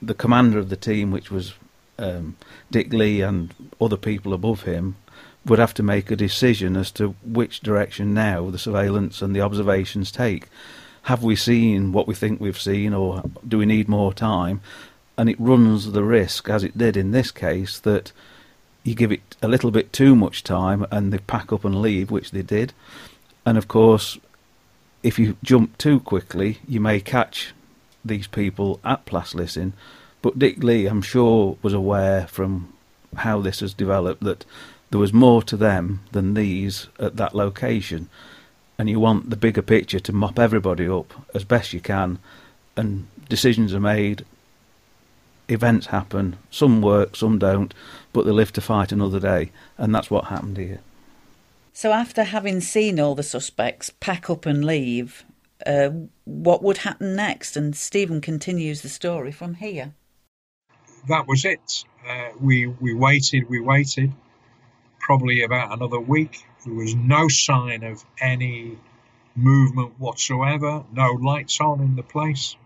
the 0.00 0.14
commander 0.14 0.58
of 0.58 0.68
the 0.68 0.76
team, 0.76 1.10
which 1.10 1.30
was 1.30 1.54
um, 1.98 2.36
Dick 2.70 2.92
Lee 2.92 3.20
and 3.20 3.54
other 3.80 3.96
people 3.96 4.32
above 4.32 4.62
him, 4.62 4.96
would 5.44 5.58
have 5.58 5.74
to 5.74 5.82
make 5.82 6.10
a 6.10 6.16
decision 6.16 6.76
as 6.76 6.90
to 6.92 7.14
which 7.24 7.60
direction 7.60 8.14
now 8.14 8.50
the 8.50 8.58
surveillance 8.58 9.22
and 9.22 9.34
the 9.34 9.40
observations 9.40 10.12
take. 10.12 10.48
Have 11.02 11.22
we 11.22 11.36
seen 11.36 11.92
what 11.92 12.06
we 12.06 12.14
think 12.14 12.40
we've 12.40 12.60
seen, 12.60 12.92
or 12.92 13.22
do 13.46 13.58
we 13.58 13.66
need 13.66 13.88
more 13.88 14.12
time? 14.12 14.60
And 15.16 15.28
it 15.28 15.40
runs 15.40 15.92
the 15.92 16.04
risk, 16.04 16.48
as 16.48 16.62
it 16.62 16.76
did 16.76 16.96
in 16.96 17.10
this 17.10 17.30
case, 17.30 17.78
that 17.80 18.12
you 18.88 18.94
give 18.94 19.12
it 19.12 19.36
a 19.42 19.48
little 19.48 19.70
bit 19.70 19.92
too 19.92 20.16
much 20.16 20.42
time 20.42 20.86
and 20.90 21.12
they 21.12 21.18
pack 21.18 21.52
up 21.52 21.64
and 21.64 21.82
leave, 21.82 22.10
which 22.10 22.30
they 22.30 22.42
did. 22.42 22.72
And 23.44 23.58
of 23.58 23.68
course, 23.68 24.18
if 25.02 25.18
you 25.18 25.36
jump 25.42 25.76
too 25.78 26.00
quickly, 26.00 26.58
you 26.66 26.80
may 26.80 27.00
catch 27.00 27.52
these 28.04 28.26
people 28.26 28.80
at 28.84 29.04
Plas 29.04 29.34
But 30.22 30.38
Dick 30.38 30.62
Lee, 30.62 30.86
I'm 30.86 31.02
sure, 31.02 31.58
was 31.62 31.74
aware 31.74 32.26
from 32.26 32.72
how 33.16 33.40
this 33.40 33.60
has 33.60 33.74
developed 33.74 34.22
that 34.24 34.44
there 34.90 35.00
was 35.00 35.12
more 35.12 35.42
to 35.42 35.56
them 35.56 36.00
than 36.12 36.34
these 36.34 36.88
at 36.98 37.16
that 37.16 37.34
location. 37.34 38.08
And 38.78 38.88
you 38.88 38.98
want 39.00 39.28
the 39.28 39.36
bigger 39.36 39.62
picture 39.62 40.00
to 40.00 40.12
mop 40.12 40.38
everybody 40.38 40.88
up 40.88 41.12
as 41.34 41.44
best 41.44 41.72
you 41.72 41.80
can, 41.80 42.18
and 42.76 43.06
decisions 43.28 43.74
are 43.74 43.80
made, 43.80 44.24
events 45.48 45.86
happen, 45.86 46.38
some 46.50 46.80
work, 46.80 47.16
some 47.16 47.38
don't, 47.38 47.74
but 48.12 48.24
they 48.24 48.32
live 48.32 48.52
to 48.54 48.60
fight 48.60 48.92
another 48.92 49.20
day, 49.20 49.50
and 49.76 49.94
that's 49.94 50.10
what 50.10 50.26
happened 50.26 50.56
here. 50.56 50.80
So, 51.72 51.92
after 51.92 52.24
having 52.24 52.60
seen 52.60 52.98
all 52.98 53.14
the 53.14 53.22
suspects 53.22 53.90
pack 54.00 54.28
up 54.28 54.46
and 54.46 54.64
leave, 54.64 55.24
uh, 55.64 55.90
what 56.24 56.62
would 56.62 56.78
happen 56.78 57.14
next? 57.14 57.56
And 57.56 57.76
Stephen 57.76 58.20
continues 58.20 58.82
the 58.82 58.88
story 58.88 59.32
from 59.32 59.54
here. 59.54 59.94
That 61.08 61.26
was 61.26 61.44
it. 61.44 61.84
Uh, 62.08 62.30
we 62.40 62.66
we 62.66 62.94
waited, 62.94 63.48
we 63.48 63.60
waited, 63.60 64.12
probably 64.98 65.42
about 65.42 65.72
another 65.72 66.00
week. 66.00 66.44
There 66.64 66.74
was 66.74 66.94
no 66.94 67.28
sign 67.28 67.84
of 67.84 68.04
any 68.20 68.78
movement 69.36 70.00
whatsoever, 70.00 70.84
no 70.92 71.12
lights 71.12 71.60
on 71.60 71.80
in 71.80 71.94
the 71.94 72.02
place. 72.02 72.56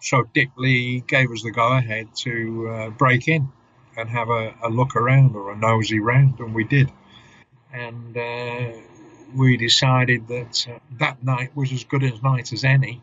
So 0.00 0.24
Dick 0.34 0.50
Lee 0.56 1.04
gave 1.06 1.30
us 1.30 1.42
the 1.42 1.50
go 1.50 1.72
ahead 1.72 2.08
to 2.16 2.68
uh, 2.68 2.90
break 2.90 3.28
in 3.28 3.52
and 3.98 4.08
have 4.08 4.30
a, 4.30 4.54
a, 4.62 4.70
look 4.70 4.94
around 4.94 5.34
or 5.34 5.50
a 5.52 5.56
nosy 5.56 5.98
round, 5.98 6.38
and 6.38 6.54
we 6.54 6.62
did. 6.62 6.90
And 7.72 8.16
uh, 8.16 8.78
we 9.34 9.56
decided 9.56 10.28
that 10.28 10.68
uh, 10.70 10.78
that 10.98 11.22
night 11.22 11.54
was 11.56 11.72
as 11.72 11.82
good 11.82 12.04
a 12.04 12.18
night 12.22 12.52
as 12.52 12.62
any 12.64 13.02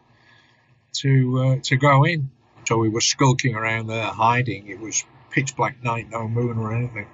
to 0.93 1.39
uh, 1.39 1.55
to 1.63 1.75
go 1.75 2.05
in. 2.05 2.31
So 2.65 2.77
we 2.77 2.89
were 2.89 3.01
skulking 3.01 3.55
around 3.55 3.87
there, 3.87 4.05
hiding. 4.05 4.69
It 4.69 4.79
was 4.79 5.03
pitch 5.29 5.55
black 5.55 5.83
night, 5.83 6.09
no 6.09 6.27
moon 6.27 6.57
or 6.57 6.73
anything. 6.73 7.07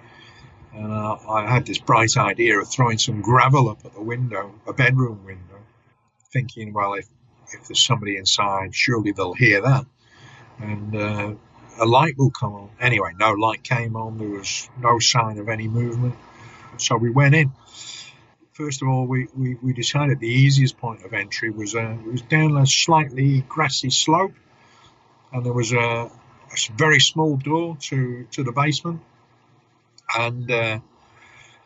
And 0.73 0.93
uh, 0.93 1.17
I 1.27 1.51
had 1.51 1.65
this 1.65 1.79
bright 1.79 2.15
idea 2.15 2.59
of 2.59 2.69
throwing 2.69 2.99
some 2.99 3.21
gravel 3.21 3.67
up 3.67 3.83
at 3.83 3.93
the 3.93 4.01
window, 4.01 4.53
a 4.67 4.73
bedroom 4.73 5.25
window, 5.25 5.59
thinking, 6.31 6.71
well, 6.71 6.93
if 6.93 7.07
if 7.51 7.67
there's 7.67 7.83
somebody 7.83 8.15
inside, 8.15 8.73
surely 8.73 9.11
they'll 9.11 9.33
hear 9.33 9.59
that, 9.61 9.85
and 10.59 10.95
uh, 10.95 11.33
a 11.81 11.85
light 11.85 12.15
will 12.17 12.29
come 12.31 12.53
on. 12.53 12.69
Anyway, 12.79 13.11
no 13.19 13.31
light 13.33 13.63
came 13.63 13.95
on. 13.95 14.19
There 14.19 14.29
was 14.29 14.69
no 14.79 14.99
sign 14.99 15.39
of 15.39 15.49
any 15.49 15.67
movement. 15.67 16.15
So 16.77 16.95
we 16.95 17.09
went 17.09 17.33
in. 17.33 17.51
First 18.53 18.83
of 18.83 18.87
all, 18.87 19.07
we, 19.07 19.27
we, 19.35 19.55
we 19.55 19.73
decided 19.73 20.19
the 20.19 20.27
easiest 20.27 20.77
point 20.77 21.03
of 21.03 21.13
entry 21.13 21.49
was 21.49 21.73
uh, 21.73 21.97
it 22.05 22.11
was 22.11 22.21
down 22.21 22.55
a 22.55 22.67
slightly 22.67 23.43
grassy 23.49 23.89
slope, 23.89 24.33
and 25.33 25.43
there 25.43 25.53
was 25.53 25.73
a, 25.73 25.77
a 25.77 26.11
very 26.75 26.99
small 26.99 27.37
door 27.37 27.77
to 27.89 28.27
to 28.31 28.43
the 28.43 28.51
basement. 28.51 29.01
And 30.15 30.51
uh, 30.51 30.79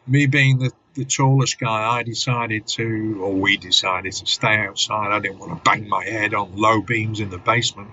me 0.08 0.28
being 0.28 0.60
the, 0.60 0.72
the 0.94 1.04
tallest 1.04 1.60
guy, 1.60 1.98
I 1.98 2.04
decided 2.04 2.68
to, 2.68 3.20
or 3.22 3.34
we 3.34 3.58
decided 3.58 4.14
to 4.14 4.26
stay 4.26 4.56
outside. 4.60 5.12
I 5.12 5.20
didn't 5.20 5.40
want 5.40 5.52
to 5.52 5.70
bang 5.70 5.90
my 5.90 6.06
head 6.06 6.34
on 6.34 6.56
low 6.56 6.82
beams 6.82 7.20
in 7.20 7.30
the 7.30 7.40
basement. 7.40 7.90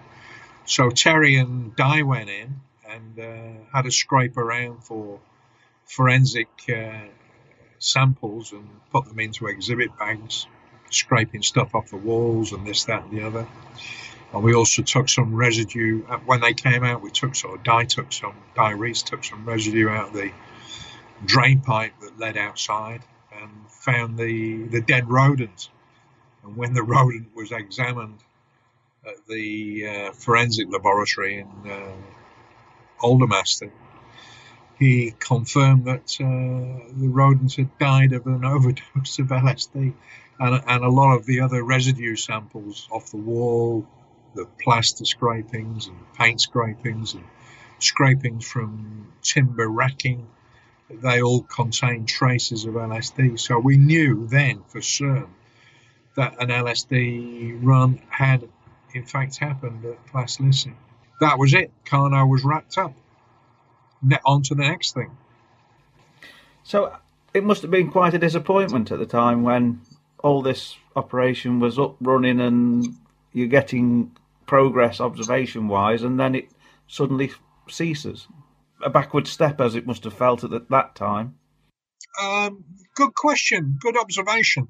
So 0.65 0.91
Terry 0.91 1.37
and 1.37 1.75
Di 1.75 2.03
went 2.03 2.31
in 2.31 2.61
and 2.89 3.19
uh, 3.19 3.65
had 3.75 3.87
a 3.87 3.91
scrape 3.91 4.37
around 4.37 4.85
for 4.85 5.19
forensic 5.87 6.49
uh, 6.69 7.09
samples 7.79 8.53
and 8.53 8.69
put 8.91 9.07
them 9.07 9.19
into 9.19 9.47
exhibit 9.47 9.97
bags, 9.99 10.47
scraping 10.91 11.43
stuff 11.43 11.75
off 11.75 11.91
the 11.91 11.97
walls 11.97 12.53
and 12.53 12.67
this, 12.67 12.85
that, 12.85 13.05
and 13.05 13.19
the 13.19 13.27
other. 13.27 13.47
And 14.33 14.43
we 14.43 14.55
also 14.55 14.83
took 14.83 15.09
some 15.09 15.35
residue 15.35 16.05
uh, 16.09 16.19
when 16.19 16.41
they 16.41 16.55
came 16.55 16.85
out. 16.85 17.03
We 17.03 17.11
took 17.11 17.35
some, 17.35 17.61
Di 17.63 17.85
took 17.85 18.13
some, 18.13 18.35
Di 18.55 18.71
Reese 18.73 19.03
took 19.03 19.25
some 19.25 19.45
residue 19.45 19.89
out 19.89 20.09
of 20.09 20.15
the 20.15 20.31
drain 21.25 21.61
pipe 21.61 21.93
that 22.01 22.19
led 22.19 22.37
outside 22.37 23.03
and 23.41 23.51
found 23.69 24.17
the 24.17 24.65
the 24.65 24.81
dead 24.81 25.09
rodent. 25.09 25.69
And 26.45 26.57
when 26.57 26.73
the 26.73 26.83
rodent 26.95 27.35
was 27.35 27.53
examined 27.53 28.19
at 29.07 29.27
the 29.29 29.87
uh, 29.87 30.13
forensic 30.13 30.71
laboratory 30.71 31.41
in 31.41 31.71
uh, 31.71 31.93
Aldermaston, 33.01 33.71
he 34.79 35.15
confirmed 35.19 35.85
that 35.87 36.17
uh, 36.21 36.93
the 36.97 37.09
rodents 37.09 37.57
had 37.57 37.77
died 37.79 38.13
of 38.13 38.27
an 38.27 38.45
overdose 38.55 39.19
of 39.19 39.29
LSD, 39.29 39.93
and, 40.39 40.63
and 40.67 40.85
a 40.85 40.89
lot 40.89 41.17
of 41.17 41.27
the 41.27 41.41
other 41.41 41.63
residue 41.63 42.17
samples 42.17 42.89
off 42.91 43.11
the 43.11 43.17
wall, 43.17 43.87
the 44.35 44.47
plaster 44.63 45.05
scrapings 45.05 45.87
and 45.87 45.97
paint 46.15 46.41
scrapings 46.41 47.15
and 47.15 47.25
scrapings 47.79 48.47
from 48.47 49.13
timber 49.23 49.69
racking, 49.69 50.27
they 50.91 51.23
all 51.23 51.43
contained 51.43 52.09
traces 52.09 52.65
of 52.65 52.75
LSD. 52.75 53.39
So 53.39 53.59
we 53.59 53.77
knew 53.77 54.27
then 54.27 54.63
for 54.69 54.81
certain 54.81 55.35
that 56.17 56.43
an 56.43 56.49
LSD 56.49 57.59
run 57.63 58.01
had 58.11 58.49
in 58.95 59.05
fact 59.05 59.37
happened 59.39 59.85
at 59.85 60.07
Plas 60.07 60.39
Llysyn. 60.39 60.75
That 61.21 61.39
was 61.39 61.55
it. 61.55 61.71
Carno 61.85 62.29
was 62.29 62.45
wrapped 62.45 62.79
up. 62.79 62.95
Ne- 64.03 64.19
on 64.25 64.43
to 64.43 64.55
the 64.55 64.63
next 64.63 64.95
thing. 64.95 65.17
So 66.65 66.97
it 67.35 67.45
must 67.45 67.63
have 67.63 67.71
been 67.71 67.91
quite 67.91 68.15
a 68.15 68.19
disappointment 68.19 68.91
at 68.91 68.99
the 68.99 69.07
time 69.07 69.43
when 69.43 69.81
all 70.19 70.43
this 70.43 70.77
operation 70.97 71.61
was 71.61 71.79
up 71.79 71.97
running 72.01 72.41
and 72.41 72.97
you're 73.33 73.47
getting 73.47 74.13
progress 74.47 75.01
observation 75.01 75.69
wise, 75.69 76.03
and 76.03 76.19
then 76.21 76.35
it 76.35 76.51
suddenly 76.87 77.33
ceases. 77.69 78.27
A 78.85 78.91
backward 78.91 79.27
step, 79.27 79.61
as 79.61 79.75
it 79.75 79.87
must 79.87 80.05
have 80.05 80.13
felt 80.13 80.45
at 80.45 80.69
that 80.69 80.95
time. 80.95 81.37
Um, 82.21 82.65
good 82.95 83.15
question. 83.15 83.79
Good 83.81 83.97
observation. 83.97 84.69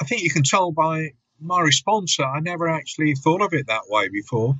I 0.00 0.04
think 0.04 0.22
you 0.22 0.30
can 0.30 0.44
tell 0.44 0.72
by 0.72 1.10
my 1.40 1.60
response, 1.60 2.18
I 2.20 2.40
never 2.40 2.68
actually 2.68 3.14
thought 3.14 3.42
of 3.42 3.52
it 3.54 3.66
that 3.66 3.88
way 3.88 4.08
before. 4.08 4.56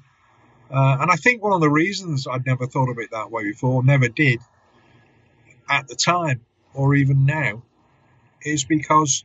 Uh, 0.70 0.98
and 1.00 1.10
I 1.10 1.16
think 1.16 1.42
one 1.42 1.52
of 1.52 1.60
the 1.60 1.70
reasons 1.70 2.26
I'd 2.26 2.46
never 2.46 2.66
thought 2.66 2.90
of 2.90 2.98
it 2.98 3.10
that 3.10 3.30
way 3.30 3.44
before, 3.44 3.82
never 3.82 4.08
did 4.08 4.40
at 5.68 5.88
the 5.88 5.94
time 5.96 6.40
or 6.74 6.94
even 6.94 7.24
now, 7.24 7.62
is 8.42 8.64
because 8.64 9.24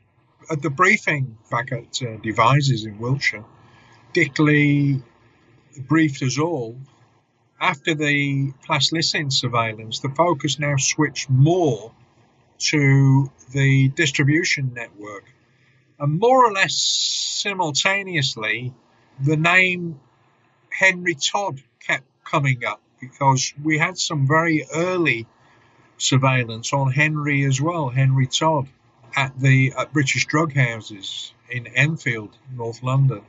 at 0.49 0.62
the 0.62 0.70
briefing 0.70 1.38
back 1.51 1.72
at 1.72 2.01
uh, 2.01 2.18
Devizes 2.18 2.86
in 2.86 2.97
Wiltshire, 2.97 3.45
Dick 4.14 4.39
Lee 4.39 5.01
briefed 5.88 6.22
us 6.24 6.39
all. 6.39 6.78
After 7.60 7.93
the 7.93 8.51
Plas 8.66 8.91
Llysyn 8.91 9.32
surveillance, 9.32 9.99
the 9.99 10.10
focus 10.10 10.60
now 10.60 10.76
switched 10.78 11.30
more 11.30 11.91
to 12.60 13.32
the 13.51 13.89
distribution 13.89 14.74
network 14.74 15.26
and 16.04 16.20
more 16.20 16.45
or 16.45 16.51
less 16.51 16.76
simultaneously, 16.76 18.74
the 19.22 19.38
name 19.38 20.01
Henry 20.70 21.16
Todd 21.16 21.64
kept 21.80 22.04
coming 22.26 22.66
up 22.66 22.82
because 22.99 23.54
we 23.64 23.78
had 23.78 23.97
some 23.97 24.28
very 24.28 24.66
early 24.74 25.26
surveillance 25.97 26.74
on 26.74 26.91
Henry 26.91 27.45
as 27.45 27.62
well, 27.62 27.88
Henry 27.88 28.28
Todd, 28.28 28.68
at 29.16 29.39
the 29.39 29.72
at 29.78 29.93
British 29.93 30.26
drug 30.26 30.54
houses 30.54 31.34
in 31.49 31.68
Enfield, 31.68 32.36
North 32.54 32.84
London, 32.84 33.22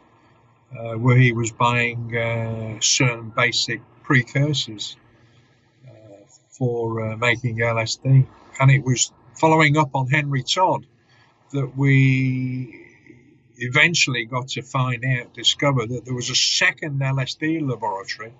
uh, 0.76 0.94
where 0.94 1.16
he 1.16 1.32
was 1.32 1.52
buying 1.52 2.16
uh, 2.16 2.80
certain 2.80 3.30
basic 3.30 3.82
precursors 4.02 4.96
uh, 5.86 5.92
for 6.50 7.12
uh, 7.12 7.16
making 7.16 7.58
LSD. 7.58 8.26
And 8.58 8.70
it 8.72 8.82
was 8.82 9.12
following 9.34 9.76
up 9.76 9.90
on 9.94 10.08
Henry 10.08 10.42
Todd 10.42 10.86
that 11.54 11.76
we 11.76 12.84
eventually 13.56 14.24
got 14.24 14.48
to 14.48 14.62
find 14.62 15.04
out, 15.04 15.32
discover 15.32 15.86
that 15.86 16.04
there 16.04 16.14
was 16.14 16.28
a 16.28 16.34
second 16.34 17.00
LSD 17.00 17.66
laboratory 17.66 18.32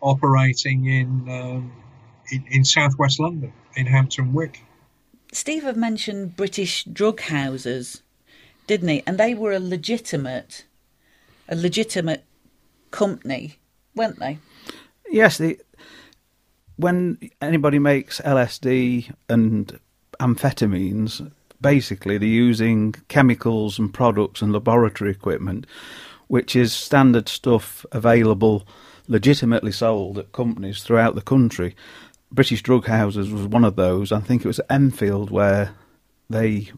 operating 0.00 0.86
in, 0.86 1.28
um, 1.28 1.72
in, 2.30 2.44
in 2.50 2.64
southwest 2.64 3.18
London, 3.18 3.52
in 3.76 3.86
Hampton 3.86 4.32
Wick. 4.32 4.62
Steve 5.32 5.62
have 5.62 5.76
mentioned 5.76 6.36
British 6.36 6.84
drug 6.84 7.20
houses. 7.20 8.02
didn't 8.66 8.88
he? 8.88 9.02
And 9.06 9.18
they 9.18 9.34
were 9.34 9.52
a 9.52 9.60
legitimate, 9.60 10.64
a 11.48 11.54
legitimate 11.54 12.24
company, 12.90 13.58
weren't 13.94 14.18
they? 14.18 14.38
Yes, 15.08 15.38
the, 15.38 15.58
when 16.76 17.18
anybody 17.40 17.78
makes 17.78 18.20
LSD 18.20 19.12
and 19.28 19.78
amphetamines, 20.18 21.30
basically 21.60 22.18
they're 22.18 22.28
using 22.28 22.92
chemicals 23.08 23.78
and 23.78 23.92
products 23.92 24.42
and 24.42 24.52
laboratory 24.52 25.10
equipment, 25.10 25.66
which 26.28 26.56
is 26.56 26.72
standard 26.72 27.28
stuff 27.28 27.86
available, 27.92 28.66
legitimately 29.08 29.72
sold 29.72 30.18
at 30.18 30.32
companies 30.32 30.82
throughout 30.82 31.14
the 31.14 31.22
country. 31.22 31.74
British 32.32 32.62
Drug 32.62 32.86
Houses 32.86 33.30
was 33.30 33.46
one 33.46 33.64
of 33.64 33.76
those. 33.76 34.12
I 34.12 34.20
think 34.20 34.44
it 34.44 34.48
was 34.48 34.60
Enfield 34.68 35.30
where 35.30 35.74
they 36.28 36.70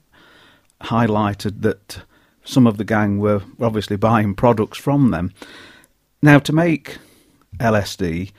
highlighted 0.82 1.62
that 1.62 2.02
some 2.44 2.66
of 2.66 2.76
the 2.76 2.84
gang 2.84 3.18
were 3.18 3.42
obviously 3.60 3.96
buying 3.96 4.34
products 4.34 4.78
from 4.78 5.10
them. 5.10 5.32
Now, 6.22 6.38
to 6.40 6.52
make 6.52 6.98
LSD, 7.58 8.32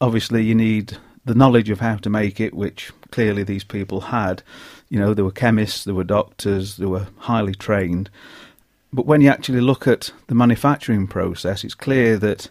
obviously 0.00 0.42
you 0.44 0.54
need 0.54 0.96
the 1.24 1.34
knowledge 1.34 1.70
of 1.70 1.80
how 1.80 1.96
to 1.96 2.10
make 2.10 2.40
it, 2.40 2.54
which 2.54 2.90
clearly 3.10 3.42
these 3.42 3.64
people 3.64 4.00
had. 4.00 4.42
You 4.88 4.98
know, 4.98 5.14
there 5.14 5.24
were 5.24 5.30
chemists, 5.30 5.84
there 5.84 5.94
were 5.94 6.04
doctors, 6.04 6.76
they 6.76 6.86
were 6.86 7.08
highly 7.18 7.54
trained. 7.54 8.10
But 8.92 9.06
when 9.06 9.20
you 9.20 9.28
actually 9.28 9.60
look 9.60 9.86
at 9.86 10.12
the 10.28 10.34
manufacturing 10.34 11.06
process, 11.06 11.62
it's 11.62 11.74
clear 11.74 12.16
that 12.18 12.50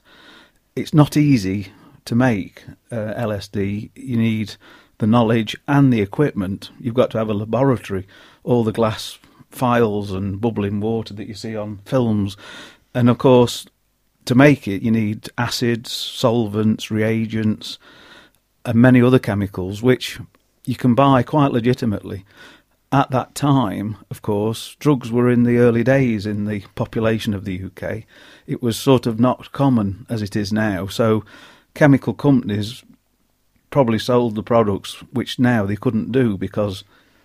it's 0.76 0.94
not 0.94 1.18
easy 1.18 1.72
to 2.06 2.16
make 2.16 2.64
uh, 2.92 3.14
LSD. 3.16 3.90
You 3.96 4.18
need 4.18 4.56
the 5.00 5.08
knowledge 5.08 5.56
and 5.68 5.92
the 5.92 6.02
equipment. 6.02 6.72
You've 6.80 6.94
got 6.94 7.12
to 7.12 7.18
have 7.18 7.30
a 7.30 7.34
laboratory, 7.34 8.08
all 8.44 8.64
the 8.64 8.72
glass 8.72 9.18
files 9.50 10.12
and 10.12 10.40
bubbling 10.40 10.80
water 10.80 11.14
that 11.16 11.28
you 11.28 11.34
see 11.34 11.56
on 11.56 11.80
films. 11.86 12.38
And 12.94 13.10
of 13.10 13.18
course, 13.18 13.66
to 14.26 14.36
make 14.36 14.68
it, 14.68 14.82
you 14.82 14.92
need 14.92 15.30
acids, 15.38 15.92
solvents, 15.92 16.92
reagents, 16.92 17.78
and 18.66 18.76
many 18.76 19.02
other 19.02 19.20
chemicals, 19.20 19.82
which 19.82 20.20
you 20.68 20.76
can 20.76 20.95
buy 20.95 21.24
quite 21.24 21.51
legitimately. 21.51 22.26
At 22.91 23.11
that 23.11 23.36
time, 23.36 23.97
of 24.09 24.22
course, 24.22 24.76
drugs 24.80 25.11
were 25.11 25.30
in 25.30 25.43
the 25.43 25.57
early 25.57 25.84
days 25.84 26.26
in 26.26 26.45
the 26.45 26.61
population 26.76 27.34
of 27.34 27.45
the 27.45 27.63
UK. 27.63 28.03
It 28.45 28.61
was 28.61 28.78
sort 28.78 29.05
of 29.05 29.20
not 29.20 29.51
common 29.51 30.05
as 30.09 30.22
it 30.22 30.36
is 30.36 30.53
now. 30.53 30.88
So, 30.88 31.24
chemical 31.74 32.13
companies 32.13 32.84
probably 33.70 33.99
sold 33.99 34.36
the 34.36 34.43
products 34.43 34.95
which 35.11 35.39
now 35.39 35.65
they 35.65 35.76
couldn't 35.76 36.11
do 36.11 36.38
because 36.38 36.84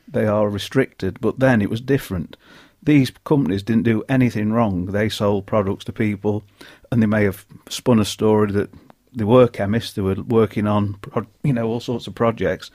they 0.08 0.26
are 0.26 0.48
restricted, 0.48 1.20
but 1.20 1.38
then 1.38 1.62
it 1.62 1.70
was 1.70 1.80
different. 1.80 2.36
These 2.82 3.12
companies 3.24 3.62
didn't 3.62 3.84
do 3.84 4.02
anything 4.08 4.52
wrong. 4.52 4.86
They 4.86 5.08
sold 5.08 5.46
products 5.46 5.84
to 5.84 5.92
people, 5.92 6.42
and 6.90 7.00
they 7.00 7.06
may 7.06 7.24
have 7.24 7.46
spun 7.68 8.00
a 8.00 8.04
story 8.04 8.50
that 8.52 8.70
they 9.14 9.24
were 9.24 9.48
chemists, 9.48 9.92
they 9.94 10.02
were 10.02 10.22
working 10.22 10.66
on, 10.66 10.98
you 11.42 11.52
know, 11.52 11.66
all 11.66 11.80
sorts 11.80 12.06
of 12.06 12.14
projects. 12.14 12.70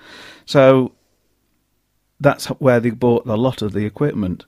So 0.45 0.93
that's 2.19 2.47
where 2.47 2.79
they 2.79 2.89
bought 2.91 3.25
a 3.25 3.35
lot 3.35 3.61
of 3.61 3.73
the 3.73 3.85
equipment. 3.85 4.45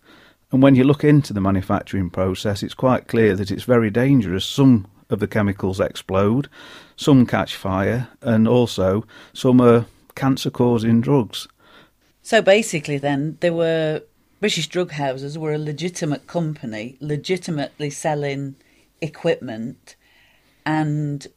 And 0.52 0.64
when 0.64 0.76
you 0.76 0.84
look 0.84 1.04
into 1.04 1.34
the 1.34 1.42
manufacturing 1.42 2.10
process, 2.10 2.64
it's 2.64 2.74
quite 2.74 3.08
clear 3.08 3.36
that 3.36 3.52
it's 3.52 3.64
very 3.64 3.90
dangerous. 3.90 4.46
Some 4.46 4.88
of 5.10 5.20
the 5.20 5.28
chemicals 5.28 5.80
explode, 5.80 6.50
some 6.96 7.26
catch 7.26 7.56
fire, 7.56 8.10
and 8.22 8.48
also 8.48 9.06
some 9.34 9.62
are 9.62 9.86
cancer 10.16 10.50
causing 10.50 11.02
drugs. 11.02 11.48
So 12.22 12.42
basically, 12.42 12.98
then, 12.98 13.38
there 13.42 13.54
were 13.54 14.02
British 14.40 14.68
drug 14.68 14.92
houses 14.92 15.38
were 15.38 15.54
a 15.54 15.58
legitimate 15.58 16.28
company, 16.28 16.98
legitimately 17.00 17.90
selling 17.90 18.56
equipment, 19.02 19.96
and 20.66 21.28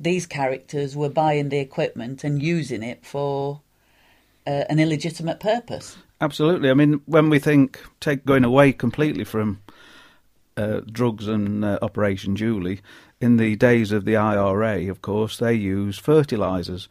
these 0.00 0.26
characters 0.26 0.96
were 0.96 1.08
buying 1.08 1.48
the 1.48 1.58
equipment 1.58 2.24
and 2.24 2.42
using 2.42 2.82
it 2.82 3.04
for 3.04 3.60
uh, 4.46 4.64
an 4.68 4.78
illegitimate 4.78 5.40
purpose. 5.40 5.96
Absolutely. 6.20 6.70
I 6.70 6.74
mean, 6.74 7.00
when 7.06 7.30
we 7.30 7.38
think 7.38 7.80
take 8.00 8.24
going 8.24 8.44
away 8.44 8.72
completely 8.72 9.24
from 9.24 9.60
uh, 10.56 10.80
drugs 10.90 11.28
and 11.28 11.64
uh, 11.64 11.78
Operation 11.82 12.34
Julie, 12.34 12.80
in 13.20 13.36
the 13.36 13.56
days 13.56 13.92
of 13.92 14.04
the 14.04 14.16
IRA, 14.16 14.88
of 14.88 15.02
course, 15.02 15.38
they 15.38 15.54
used 15.54 16.00
fertilizers, 16.00 16.88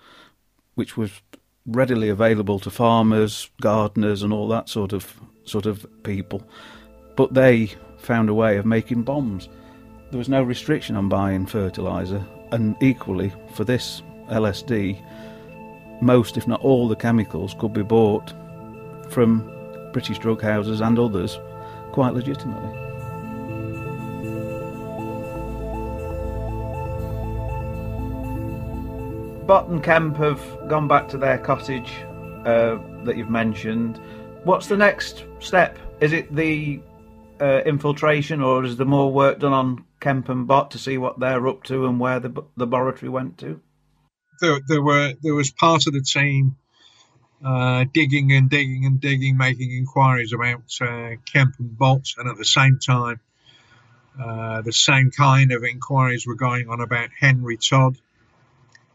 which 0.76 0.96
was 0.96 1.22
readily 1.66 2.10
available 2.10 2.60
to 2.60 2.70
farmers, 2.70 3.50
gardeners, 3.62 4.24
and 4.24 4.32
all 4.32 4.48
that 4.48 4.70
sort 4.70 4.94
of 4.94 5.20
sort 5.44 5.66
of 5.66 5.86
people. 6.04 6.44
But 7.16 7.34
they 7.34 7.72
found 7.98 8.30
a 8.30 8.34
way 8.34 8.58
of 8.58 8.66
making 8.66 9.04
bombs. 9.04 9.50
There 10.12 10.18
was 10.18 10.30
no 10.30 10.44
restriction 10.44 10.96
on 10.96 11.10
buying 11.10 11.46
fertilizer, 11.46 12.26
and 12.52 12.76
equally 12.82 13.32
for 13.54 13.64
this 13.64 14.02
LSD, 14.30 15.02
most, 16.02 16.38
if 16.38 16.48
not 16.48 16.62
all, 16.62 16.88
the 16.88 16.96
chemicals 16.96 17.56
could 17.58 17.74
be 17.74 17.84
bought 17.84 18.34
from 19.10 19.50
British 19.94 20.20
drug 20.20 20.42
houses 20.42 20.82
and 20.82 21.00
others 21.00 21.40
quite 21.92 22.14
legitimately. 22.14 22.88
Bott 29.48 29.70
and 29.70 29.82
Kemp 29.82 30.18
have 30.18 30.42
gone 30.68 30.90
back 30.90 31.08
to 31.08 31.18
their 31.18 31.38
cottage 31.38 31.90
uh, 32.46 32.78
that 33.06 33.16
you've 33.16 33.30
mentioned. 33.30 33.98
What's 34.44 34.68
the 34.68 34.76
next 34.76 35.24
step? 35.40 35.80
Is 36.02 36.12
it 36.12 36.36
the 36.36 36.82
uh, 37.40 37.62
infiltration, 37.66 38.42
or 38.42 38.66
is 38.66 38.76
there 38.76 38.86
more 38.86 39.12
work 39.12 39.40
done 39.40 39.54
on 39.54 39.86
Kemp 40.00 40.30
and 40.30 40.48
Bott 40.48 40.72
to 40.72 40.78
see 40.78 40.98
what 40.98 41.20
they're 41.20 41.48
up 41.48 41.64
to 41.64 41.86
and 41.86 42.00
where 42.00 42.20
the, 42.20 42.44
laboratory 42.56 43.10
went 43.10 43.38
to? 43.40 43.62
There, 44.42 44.60
there 44.68 44.82
were 44.82 45.14
there 45.22 45.34
was 45.34 45.52
part 45.52 45.88
of 45.88 45.94
the 45.94 46.02
team 46.02 46.58
uh, 47.44 47.86
digging 47.92 48.32
and 48.32 48.50
digging 48.50 48.86
and 48.86 49.00
digging, 49.00 49.38
making 49.38 49.72
inquiries 49.72 50.34
about 50.34 50.64
uh, 50.82 51.16
Kemp 51.32 51.56
and 51.60 51.78
Bott, 51.78 52.14
and 52.18 52.30
at 52.30 52.38
the 52.38 52.46
same 52.46 52.78
time, 52.80 53.20
uh, 54.22 54.62
the 54.62 54.74
same 54.74 55.12
kind 55.12 55.52
of 55.52 55.64
inquiries 55.64 56.28
were 56.28 56.36
going 56.36 56.70
on 56.70 56.82
about 56.82 57.10
Henry 57.20 57.58
Todd 57.58 57.98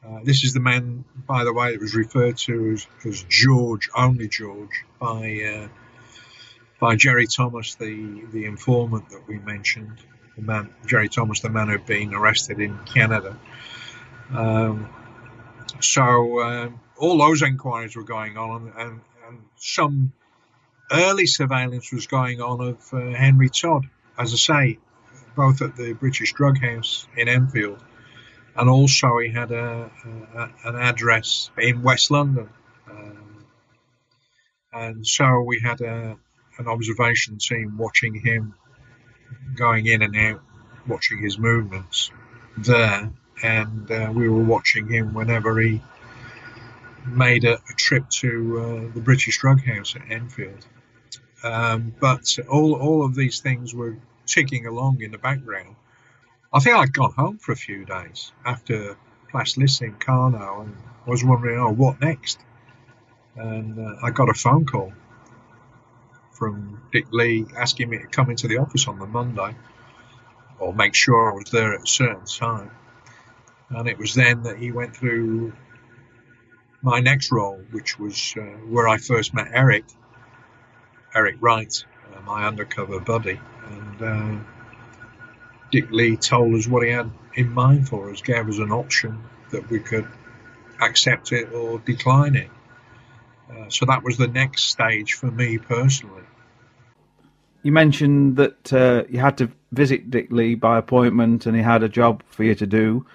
uh, 0.05 0.19
this 0.25 0.43
is 0.43 0.53
the 0.53 0.61
man, 0.61 1.05
by 1.29 1.45
the 1.45 1.53
way, 1.53 1.73
that 1.73 1.81
was 1.81 1.95
referred 1.95 2.37
to 2.37 2.73
as, 2.73 2.87
as 3.07 3.23
George, 3.29 3.89
only 3.95 4.29
George, 4.29 4.85
by 4.99 5.41
uh, 5.43 5.69
by 6.81 6.97
Jerry 6.97 7.27
Thomas, 7.29 7.77
the 7.77 8.25
the 8.33 8.45
informant 8.45 9.11
that 9.11 9.29
we 9.29 9.39
mentioned. 9.39 9.99
The 10.37 10.43
man, 10.43 10.75
Jerry 10.87 11.09
Thomas, 11.09 11.41
the 11.41 11.51
man 11.51 11.69
who'd 11.69 11.87
been 11.87 12.15
arrested 12.15 12.61
in 12.61 12.79
Canada. 12.85 13.37
Um, 14.33 14.89
so 15.81 16.43
um, 16.43 16.81
all 16.97 17.19
those 17.19 17.43
inquiries 17.43 17.97
were 17.97 18.05
going 18.05 18.37
on, 18.37 18.73
and, 18.77 19.01
and, 19.29 19.41
some 19.57 20.13
early 20.91 21.27
surveillance 21.27 21.93
was 21.93 22.09
going 22.09 22.41
on 22.41 22.61
of 22.61 22.93
uh, 22.93 23.17
Henry 23.17 23.49
Todd, 23.49 23.87
as 24.19 24.33
I 24.33 24.37
say, 24.37 24.79
both 25.37 25.63
at 25.63 25.77
the 25.77 25.93
British 25.93 26.33
Drug 26.33 26.59
House 26.59 27.07
in 27.17 27.29
Enfield 27.29 27.83
and 28.57 28.69
also 28.69 29.19
he 29.19 29.31
had 29.31 29.51
a, 29.51 29.91
a 30.35 30.69
an 30.69 30.77
address 30.77 31.51
in 31.59 31.83
West 31.83 32.11
London, 32.11 32.49
um, 32.91 33.45
and 34.73 35.07
so 35.07 35.41
we 35.43 35.61
had 35.61 35.81
a 35.81 36.17
an 36.59 36.69
observation 36.69 37.39
team 37.39 37.79
watching 37.79 38.15
him 38.15 38.55
going 39.57 39.87
in 39.87 40.03
and 40.03 40.17
out, 40.17 40.43
watching 40.87 41.23
his 41.23 41.39
movements 41.39 42.11
there, 42.57 43.13
and 43.43 43.91
uh, 43.91 44.13
we 44.15 44.29
were 44.29 44.43
watching 44.45 44.89
him 44.89 45.15
whenever 45.15 45.59
he 45.61 45.83
made 47.07 47.45
a, 47.45 47.55
a 47.55 47.75
trip 47.77 48.09
to 48.11 48.59
uh, 48.59 48.95
the 48.95 49.01
British 49.01 49.39
Drug 49.39 49.63
House 49.65 49.97
at 49.97 50.03
Enfield. 50.11 50.67
Um, 51.43 51.95
but 51.99 52.39
all 52.49 52.75
all 52.75 53.05
of 53.05 53.15
these 53.15 53.41
things 53.41 53.75
were 53.75 53.99
ticking 54.27 54.67
along 54.67 55.03
in 55.03 55.11
the 55.11 55.19
background 55.19 55.75
I 56.55 56.61
think 56.61 56.77
I'd 56.77 56.93
gone 56.93 57.13
home 57.13 57.39
for 57.39 57.53
a 57.53 57.57
few 57.57 57.87
days 57.87 58.31
after 58.45 58.97
Plas 59.31 59.55
Carno 59.55 60.61
and 60.63 60.77
was 61.07 61.25
wondering, 61.25 61.59
oh, 61.59 61.73
what 61.73 61.99
next? 62.01 62.39
And 63.37 63.79
uh, 63.79 63.97
I 64.03 64.11
got 64.11 64.29
a 64.29 64.35
phone 64.35 64.67
call 64.67 64.93
from 66.33 66.83
Dick 66.93 67.07
Lee 67.13 67.47
asking 67.57 67.91
me 67.91 67.99
to 67.99 68.07
come 68.07 68.31
into 68.31 68.49
the 68.49 68.59
office 68.59 68.89
on 68.89 68.99
the 68.99 69.07
Monday 69.07 69.55
or 70.59 70.73
make 70.73 70.95
sure 70.95 71.31
I 71.31 71.35
was 71.35 71.51
there 71.51 71.75
at 71.75 71.83
a 71.83 71.87
certain 71.87 72.25
time. 72.25 72.71
And 73.71 73.89
it 73.89 73.99
was 73.99 74.15
then 74.15 74.43
that 74.45 74.59
he 74.59 74.71
went 74.71 74.97
through 74.97 75.53
my 76.83 77.01
next 77.01 77.33
role, 77.33 77.61
which 77.71 77.99
was 77.99 78.35
uh, 78.37 78.43
where 78.69 78.89
I 78.89 78.99
first 78.99 79.35
met 79.35 79.49
Eric, 79.53 79.85
Eric 81.15 81.37
Wright, 81.41 81.85
uh, 82.15 82.21
my 82.23 82.45
undercover 82.47 83.01
buddy. 83.01 83.41
And 83.71 84.03
uh, 84.03 84.45
Dick 85.71 85.91
Lee 85.91 86.17
told 86.17 86.55
us 86.55 86.67
what 86.67 86.85
he 86.85 86.91
had 86.91 87.11
in 87.35 87.51
mind 87.51 87.89
for 87.89 88.11
us, 88.11 88.21
gave 88.21 88.49
us 88.49 88.59
an 88.59 88.73
option 88.73 89.23
that 89.51 89.71
we 89.71 89.79
could 89.79 90.07
accept 90.81 91.33
it 91.33 91.53
or 91.53 91.79
decline 91.79 92.37
it. 92.37 92.51
Uh, 93.51 93.69
so 93.69 93.87
that 93.87 94.03
was 94.03 94.17
the 94.17 94.29
next 94.29 94.65
stage 94.65 95.15
for 95.15 95.31
me 95.31 95.59
personally. 95.59 96.23
you 97.63 97.73
mentioned 97.73 98.37
that 98.37 98.73
uh, 98.73 99.05
you 99.09 99.21
had 99.21 99.39
to 99.39 99.51
visit 99.71 100.11
Dick 100.11 100.31
Lee 100.31 100.55
by 100.55 100.79
appointment, 100.79 101.47
and 101.47 101.57
he 101.57 101.63
had 101.63 101.83
a 101.83 101.89
job 101.89 102.23
for 102.29 102.45
you 102.45 102.55
to 102.55 102.67
do. 102.67 103.07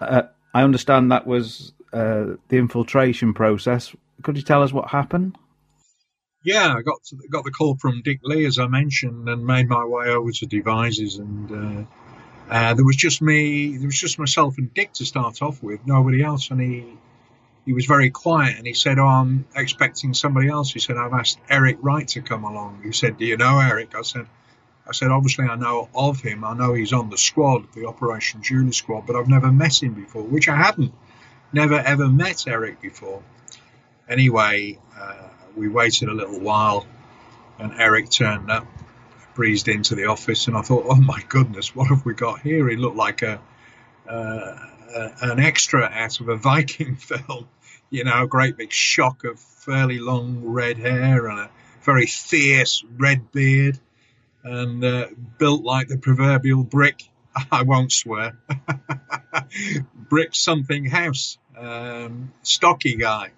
Uh, 0.00 0.22
I 0.54 0.62
understand 0.62 1.10
that 1.10 1.26
was 1.26 1.72
uh, 1.92 2.36
the 2.48 2.56
infiltration 2.56 3.34
process. 3.34 3.94
Could 4.22 4.36
you 4.36 4.42
tell 4.42 4.62
us 4.62 4.72
what 4.72 4.88
happened? 4.88 5.36
Yeah, 6.44 6.74
I 6.76 6.82
got 6.82 7.02
to, 7.04 7.16
got 7.30 7.44
the 7.44 7.50
call 7.50 7.76
from 7.76 8.02
Dick 8.02 8.20
Lee 8.22 8.46
as 8.46 8.58
I 8.58 8.66
mentioned, 8.68 9.28
and 9.28 9.44
made 9.44 9.68
my 9.68 9.84
way 9.84 10.08
over 10.08 10.30
to 10.30 10.46
Devizes, 10.46 11.18
and 11.18 11.50
uh, 11.50 12.52
uh, 12.52 12.74
there 12.74 12.84
was 12.84 12.96
just 12.96 13.20
me, 13.20 13.76
there 13.76 13.86
was 13.86 13.98
just 13.98 14.18
myself 14.18 14.56
and 14.58 14.72
Dick 14.72 14.92
to 14.94 15.04
start 15.04 15.42
off 15.42 15.62
with, 15.62 15.86
nobody 15.86 16.22
else, 16.22 16.50
and 16.50 16.60
he 16.60 16.84
he 17.68 17.74
was 17.74 17.84
very 17.84 18.08
quiet, 18.08 18.56
and 18.56 18.66
he 18.66 18.72
said, 18.72 18.98
"Oh, 18.98 19.06
I'm 19.06 19.44
expecting 19.54 20.14
somebody 20.14 20.48
else." 20.48 20.72
He 20.72 20.78
said, 20.78 20.96
"I've 20.96 21.12
asked 21.12 21.38
Eric 21.50 21.76
Wright 21.82 22.08
to 22.08 22.22
come 22.22 22.44
along." 22.44 22.80
He 22.82 22.92
said, 22.92 23.18
"Do 23.18 23.26
you 23.26 23.36
know 23.36 23.58
Eric?" 23.58 23.94
I 23.94 24.00
said. 24.00 24.26
I 24.86 24.92
said, 24.92 25.10
obviously, 25.10 25.44
I 25.44 25.54
know 25.56 25.90
of 25.94 26.22
him. 26.22 26.44
I 26.44 26.54
know 26.54 26.72
he's 26.72 26.94
on 26.94 27.10
the 27.10 27.18
squad, 27.18 27.70
the 27.74 27.86
Operation 27.86 28.42
Julie 28.42 28.72
squad, 28.72 29.06
but 29.06 29.16
I've 29.16 29.28
never 29.28 29.52
met 29.52 29.82
him 29.82 29.92
before, 29.92 30.22
which 30.22 30.48
I 30.48 30.56
hadn't. 30.56 30.94
Never 31.52 31.74
ever 31.74 32.08
met 32.08 32.46
Eric 32.48 32.80
before. 32.80 33.22
Anyway, 34.08 34.78
uh, 34.98 35.28
we 35.54 35.68
waited 35.68 36.08
a 36.08 36.14
little 36.14 36.40
while, 36.40 36.86
and 37.58 37.74
Eric 37.78 38.08
turned 38.08 38.50
up, 38.50 38.66
breezed 39.34 39.68
into 39.68 39.94
the 39.94 40.06
office, 40.06 40.46
and 40.46 40.56
I 40.56 40.62
thought, 40.62 40.86
oh 40.88 41.02
my 41.02 41.22
goodness, 41.28 41.76
what 41.76 41.88
have 41.88 42.06
we 42.06 42.14
got 42.14 42.40
here? 42.40 42.66
He 42.70 42.76
looked 42.76 42.96
like 42.96 43.20
a, 43.20 43.38
uh, 44.08 44.56
an 45.20 45.38
extra 45.38 45.84
out 45.84 46.20
of 46.20 46.30
a 46.30 46.36
Viking 46.36 46.96
film, 47.10 47.46
you 47.90 48.04
know, 48.04 48.22
a 48.22 48.26
great 48.26 48.56
big 48.56 48.72
shock 48.72 49.24
of 49.24 49.38
fairly 49.38 49.98
long 49.98 50.42
red 50.44 50.78
hair 50.78 51.26
and 51.28 51.40
a 51.40 51.50
very 51.82 52.06
fierce 52.06 52.84
red 52.96 53.32
beard, 53.32 53.78
and 54.44 54.84
uh, 54.84 55.06
built 55.38 55.62
like 55.62 55.88
the 55.88 55.98
proverbial 55.98 56.64
brick. 56.64 57.02
I 57.52 57.62
won't 57.62 57.92
swear. 57.92 58.38
brick 60.08 60.34
something 60.34 60.84
house, 60.84 61.38
um, 61.56 62.32
stocky 62.42 62.96
guy 62.96 63.30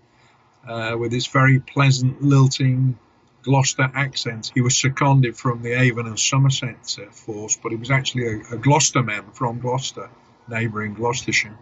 uh, 0.66 0.96
with 0.98 1.12
his 1.12 1.26
very 1.26 1.60
pleasant, 1.60 2.22
lilting 2.22 2.98
Gloucester 3.42 3.90
accent. 3.94 4.50
He 4.54 4.60
was 4.60 4.76
seconded 4.76 5.36
from 5.36 5.62
the 5.62 5.72
Avon 5.72 6.06
and 6.06 6.18
Somerset 6.18 6.98
uh, 7.00 7.10
force, 7.10 7.58
but 7.62 7.72
he 7.72 7.76
was 7.76 7.90
actually 7.90 8.26
a, 8.26 8.54
a 8.54 8.58
Gloucester 8.58 9.02
man 9.02 9.30
from 9.32 9.60
Gloucester, 9.60 10.10
neighbouring 10.48 10.94
Gloucestershire. 10.94 11.56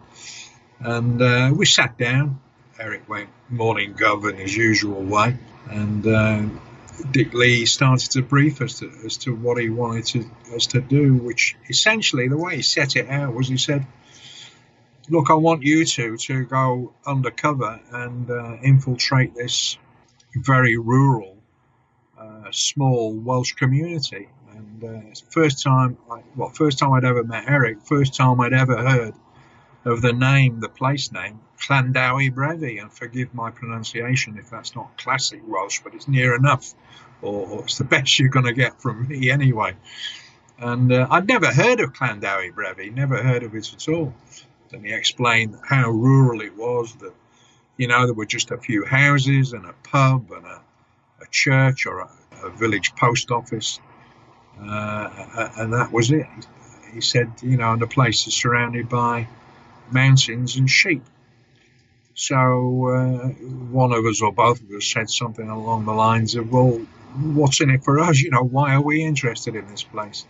And 0.79 1.21
uh, 1.21 1.51
we 1.55 1.65
sat 1.65 1.97
down. 1.97 2.39
Eric 2.79 3.09
went 3.09 3.29
morning 3.49 3.93
gov 3.93 4.29
in 4.29 4.37
his 4.37 4.55
usual 4.55 5.03
way, 5.03 5.37
and 5.69 6.07
uh, 6.07 6.43
Dick 7.11 7.33
Lee 7.33 7.65
started 7.65 8.09
to 8.11 8.21
brief 8.21 8.61
us 8.61 8.79
to, 8.79 8.89
as 9.05 9.17
to 9.17 9.35
what 9.35 9.59
he 9.61 9.69
wanted 9.69 10.05
to, 10.05 10.55
us 10.55 10.67
to 10.67 10.79
do. 10.79 11.15
Which 11.15 11.57
essentially, 11.69 12.29
the 12.29 12.37
way 12.37 12.55
he 12.55 12.61
set 12.61 12.95
it 12.95 13.09
out 13.09 13.33
was, 13.33 13.49
he 13.49 13.57
said, 13.57 13.85
look, 15.09 15.29
I 15.29 15.33
want 15.33 15.63
you 15.63 15.85
two 15.85 16.15
to 16.17 16.45
go 16.45 16.93
undercover 17.05 17.81
and 17.91 18.31
uh, 18.31 18.57
infiltrate 18.63 19.35
this 19.35 19.77
very 20.33 20.77
rural, 20.77 21.35
uh, 22.17 22.49
small 22.51 23.13
Welsh 23.13 23.53
community. 23.53 24.29
And 24.55 24.83
uh, 24.83 25.15
first 25.29 25.63
time, 25.63 25.97
well, 26.35 26.49
first 26.49 26.79
time 26.79 26.93
I'd 26.93 27.03
ever 27.03 27.25
met 27.25 27.43
Eric, 27.47 27.81
first 27.81 28.15
time 28.15 28.39
I'd 28.39 28.53
ever 28.53 28.77
heard 28.77 29.15
of 29.89 30.01
the 30.01 30.13
name, 30.13 30.59
the 30.59 30.69
place 30.69 31.11
name, 31.11 31.39
Llanddewi 31.67 32.33
Brefi. 32.33 32.81
And 32.81 32.91
forgive 32.91 33.33
my 33.33 33.51
pronunciation 33.51 34.37
if 34.37 34.49
that's 34.49 34.75
not 34.75 34.97
classic 34.97 35.41
Welsh, 35.45 35.81
but 35.83 35.93
it's 35.93 36.07
near 36.07 36.35
enough, 36.35 36.73
or, 37.21 37.63
it's 37.63 37.77
the 37.77 37.83
best 37.95 38.19
you're 38.19 38.29
going 38.29 38.45
to 38.45 38.53
get 38.53 38.81
from 38.81 39.07
me 39.07 39.29
anyway. 39.29 39.75
And 40.57 40.91
uh, 40.91 41.07
I'd 41.09 41.27
never 41.27 41.47
heard 41.47 41.79
of 41.79 41.93
Llanddewi 41.93 42.53
Brefi, 42.53 42.93
never 42.93 43.21
heard 43.21 43.43
of 43.43 43.55
it 43.55 43.73
at 43.73 43.87
all 43.89 44.13
and 44.73 44.85
he 44.85 44.93
explained 44.93 45.57
how 45.63 45.89
rural 45.89 46.41
it 46.41 46.55
was 46.55 46.93
that 46.95 47.13
you 47.77 47.87
know 47.87 48.05
there 48.05 48.13
were 48.13 48.25
just 48.25 48.51
a 48.51 48.57
few 48.57 48.85
houses 48.85 49.53
and 49.53 49.65
a 49.65 49.73
pub 49.83 50.31
and 50.31 50.45
a, 50.45 50.61
a 51.21 51.27
church 51.31 51.85
or 51.85 51.99
a, 51.99 52.09
a, 52.43 52.49
village 52.49 52.93
post 52.95 53.31
office 53.31 53.79
uh, 54.61 55.49
and 55.57 55.73
that 55.73 55.91
was 55.91 56.11
it 56.11 56.27
he 56.93 57.01
said 57.01 57.31
you 57.41 57.57
know 57.57 57.73
and 57.73 57.81
the 57.81 57.87
place 57.87 58.27
is 58.27 58.33
surrounded 58.33 58.89
by 58.89 59.27
mountains 59.93 60.55
and 60.57 60.69
sheep 60.69 61.03
so 62.13 62.35
uh, 62.87 63.27
one 63.71 63.93
of 63.93 64.05
us 64.05 64.21
or 64.21 64.31
both 64.31 64.61
of 64.61 64.69
us 64.71 64.85
said 64.85 65.09
something 65.09 65.49
along 65.49 65.85
the 65.85 65.93
lines 65.93 66.35
of 66.35 66.51
well 66.51 66.79
what's 67.33 67.61
in 67.61 67.69
it 67.69 67.83
for 67.83 67.99
us 67.99 68.19
you 68.19 68.29
know 68.31 68.43
why 68.43 68.73
are 68.73 68.81
we 68.81 69.03
interested 69.03 69.55
in 69.55 69.67
this 69.67 69.83
place 69.83 70.25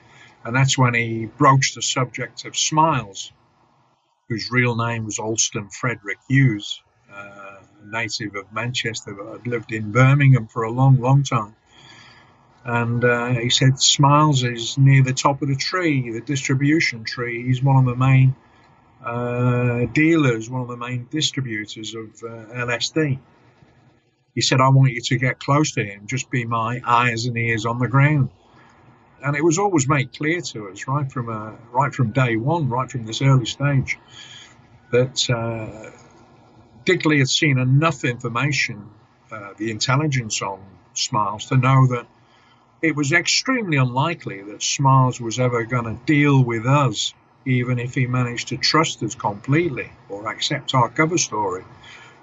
and 0.46 0.56
that's 0.56 0.78
when 0.78 0.94
he 0.94 1.26
broached 1.26 1.76
the 1.76 1.82
subject 1.82 2.46
of 2.46 2.56
smiles 2.56 3.32
whose 4.30 4.52
real 4.52 4.76
name 4.76 5.06
was 5.06 5.20
Alston 5.20 5.70
Frederick 5.70 6.20
Hughes, 6.30 6.82
uh, 7.12 7.58
native 7.84 8.36
of 8.36 8.54
Manchester, 8.54 9.14
but 9.14 9.32
had 9.32 9.48
lived 9.48 9.72
in 9.74 9.92
Birmingham 9.92 10.48
for 10.48 10.64
a 10.64 10.72
long, 10.72 10.98
long 11.02 11.24
time. 11.24 11.56
And 12.64 13.04
uh, 13.04 13.28
he 13.30 13.50
said 13.50 13.80
Smiles 13.80 14.44
is 14.44 14.78
near 14.78 15.02
the 15.04 15.14
top 15.14 15.42
of 15.42 15.48
the 15.48 15.56
tree, 15.56 16.12
the 16.12 16.22
distribution 16.22 17.04
tree. 17.04 17.44
He's 17.48 17.64
one 17.64 17.78
of 17.78 17.86
the 17.86 17.96
main 17.96 18.36
uh, 19.04 19.86
dealers, 19.94 20.50
one 20.50 20.62
of 20.62 20.68
the 20.68 20.78
main 20.78 21.08
distributors 21.10 21.96
of 21.96 22.10
uh, 22.24 22.54
LSD. 22.66 23.20
He 24.36 24.42
said, 24.42 24.62
I 24.62 24.70
want 24.70 24.92
you 24.92 25.02
to 25.02 25.18
get 25.18 25.40
close 25.40 25.72
to 25.74 25.84
him, 25.84 26.08
just 26.08 26.30
be 26.30 26.46
my 26.46 26.82
eyes 26.86 27.26
and 27.26 27.38
ears 27.38 27.66
on 27.66 27.80
the 27.80 27.88
ground. 27.88 28.30
And 29.24 29.36
it 29.36 29.44
was 29.44 29.58
always 29.58 29.88
made 29.88 30.14
clear 30.14 30.40
to 30.40 30.70
us 30.70 30.88
right 30.88 31.12
from 31.12 31.30
uh, 31.30 31.52
right 31.72 31.94
from 31.94 32.12
day 32.12 32.38
one, 32.38 32.70
right 32.70 32.90
from 32.90 33.06
this 33.06 33.22
early 33.22 33.46
stage, 33.46 33.98
that 34.92 35.30
uh, 35.30 35.92
Dick 36.86 37.04
had 37.04 37.28
seen 37.28 37.60
enough 37.60 38.06
information, 38.06 38.90
uh, 39.32 39.54
the 39.58 39.72
intelligence 39.72 40.42
on 40.42 40.62
Smiles, 40.94 41.48
to 41.48 41.58
know 41.58 41.88
that 41.88 42.08
it 42.82 42.96
was 42.96 43.12
extremely 43.12 43.78
unlikely 43.78 44.42
that 44.44 44.64
Smiles 44.64 45.20
was 45.20 45.40
ever 45.40 45.66
going 45.66 45.84
to 45.84 46.00
deal 46.06 46.42
with 46.42 46.66
us, 46.66 47.14
even 47.50 47.80
if 47.80 47.96
he 47.96 48.08
managed 48.08 48.50
to 48.50 48.58
trust 48.58 49.04
us 49.04 49.16
completely 49.16 49.92
or 50.10 50.28
accept 50.28 50.74
our 50.74 50.90
cover 50.90 51.18
story. 51.18 51.64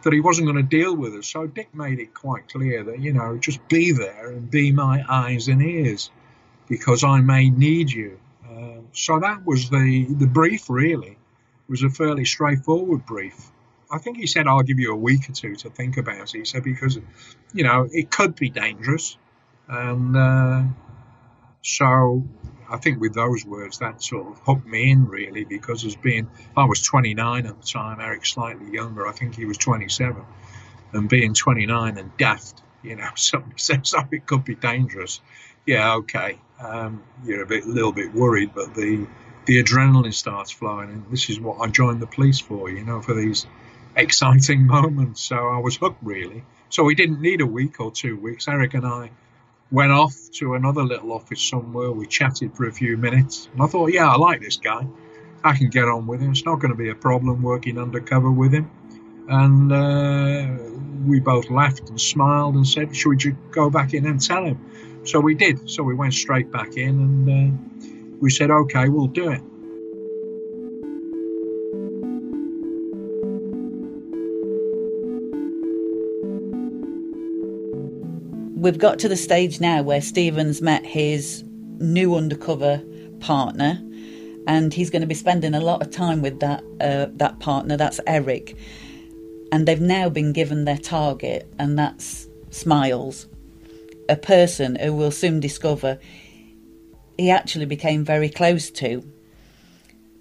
That 0.03 0.13
he 0.13 0.21
wasn't 0.21 0.47
going 0.47 0.57
to 0.57 0.63
deal 0.79 0.95
with 0.95 1.15
us. 1.15 1.27
So 1.27 1.47
Dick 1.47 1.75
made 1.75 1.99
it 1.99 2.15
quite 2.15 2.49
clear 2.49 2.85
that, 2.85 3.01
you 3.01 3.13
know, 3.13 3.39
just 3.39 3.67
be 3.69 3.91
there 3.91 4.31
and 4.31 4.49
be 4.49 4.71
my 4.71 5.05
eyes 5.09 5.49
and 5.49 5.61
ears 5.61 6.11
because 6.69 7.03
I 7.03 7.21
may 7.21 7.51
need 7.51 7.91
you. 7.91 8.21
Uh, 8.49 8.83
so 8.93 9.19
that 9.19 9.45
was 9.45 9.69
the, 9.69 10.07
the 10.09 10.27
brief, 10.29 10.71
really. 10.71 11.11
It 11.11 11.71
was 11.71 11.83
a 11.83 11.91
fairly 11.91 12.25
straightforward 12.25 13.05
brief. 13.05 13.51
I 13.91 13.99
think 13.99 14.19
he 14.19 14.27
said, 14.27 14.47
I'll 14.47 14.63
give 14.63 14.79
you 14.79 14.93
a 14.93 14.97
week 14.97 15.29
or 15.29 15.33
two 15.33 15.57
to 15.57 15.71
think 15.71 15.97
about 15.97 16.35
it. 16.35 16.39
He 16.39 16.45
said, 16.45 16.63
because, 16.63 16.99
you 17.53 17.65
know, 17.65 17.89
it 17.91 18.11
could 18.11 18.37
be 18.37 18.51
dangerous. 18.51 19.17
And 19.69 20.17
uh, 20.17 20.63
so 21.63 22.25
I 22.69 22.77
think 22.79 23.01
with 23.01 23.15
those 23.15 23.45
words, 23.45 23.79
that 23.79 24.03
sort 24.03 24.27
of 24.27 24.39
hooked 24.41 24.67
me 24.67 24.91
in, 24.91 25.07
really, 25.07 25.45
because 25.45 25.85
as 25.85 25.97
being, 25.97 26.29
I 26.57 26.65
was 26.65 26.83
29 26.83 27.47
at 27.47 27.61
the 27.61 27.67
time, 27.67 28.01
Eric 28.01 28.27
slightly 28.27 28.71
younger, 28.73 29.07
I 29.07 29.13
think 29.13 29.37
he 29.37 29.45
was 29.45 29.59
27. 29.59 30.23
And 30.93 31.09
being 31.09 31.35
29 31.35 31.99
and 31.99 32.17
daft, 32.17 32.63
you 32.83 32.97
know, 32.97 33.09
somebody 33.17 33.55
says, 33.57 33.95
oh, 33.97 34.05
it 34.11 34.27
could 34.27 34.45
be 34.45 34.55
dangerous. 34.55 35.21
Yeah, 35.67 35.95
okay 35.97 36.39
um, 36.61 37.03
you're 37.25 37.43
a 37.43 37.47
bit, 37.47 37.67
little 37.67 37.93
bit 37.93 38.15
worried, 38.15 38.53
but 38.55 38.75
the 38.75 39.07
the 39.47 39.63
adrenaline 39.63 40.13
starts 40.13 40.51
flowing, 40.51 40.91
and 40.91 41.07
this 41.11 41.31
is 41.31 41.39
what 41.39 41.61
I 41.61 41.69
joined 41.69 42.03
the 42.03 42.07
police 42.09 42.41
for, 42.41 42.69
you 42.69 42.85
know, 42.85 43.01
for 43.01 43.15
these 43.15 43.47
exciting 43.95 44.67
moments. 44.67 45.23
So 45.23 45.37
I 45.37 45.59
was 45.59 45.77
hooked, 45.77 46.03
really. 46.03 46.45
So 46.69 46.83
we 46.83 46.97
didn't 46.97 47.21
need 47.21 47.41
a 47.41 47.47
week 47.47 47.79
or 47.81 47.93
two 47.93 48.17
weeks. 48.17 48.49
Eric 48.49 48.75
and 48.75 48.85
I 48.85 49.11
went 49.71 49.93
off 49.93 50.15
to 50.33 50.55
another 50.55 50.83
little 50.83 51.13
office 51.13 51.43
somewhere. 51.43 51.91
We 51.91 52.07
chatted 52.07 52.57
for 52.57 52.67
a 52.67 52.73
few 52.73 52.97
minutes, 52.97 53.49
and 53.53 53.63
I 53.63 53.67
thought, 53.67 53.93
yeah, 53.93 54.09
I 54.09 54.17
like 54.17 54.41
this 54.41 54.57
guy. 54.57 54.87
I 55.45 55.57
can 55.57 55.71
get 55.71 55.85
on 55.85 56.07
with 56.07 56.21
him. 56.21 56.33
It's 56.33 56.45
not 56.45 56.57
going 56.57 56.73
to 56.73 56.77
be 56.77 56.91
a 56.91 56.95
problem 56.95 57.43
working 57.43 57.79
undercover 57.79 58.31
with 58.31 58.53
him. 58.53 58.71
And 59.29 59.73
uh, 59.73 60.77
we 61.07 61.21
both 61.21 61.51
laughed 61.51 61.89
and 61.89 62.01
smiled 62.01 62.55
and 62.55 62.67
said, 62.67 62.95
should 62.95 63.09
we 63.11 63.17
just 63.17 63.37
go 63.51 63.71
back 63.71 63.95
in 63.95 64.07
and 64.07 64.21
tell 64.21 64.45
him? 64.45 65.05
So 65.05 65.21
we 65.21 65.35
did. 65.35 65.71
So 65.71 65.83
we 65.83 65.95
went 65.95 66.15
straight 66.15 66.51
back 66.51 66.77
in 66.77 66.89
and 66.89 67.29
uh, 67.29 68.17
we 68.21 68.31
said, 68.31 68.51
okay, 68.51 68.89
we'll 68.89 69.07
do 69.07 69.31
it. 69.31 69.43
We've 78.57 78.79
got 78.79 78.99
to 79.01 79.09
the 79.09 79.17
stage 79.17 79.61
now 79.61 79.83
where 79.83 80.01
Stephen's 80.01 80.63
met 80.63 80.85
his 80.85 81.45
new 81.79 82.15
undercover 82.17 82.83
partner, 83.21 83.79
and 84.47 84.73
he's 84.73 84.89
going 84.89 85.03
to 85.03 85.07
be 85.07 85.15
spending 85.15 85.55
a 85.55 85.61
lot 85.61 85.83
of 85.83 85.91
time 85.91 86.23
with 86.23 86.41
that 86.41 86.65
uh, 86.81 87.07
that 87.19 87.39
partner. 87.39 87.77
That's 87.77 88.01
Eric, 88.07 88.57
and 89.53 89.69
they've 89.69 89.81
now 89.81 90.09
been 90.09 90.33
given 90.33 90.65
their 90.65 90.79
target, 90.79 91.53
and 91.59 91.79
that's 91.79 92.27
Smiles 92.51 93.27
a 94.09 94.17
person 94.17 94.77
who 94.77 94.95
will 94.95 95.11
soon 95.11 95.41
discover 95.41 95.99
he 97.19 97.31
actually 97.31 97.67
became 97.67 98.05
very 98.05 98.29
close 98.29 98.71
to. 98.71 99.03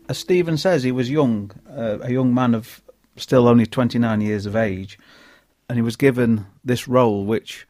As 0.07 0.17
Stephen 0.17 0.57
says, 0.57 0.83
he 0.83 0.91
was 0.91 1.09
young, 1.09 1.51
uh, 1.69 1.99
a 2.01 2.11
young 2.11 2.33
man 2.33 2.53
of 2.53 2.81
still 3.17 3.47
only 3.47 3.65
29 3.65 4.21
years 4.21 4.45
of 4.45 4.55
age, 4.55 4.99
and 5.67 5.77
he 5.77 5.81
was 5.81 5.95
given 5.95 6.45
this 6.63 6.87
role, 6.87 7.25
which 7.25 7.65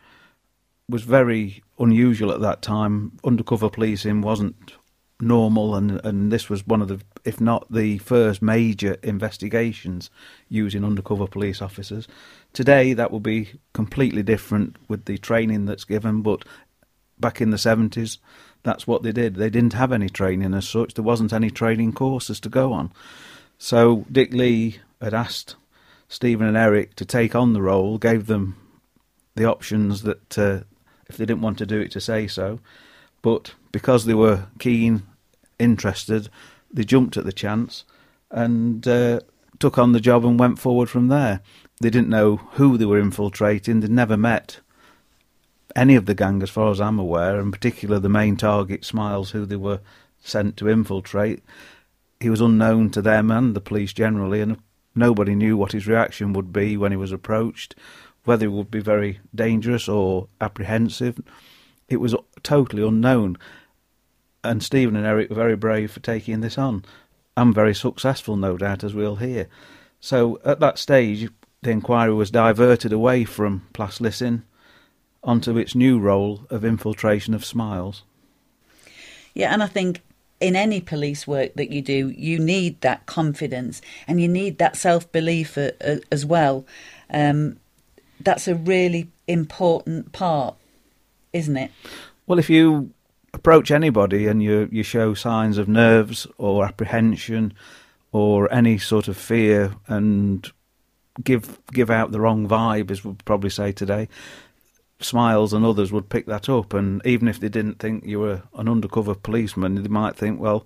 was 0.87 1.03
very 1.03 1.63
unusual 1.79 2.31
at 2.31 2.41
that 2.41 2.61
time. 2.61 3.17
Undercover 3.23 3.69
policing 3.69 4.21
wasn't 4.21 4.73
normal, 5.19 5.75
and, 5.75 6.03
and 6.05 6.31
this 6.31 6.49
was 6.49 6.67
one 6.67 6.81
of 6.81 6.87
the, 6.87 6.99
if 7.23 7.39
not 7.39 7.71
the 7.71 7.97
first 7.99 8.41
major 8.41 8.97
investigations 9.01 10.09
using 10.49 10.83
undercover 10.83 11.27
police 11.27 11.61
officers. 11.61 12.07
Today, 12.53 12.93
that 12.93 13.11
would 13.11 13.23
be 13.23 13.51
completely 13.73 14.23
different 14.23 14.75
with 14.87 15.05
the 15.05 15.17
training 15.17 15.65
that's 15.65 15.85
given, 15.85 16.21
but 16.21 16.43
back 17.19 17.41
in 17.41 17.49
the 17.49 17.57
70s, 17.57 18.17
that's 18.63 18.85
what 18.85 19.03
they 19.03 19.11
did. 19.11 19.35
They 19.35 19.49
didn't 19.49 19.73
have 19.73 19.91
any 19.91 20.09
training 20.09 20.53
as 20.53 20.67
such, 20.67 20.93
there 20.93 21.03
wasn't 21.03 21.33
any 21.33 21.49
training 21.49 21.93
courses 21.93 22.39
to 22.41 22.49
go 22.49 22.73
on. 22.73 22.91
So 23.57 24.05
Dick 24.11 24.33
Lee 24.33 24.79
had 25.01 25.13
asked 25.13 25.55
Stephen 26.09 26.47
and 26.47 26.57
Eric 26.57 26.95
to 26.95 27.05
take 27.05 27.35
on 27.35 27.53
the 27.53 27.61
role, 27.61 27.97
gave 27.97 28.27
them 28.27 28.57
the 29.35 29.45
options 29.45 30.03
that 30.03 30.37
uh, 30.37 30.61
if 31.07 31.17
they 31.17 31.25
didn't 31.25 31.41
want 31.41 31.57
to 31.59 31.65
do 31.65 31.79
it, 31.79 31.91
to 31.91 32.01
say 32.01 32.27
so. 32.27 32.59
But 33.21 33.53
because 33.71 34.05
they 34.05 34.13
were 34.13 34.47
keen, 34.59 35.03
interested, 35.59 36.29
they 36.71 36.83
jumped 36.83 37.17
at 37.17 37.25
the 37.25 37.33
chance 37.33 37.85
and 38.31 38.87
uh, 38.87 39.19
took 39.59 39.77
on 39.77 39.91
the 39.91 39.99
job 39.99 40.25
and 40.25 40.39
went 40.39 40.59
forward 40.59 40.89
from 40.89 41.07
there. 41.07 41.41
They 41.81 41.89
didn't 41.89 42.09
know 42.09 42.37
who 42.53 42.77
they 42.77 42.85
were 42.85 42.99
infiltrating, 42.99 43.79
they'd 43.79 43.91
never 43.91 44.17
met 44.17 44.59
any 45.75 45.95
of 45.95 46.05
the 46.05 46.15
gang, 46.15 46.41
as 46.41 46.49
far 46.49 46.71
as 46.71 46.79
I'm 46.79 46.99
aware, 46.99 47.39
in 47.39 47.51
particular 47.51 47.99
the 47.99 48.09
main 48.09 48.37
target, 48.37 48.85
Smiles, 48.85 49.31
who 49.31 49.45
they 49.45 49.57
were 49.57 49.81
sent 50.21 50.55
to 50.57 50.69
infiltrate. 50.69 51.43
He 52.19 52.29
was 52.29 52.41
unknown 52.41 52.91
to 52.91 53.01
them 53.01 53.29
and 53.29 53.55
the 53.55 53.61
police 53.61 53.91
generally, 53.91 54.39
and 54.39 54.57
nobody 54.95 55.35
knew 55.35 55.57
what 55.57 55.73
his 55.73 55.87
reaction 55.87 56.31
would 56.33 56.53
be 56.53 56.77
when 56.77 56.91
he 56.91 56.97
was 56.97 57.11
approached, 57.11 57.75
whether 58.25 58.45
it 58.45 58.51
would 58.51 58.71
be 58.71 58.81
very 58.81 59.19
dangerous 59.33 59.87
or 59.87 60.27
apprehensive. 60.41 61.21
It 61.87 61.97
was 61.97 62.15
totally 62.43 62.85
unknown. 62.85 63.37
And 64.43 64.61
Stephen 64.61 64.95
and 64.95 65.05
Eric 65.05 65.29
were 65.29 65.35
very 65.35 65.55
brave 65.55 65.91
for 65.91 65.99
taking 65.99 66.41
this 66.41 66.57
on. 66.57 66.85
And 67.37 67.53
very 67.53 67.75
successful, 67.75 68.35
no 68.35 68.57
doubt, 68.57 68.83
as 68.83 68.93
we'll 68.93 69.17
hear. 69.17 69.47
So 69.99 70.39
at 70.45 70.59
that 70.59 70.77
stage, 70.77 71.29
the 71.61 71.71
inquiry 71.71 72.13
was 72.13 72.31
diverted 72.31 72.93
away 72.93 73.25
from 73.25 73.67
Plas 73.73 73.99
onto 75.23 75.57
its 75.57 75.75
new 75.75 75.99
role 75.99 76.45
of 76.49 76.63
infiltration 76.63 77.33
of 77.33 77.43
Smiles. 77.43 78.03
Yeah, 79.33 79.51
and 79.51 79.63
I 79.63 79.67
think 79.67 80.01
in 80.39 80.55
any 80.55 80.79
police 80.79 81.25
work 81.25 81.53
that 81.55 81.71
you 81.71 81.81
do, 81.81 82.09
you 82.09 82.39
need 82.39 82.79
that 82.81 83.05
confidence 83.05 83.81
and 84.07 84.21
you 84.21 84.27
need 84.27 84.57
that 84.59 84.75
self 84.75 85.11
belief 85.11 85.57
as 85.57 86.25
well. 86.25 86.65
Um, 87.09 87.57
that's 88.25 88.47
a 88.47 88.55
really 88.55 89.09
important 89.27 90.11
part, 90.11 90.55
isn't 91.31 91.55
it? 91.55 91.71
Well, 92.27 92.39
if 92.39 92.49
you 92.49 92.91
approach 93.33 93.71
anybody 93.71 94.27
and 94.27 94.41
you 94.41 94.67
you 94.71 94.83
show 94.83 95.13
signs 95.13 95.57
of 95.57 95.67
nerves 95.67 96.27
or 96.37 96.65
apprehension 96.65 97.53
or 98.11 98.51
any 98.51 98.77
sort 98.77 99.07
of 99.07 99.15
fear 99.15 99.75
and 99.87 100.51
give 101.23 101.59
give 101.71 101.89
out 101.89 102.11
the 102.11 102.19
wrong 102.19 102.47
vibe, 102.47 102.91
as 102.91 103.05
we'd 103.05 103.23
probably 103.25 103.49
say 103.49 103.71
today, 103.71 104.09
Smiles 105.05 105.53
and 105.53 105.63
others 105.63 105.91
would 105.91 106.09
pick 106.09 106.25
that 106.25 106.49
up, 106.49 106.73
and 106.73 106.99
even 107.05 107.27
if 107.27 107.39
they 107.39 107.49
didn't 107.49 107.77
think 107.77 108.05
you 108.05 108.19
were 108.19 108.41
an 108.55 108.67
undercover 108.67 109.13
policeman, 109.13 109.75
they 109.75 109.87
might 109.87 110.15
think, 110.15 110.39
well, 110.39 110.65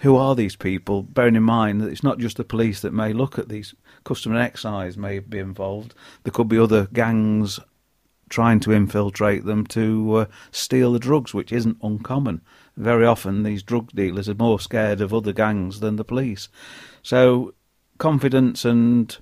who 0.00 0.14
are 0.14 0.34
these 0.34 0.56
people? 0.56 1.02
Bearing 1.02 1.36
in 1.36 1.42
mind 1.42 1.80
that 1.80 1.88
it's 1.88 2.02
not 2.02 2.18
just 2.18 2.36
the 2.36 2.44
police 2.44 2.80
that 2.80 2.92
may 2.92 3.14
look 3.14 3.38
at 3.38 3.48
these, 3.48 3.74
custom 4.04 4.32
and 4.32 4.42
excise 4.42 4.98
may 4.98 5.20
be 5.20 5.38
involved. 5.38 5.94
There 6.22 6.32
could 6.32 6.48
be 6.48 6.58
other 6.58 6.88
gangs 6.92 7.58
trying 8.28 8.60
to 8.60 8.72
infiltrate 8.72 9.44
them 9.44 9.66
to 9.68 10.14
uh, 10.14 10.26
steal 10.50 10.92
the 10.92 10.98
drugs, 10.98 11.32
which 11.32 11.50
isn't 11.50 11.78
uncommon. 11.82 12.42
Very 12.76 13.06
often, 13.06 13.42
these 13.42 13.62
drug 13.62 13.90
dealers 13.92 14.28
are 14.28 14.34
more 14.34 14.60
scared 14.60 15.00
of 15.00 15.14
other 15.14 15.32
gangs 15.32 15.80
than 15.80 15.96
the 15.96 16.04
police. 16.04 16.48
So, 17.02 17.54
confidence 17.96 18.64
and 18.64 19.16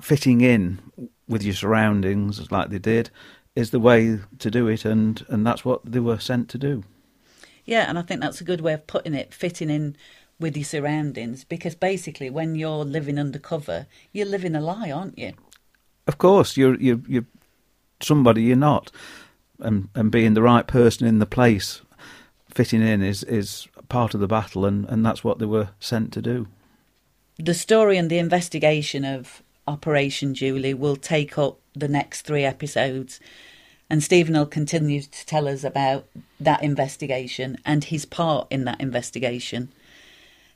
fitting 0.00 0.42
in 0.42 0.80
with 1.26 1.42
your 1.42 1.54
surroundings, 1.54 2.50
like 2.52 2.68
they 2.68 2.78
did, 2.78 3.10
is 3.54 3.70
the 3.70 3.80
way 3.80 4.18
to 4.38 4.50
do 4.50 4.68
it, 4.68 4.84
and, 4.84 5.24
and 5.28 5.46
that's 5.46 5.64
what 5.64 5.80
they 5.84 6.00
were 6.00 6.18
sent 6.18 6.48
to 6.50 6.58
do. 6.58 6.84
Yeah, 7.64 7.86
and 7.88 7.98
I 7.98 8.02
think 8.02 8.20
that's 8.20 8.40
a 8.40 8.44
good 8.44 8.60
way 8.60 8.72
of 8.72 8.86
putting 8.86 9.14
it, 9.14 9.32
fitting 9.34 9.70
in 9.70 9.96
with 10.40 10.56
your 10.56 10.64
surroundings, 10.64 11.44
because 11.44 11.74
basically, 11.74 12.30
when 12.30 12.54
you're 12.54 12.84
living 12.84 13.18
undercover, 13.18 13.86
you're 14.12 14.26
living 14.26 14.56
a 14.56 14.60
lie, 14.60 14.90
aren't 14.90 15.18
you? 15.18 15.32
Of 16.06 16.18
course, 16.18 16.56
you're 16.56 16.74
you're, 16.80 17.00
you're 17.06 17.26
somebody 18.00 18.42
you're 18.42 18.56
not, 18.56 18.90
and 19.60 19.88
and 19.94 20.10
being 20.10 20.34
the 20.34 20.42
right 20.42 20.66
person 20.66 21.06
in 21.06 21.20
the 21.20 21.26
place, 21.26 21.82
fitting 22.52 22.82
in 22.82 23.02
is 23.02 23.22
is 23.24 23.68
part 23.88 24.14
of 24.14 24.20
the 24.20 24.26
battle, 24.26 24.64
and 24.64 24.84
and 24.86 25.06
that's 25.06 25.22
what 25.22 25.38
they 25.38 25.46
were 25.46 25.68
sent 25.78 26.12
to 26.14 26.22
do. 26.22 26.48
The 27.38 27.54
story 27.54 27.96
and 27.96 28.10
the 28.10 28.18
investigation 28.18 29.04
of 29.04 29.42
Operation 29.66 30.34
Julie 30.34 30.74
will 30.74 30.96
take 30.96 31.38
up 31.38 31.60
the 31.74 31.88
next 31.88 32.22
three 32.22 32.44
episodes. 32.44 33.20
And 33.90 34.02
Stephen 34.02 34.34
will 34.34 34.46
continue 34.46 35.02
to 35.02 35.26
tell 35.26 35.46
us 35.48 35.64
about 35.64 36.06
that 36.40 36.62
investigation 36.62 37.58
and 37.64 37.84
his 37.84 38.04
part 38.04 38.46
in 38.50 38.64
that 38.64 38.80
investigation. 38.80 39.70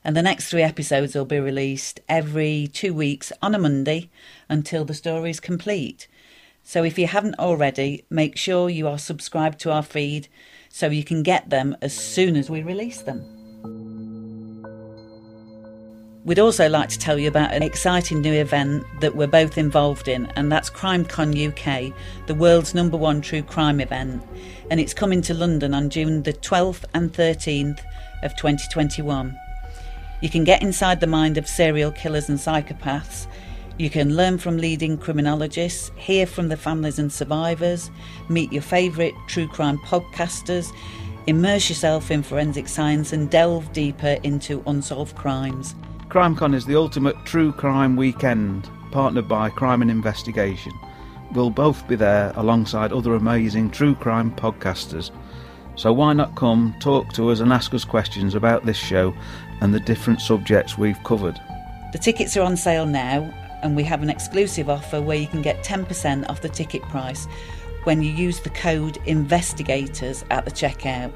And 0.03 0.15
the 0.15 0.21
next 0.21 0.49
three 0.49 0.63
episodes 0.63 1.15
will 1.15 1.25
be 1.25 1.39
released 1.39 1.99
every 2.07 2.69
two 2.71 2.93
weeks 2.93 3.31
on 3.41 3.53
a 3.53 3.59
Monday 3.59 4.09
until 4.49 4.85
the 4.85 4.93
story 4.93 5.29
is 5.29 5.39
complete. 5.39 6.07
So 6.63 6.83
if 6.83 6.97
you 6.97 7.07
haven't 7.07 7.39
already, 7.39 8.05
make 8.09 8.37
sure 8.37 8.69
you 8.69 8.87
are 8.87 8.97
subscribed 8.97 9.59
to 9.61 9.71
our 9.71 9.83
feed 9.83 10.27
so 10.69 10.87
you 10.87 11.03
can 11.03 11.23
get 11.23 11.49
them 11.49 11.75
as 11.81 11.93
soon 11.93 12.35
as 12.35 12.49
we 12.49 12.63
release 12.63 13.01
them. 13.01 13.36
We'd 16.27 16.39
also 16.39 16.67
like 16.67 16.89
to 16.89 16.99
tell 16.99 17.17
you 17.17 17.29
about 17.29 17.53
an 17.53 17.63
exciting 17.63 18.19
new 18.19 18.33
event 18.33 18.83
that 18.99 19.15
we're 19.15 19.27
both 19.27 19.57
involved 19.57 20.09
in, 20.09 20.25
and 20.35 20.51
that's 20.51 20.69
CrimeCon 20.69 21.31
UK, 21.47 21.93
the 22.27 22.35
world's 22.35 22.75
number 22.75 22.97
one 22.97 23.21
true 23.21 23.41
crime 23.41 23.79
event. 23.79 24.21
And 24.69 24.77
it's 24.81 24.93
coming 24.93 25.21
to 25.21 25.33
London 25.33 25.73
on 25.73 25.89
June 25.89 26.23
the 26.23 26.33
12th 26.33 26.83
and 26.93 27.13
13th 27.13 27.79
of 28.23 28.35
2021. 28.35 29.39
You 30.19 30.29
can 30.29 30.43
get 30.43 30.61
inside 30.61 30.99
the 30.99 31.07
mind 31.07 31.37
of 31.37 31.47
serial 31.47 31.93
killers 31.93 32.27
and 32.27 32.37
psychopaths. 32.37 33.27
You 33.77 33.89
can 33.89 34.17
learn 34.17 34.37
from 34.37 34.57
leading 34.57 34.97
criminologists, 34.97 35.93
hear 35.95 36.25
from 36.27 36.49
the 36.49 36.57
families 36.57 36.99
and 36.99 37.09
survivors, 37.09 37.89
meet 38.27 38.51
your 38.51 38.63
favourite 38.63 39.13
true 39.29 39.47
crime 39.47 39.77
podcasters, 39.77 40.73
immerse 41.25 41.69
yourself 41.69 42.11
in 42.11 42.21
forensic 42.21 42.67
science, 42.67 43.13
and 43.13 43.31
delve 43.31 43.71
deeper 43.71 44.17
into 44.23 44.61
unsolved 44.67 45.15
crimes. 45.15 45.73
CrimeCon 46.09 46.55
is 46.55 46.65
the 46.65 46.77
ultimate 46.77 47.17
true 47.25 47.51
crime 47.51 47.97
weekend, 47.97 48.69
partnered 48.91 49.27
by 49.27 49.49
Crime 49.49 49.81
and 49.81 49.91
Investigation. 49.91 50.71
We'll 51.33 51.49
both 51.49 51.85
be 51.85 51.97
there 51.97 52.31
alongside 52.37 52.93
other 52.93 53.15
amazing 53.15 53.71
true 53.71 53.93
crime 53.93 54.31
podcasters. 54.31 55.11
So 55.75 55.91
why 55.91 56.13
not 56.13 56.37
come, 56.37 56.73
talk 56.79 57.11
to 57.13 57.29
us, 57.29 57.41
and 57.41 57.51
ask 57.51 57.73
us 57.73 57.83
questions 57.83 58.35
about 58.35 58.65
this 58.65 58.77
show 58.77 59.13
and 59.59 59.73
the 59.73 59.81
different 59.81 60.21
subjects 60.21 60.77
we've 60.77 61.03
covered? 61.03 61.37
The 61.91 61.99
tickets 61.99 62.37
are 62.37 62.41
on 62.41 62.55
sale 62.55 62.85
now, 62.85 63.23
and 63.61 63.75
we 63.75 63.83
have 63.83 64.01
an 64.01 64.09
exclusive 64.09 64.69
offer 64.69 65.01
where 65.01 65.17
you 65.17 65.27
can 65.27 65.41
get 65.41 65.61
10% 65.61 66.29
off 66.29 66.41
the 66.41 66.47
ticket 66.47 66.83
price 66.83 67.27
when 67.83 68.01
you 68.01 68.11
use 68.11 68.39
the 68.39 68.49
code 68.51 68.97
INVESTIGATORS 69.05 70.23
at 70.29 70.45
the 70.45 70.51
checkout. 70.51 71.11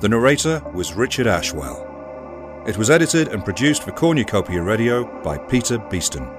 The 0.00 0.08
narrator 0.08 0.62
was 0.72 0.94
Richard 0.94 1.26
Ashwell. 1.26 2.64
It 2.68 2.78
was 2.78 2.88
edited 2.88 3.32
and 3.32 3.44
produced 3.44 3.82
for 3.82 3.90
Cornucopia 3.90 4.62
Radio 4.62 5.20
by 5.24 5.38
Peter 5.38 5.76
Beeston. 5.76 6.30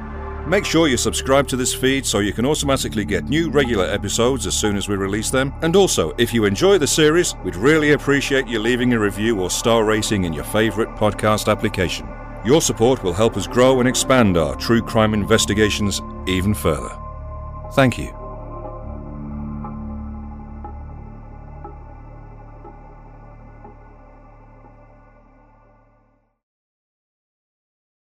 Make 0.48 0.66
sure 0.66 0.90
you 0.90 0.98
subscribe 0.98 1.48
to 1.48 1.56
this 1.56 1.74
feed 1.74 2.06
so 2.06 2.20
you 2.20 2.34
can 2.34 2.46
automatically 2.46 3.06
get 3.06 3.30
new 3.30 3.50
regular 3.50 3.86
episodes 3.86 4.46
as 4.46 4.56
soon 4.56 4.76
as 4.76 4.90
we 4.90 4.96
release 4.96 5.30
them. 5.30 5.54
And 5.62 5.76
also, 5.76 6.14
if 6.18 6.34
you 6.34 6.44
enjoy 6.44 6.78
the 6.78 6.88
series, 6.88 7.34
we'd 7.46 7.56
really 7.56 7.94
appreciate 7.94 8.48
you 8.48 8.60
leaving 8.60 8.92
a 8.94 9.00
review 9.00 9.40
or 9.40 9.50
star 9.50 9.86
rating 9.86 10.26
in 10.26 10.34
your 10.34 10.44
favourite 10.44 10.98
podcast 10.98 11.50
application. 11.50 12.10
Your 12.46 12.62
support 12.62 13.04
will 13.04 13.14
help 13.14 13.38
us 13.38 13.48
grow 13.48 13.80
and 13.80 13.88
expand 13.88 14.36
our 14.36 14.56
true 14.58 14.82
crime 14.82 15.14
investigations 15.14 16.02
even 16.28 16.54
further. 16.54 16.94
Thank 17.72 17.98
you. 17.98 18.23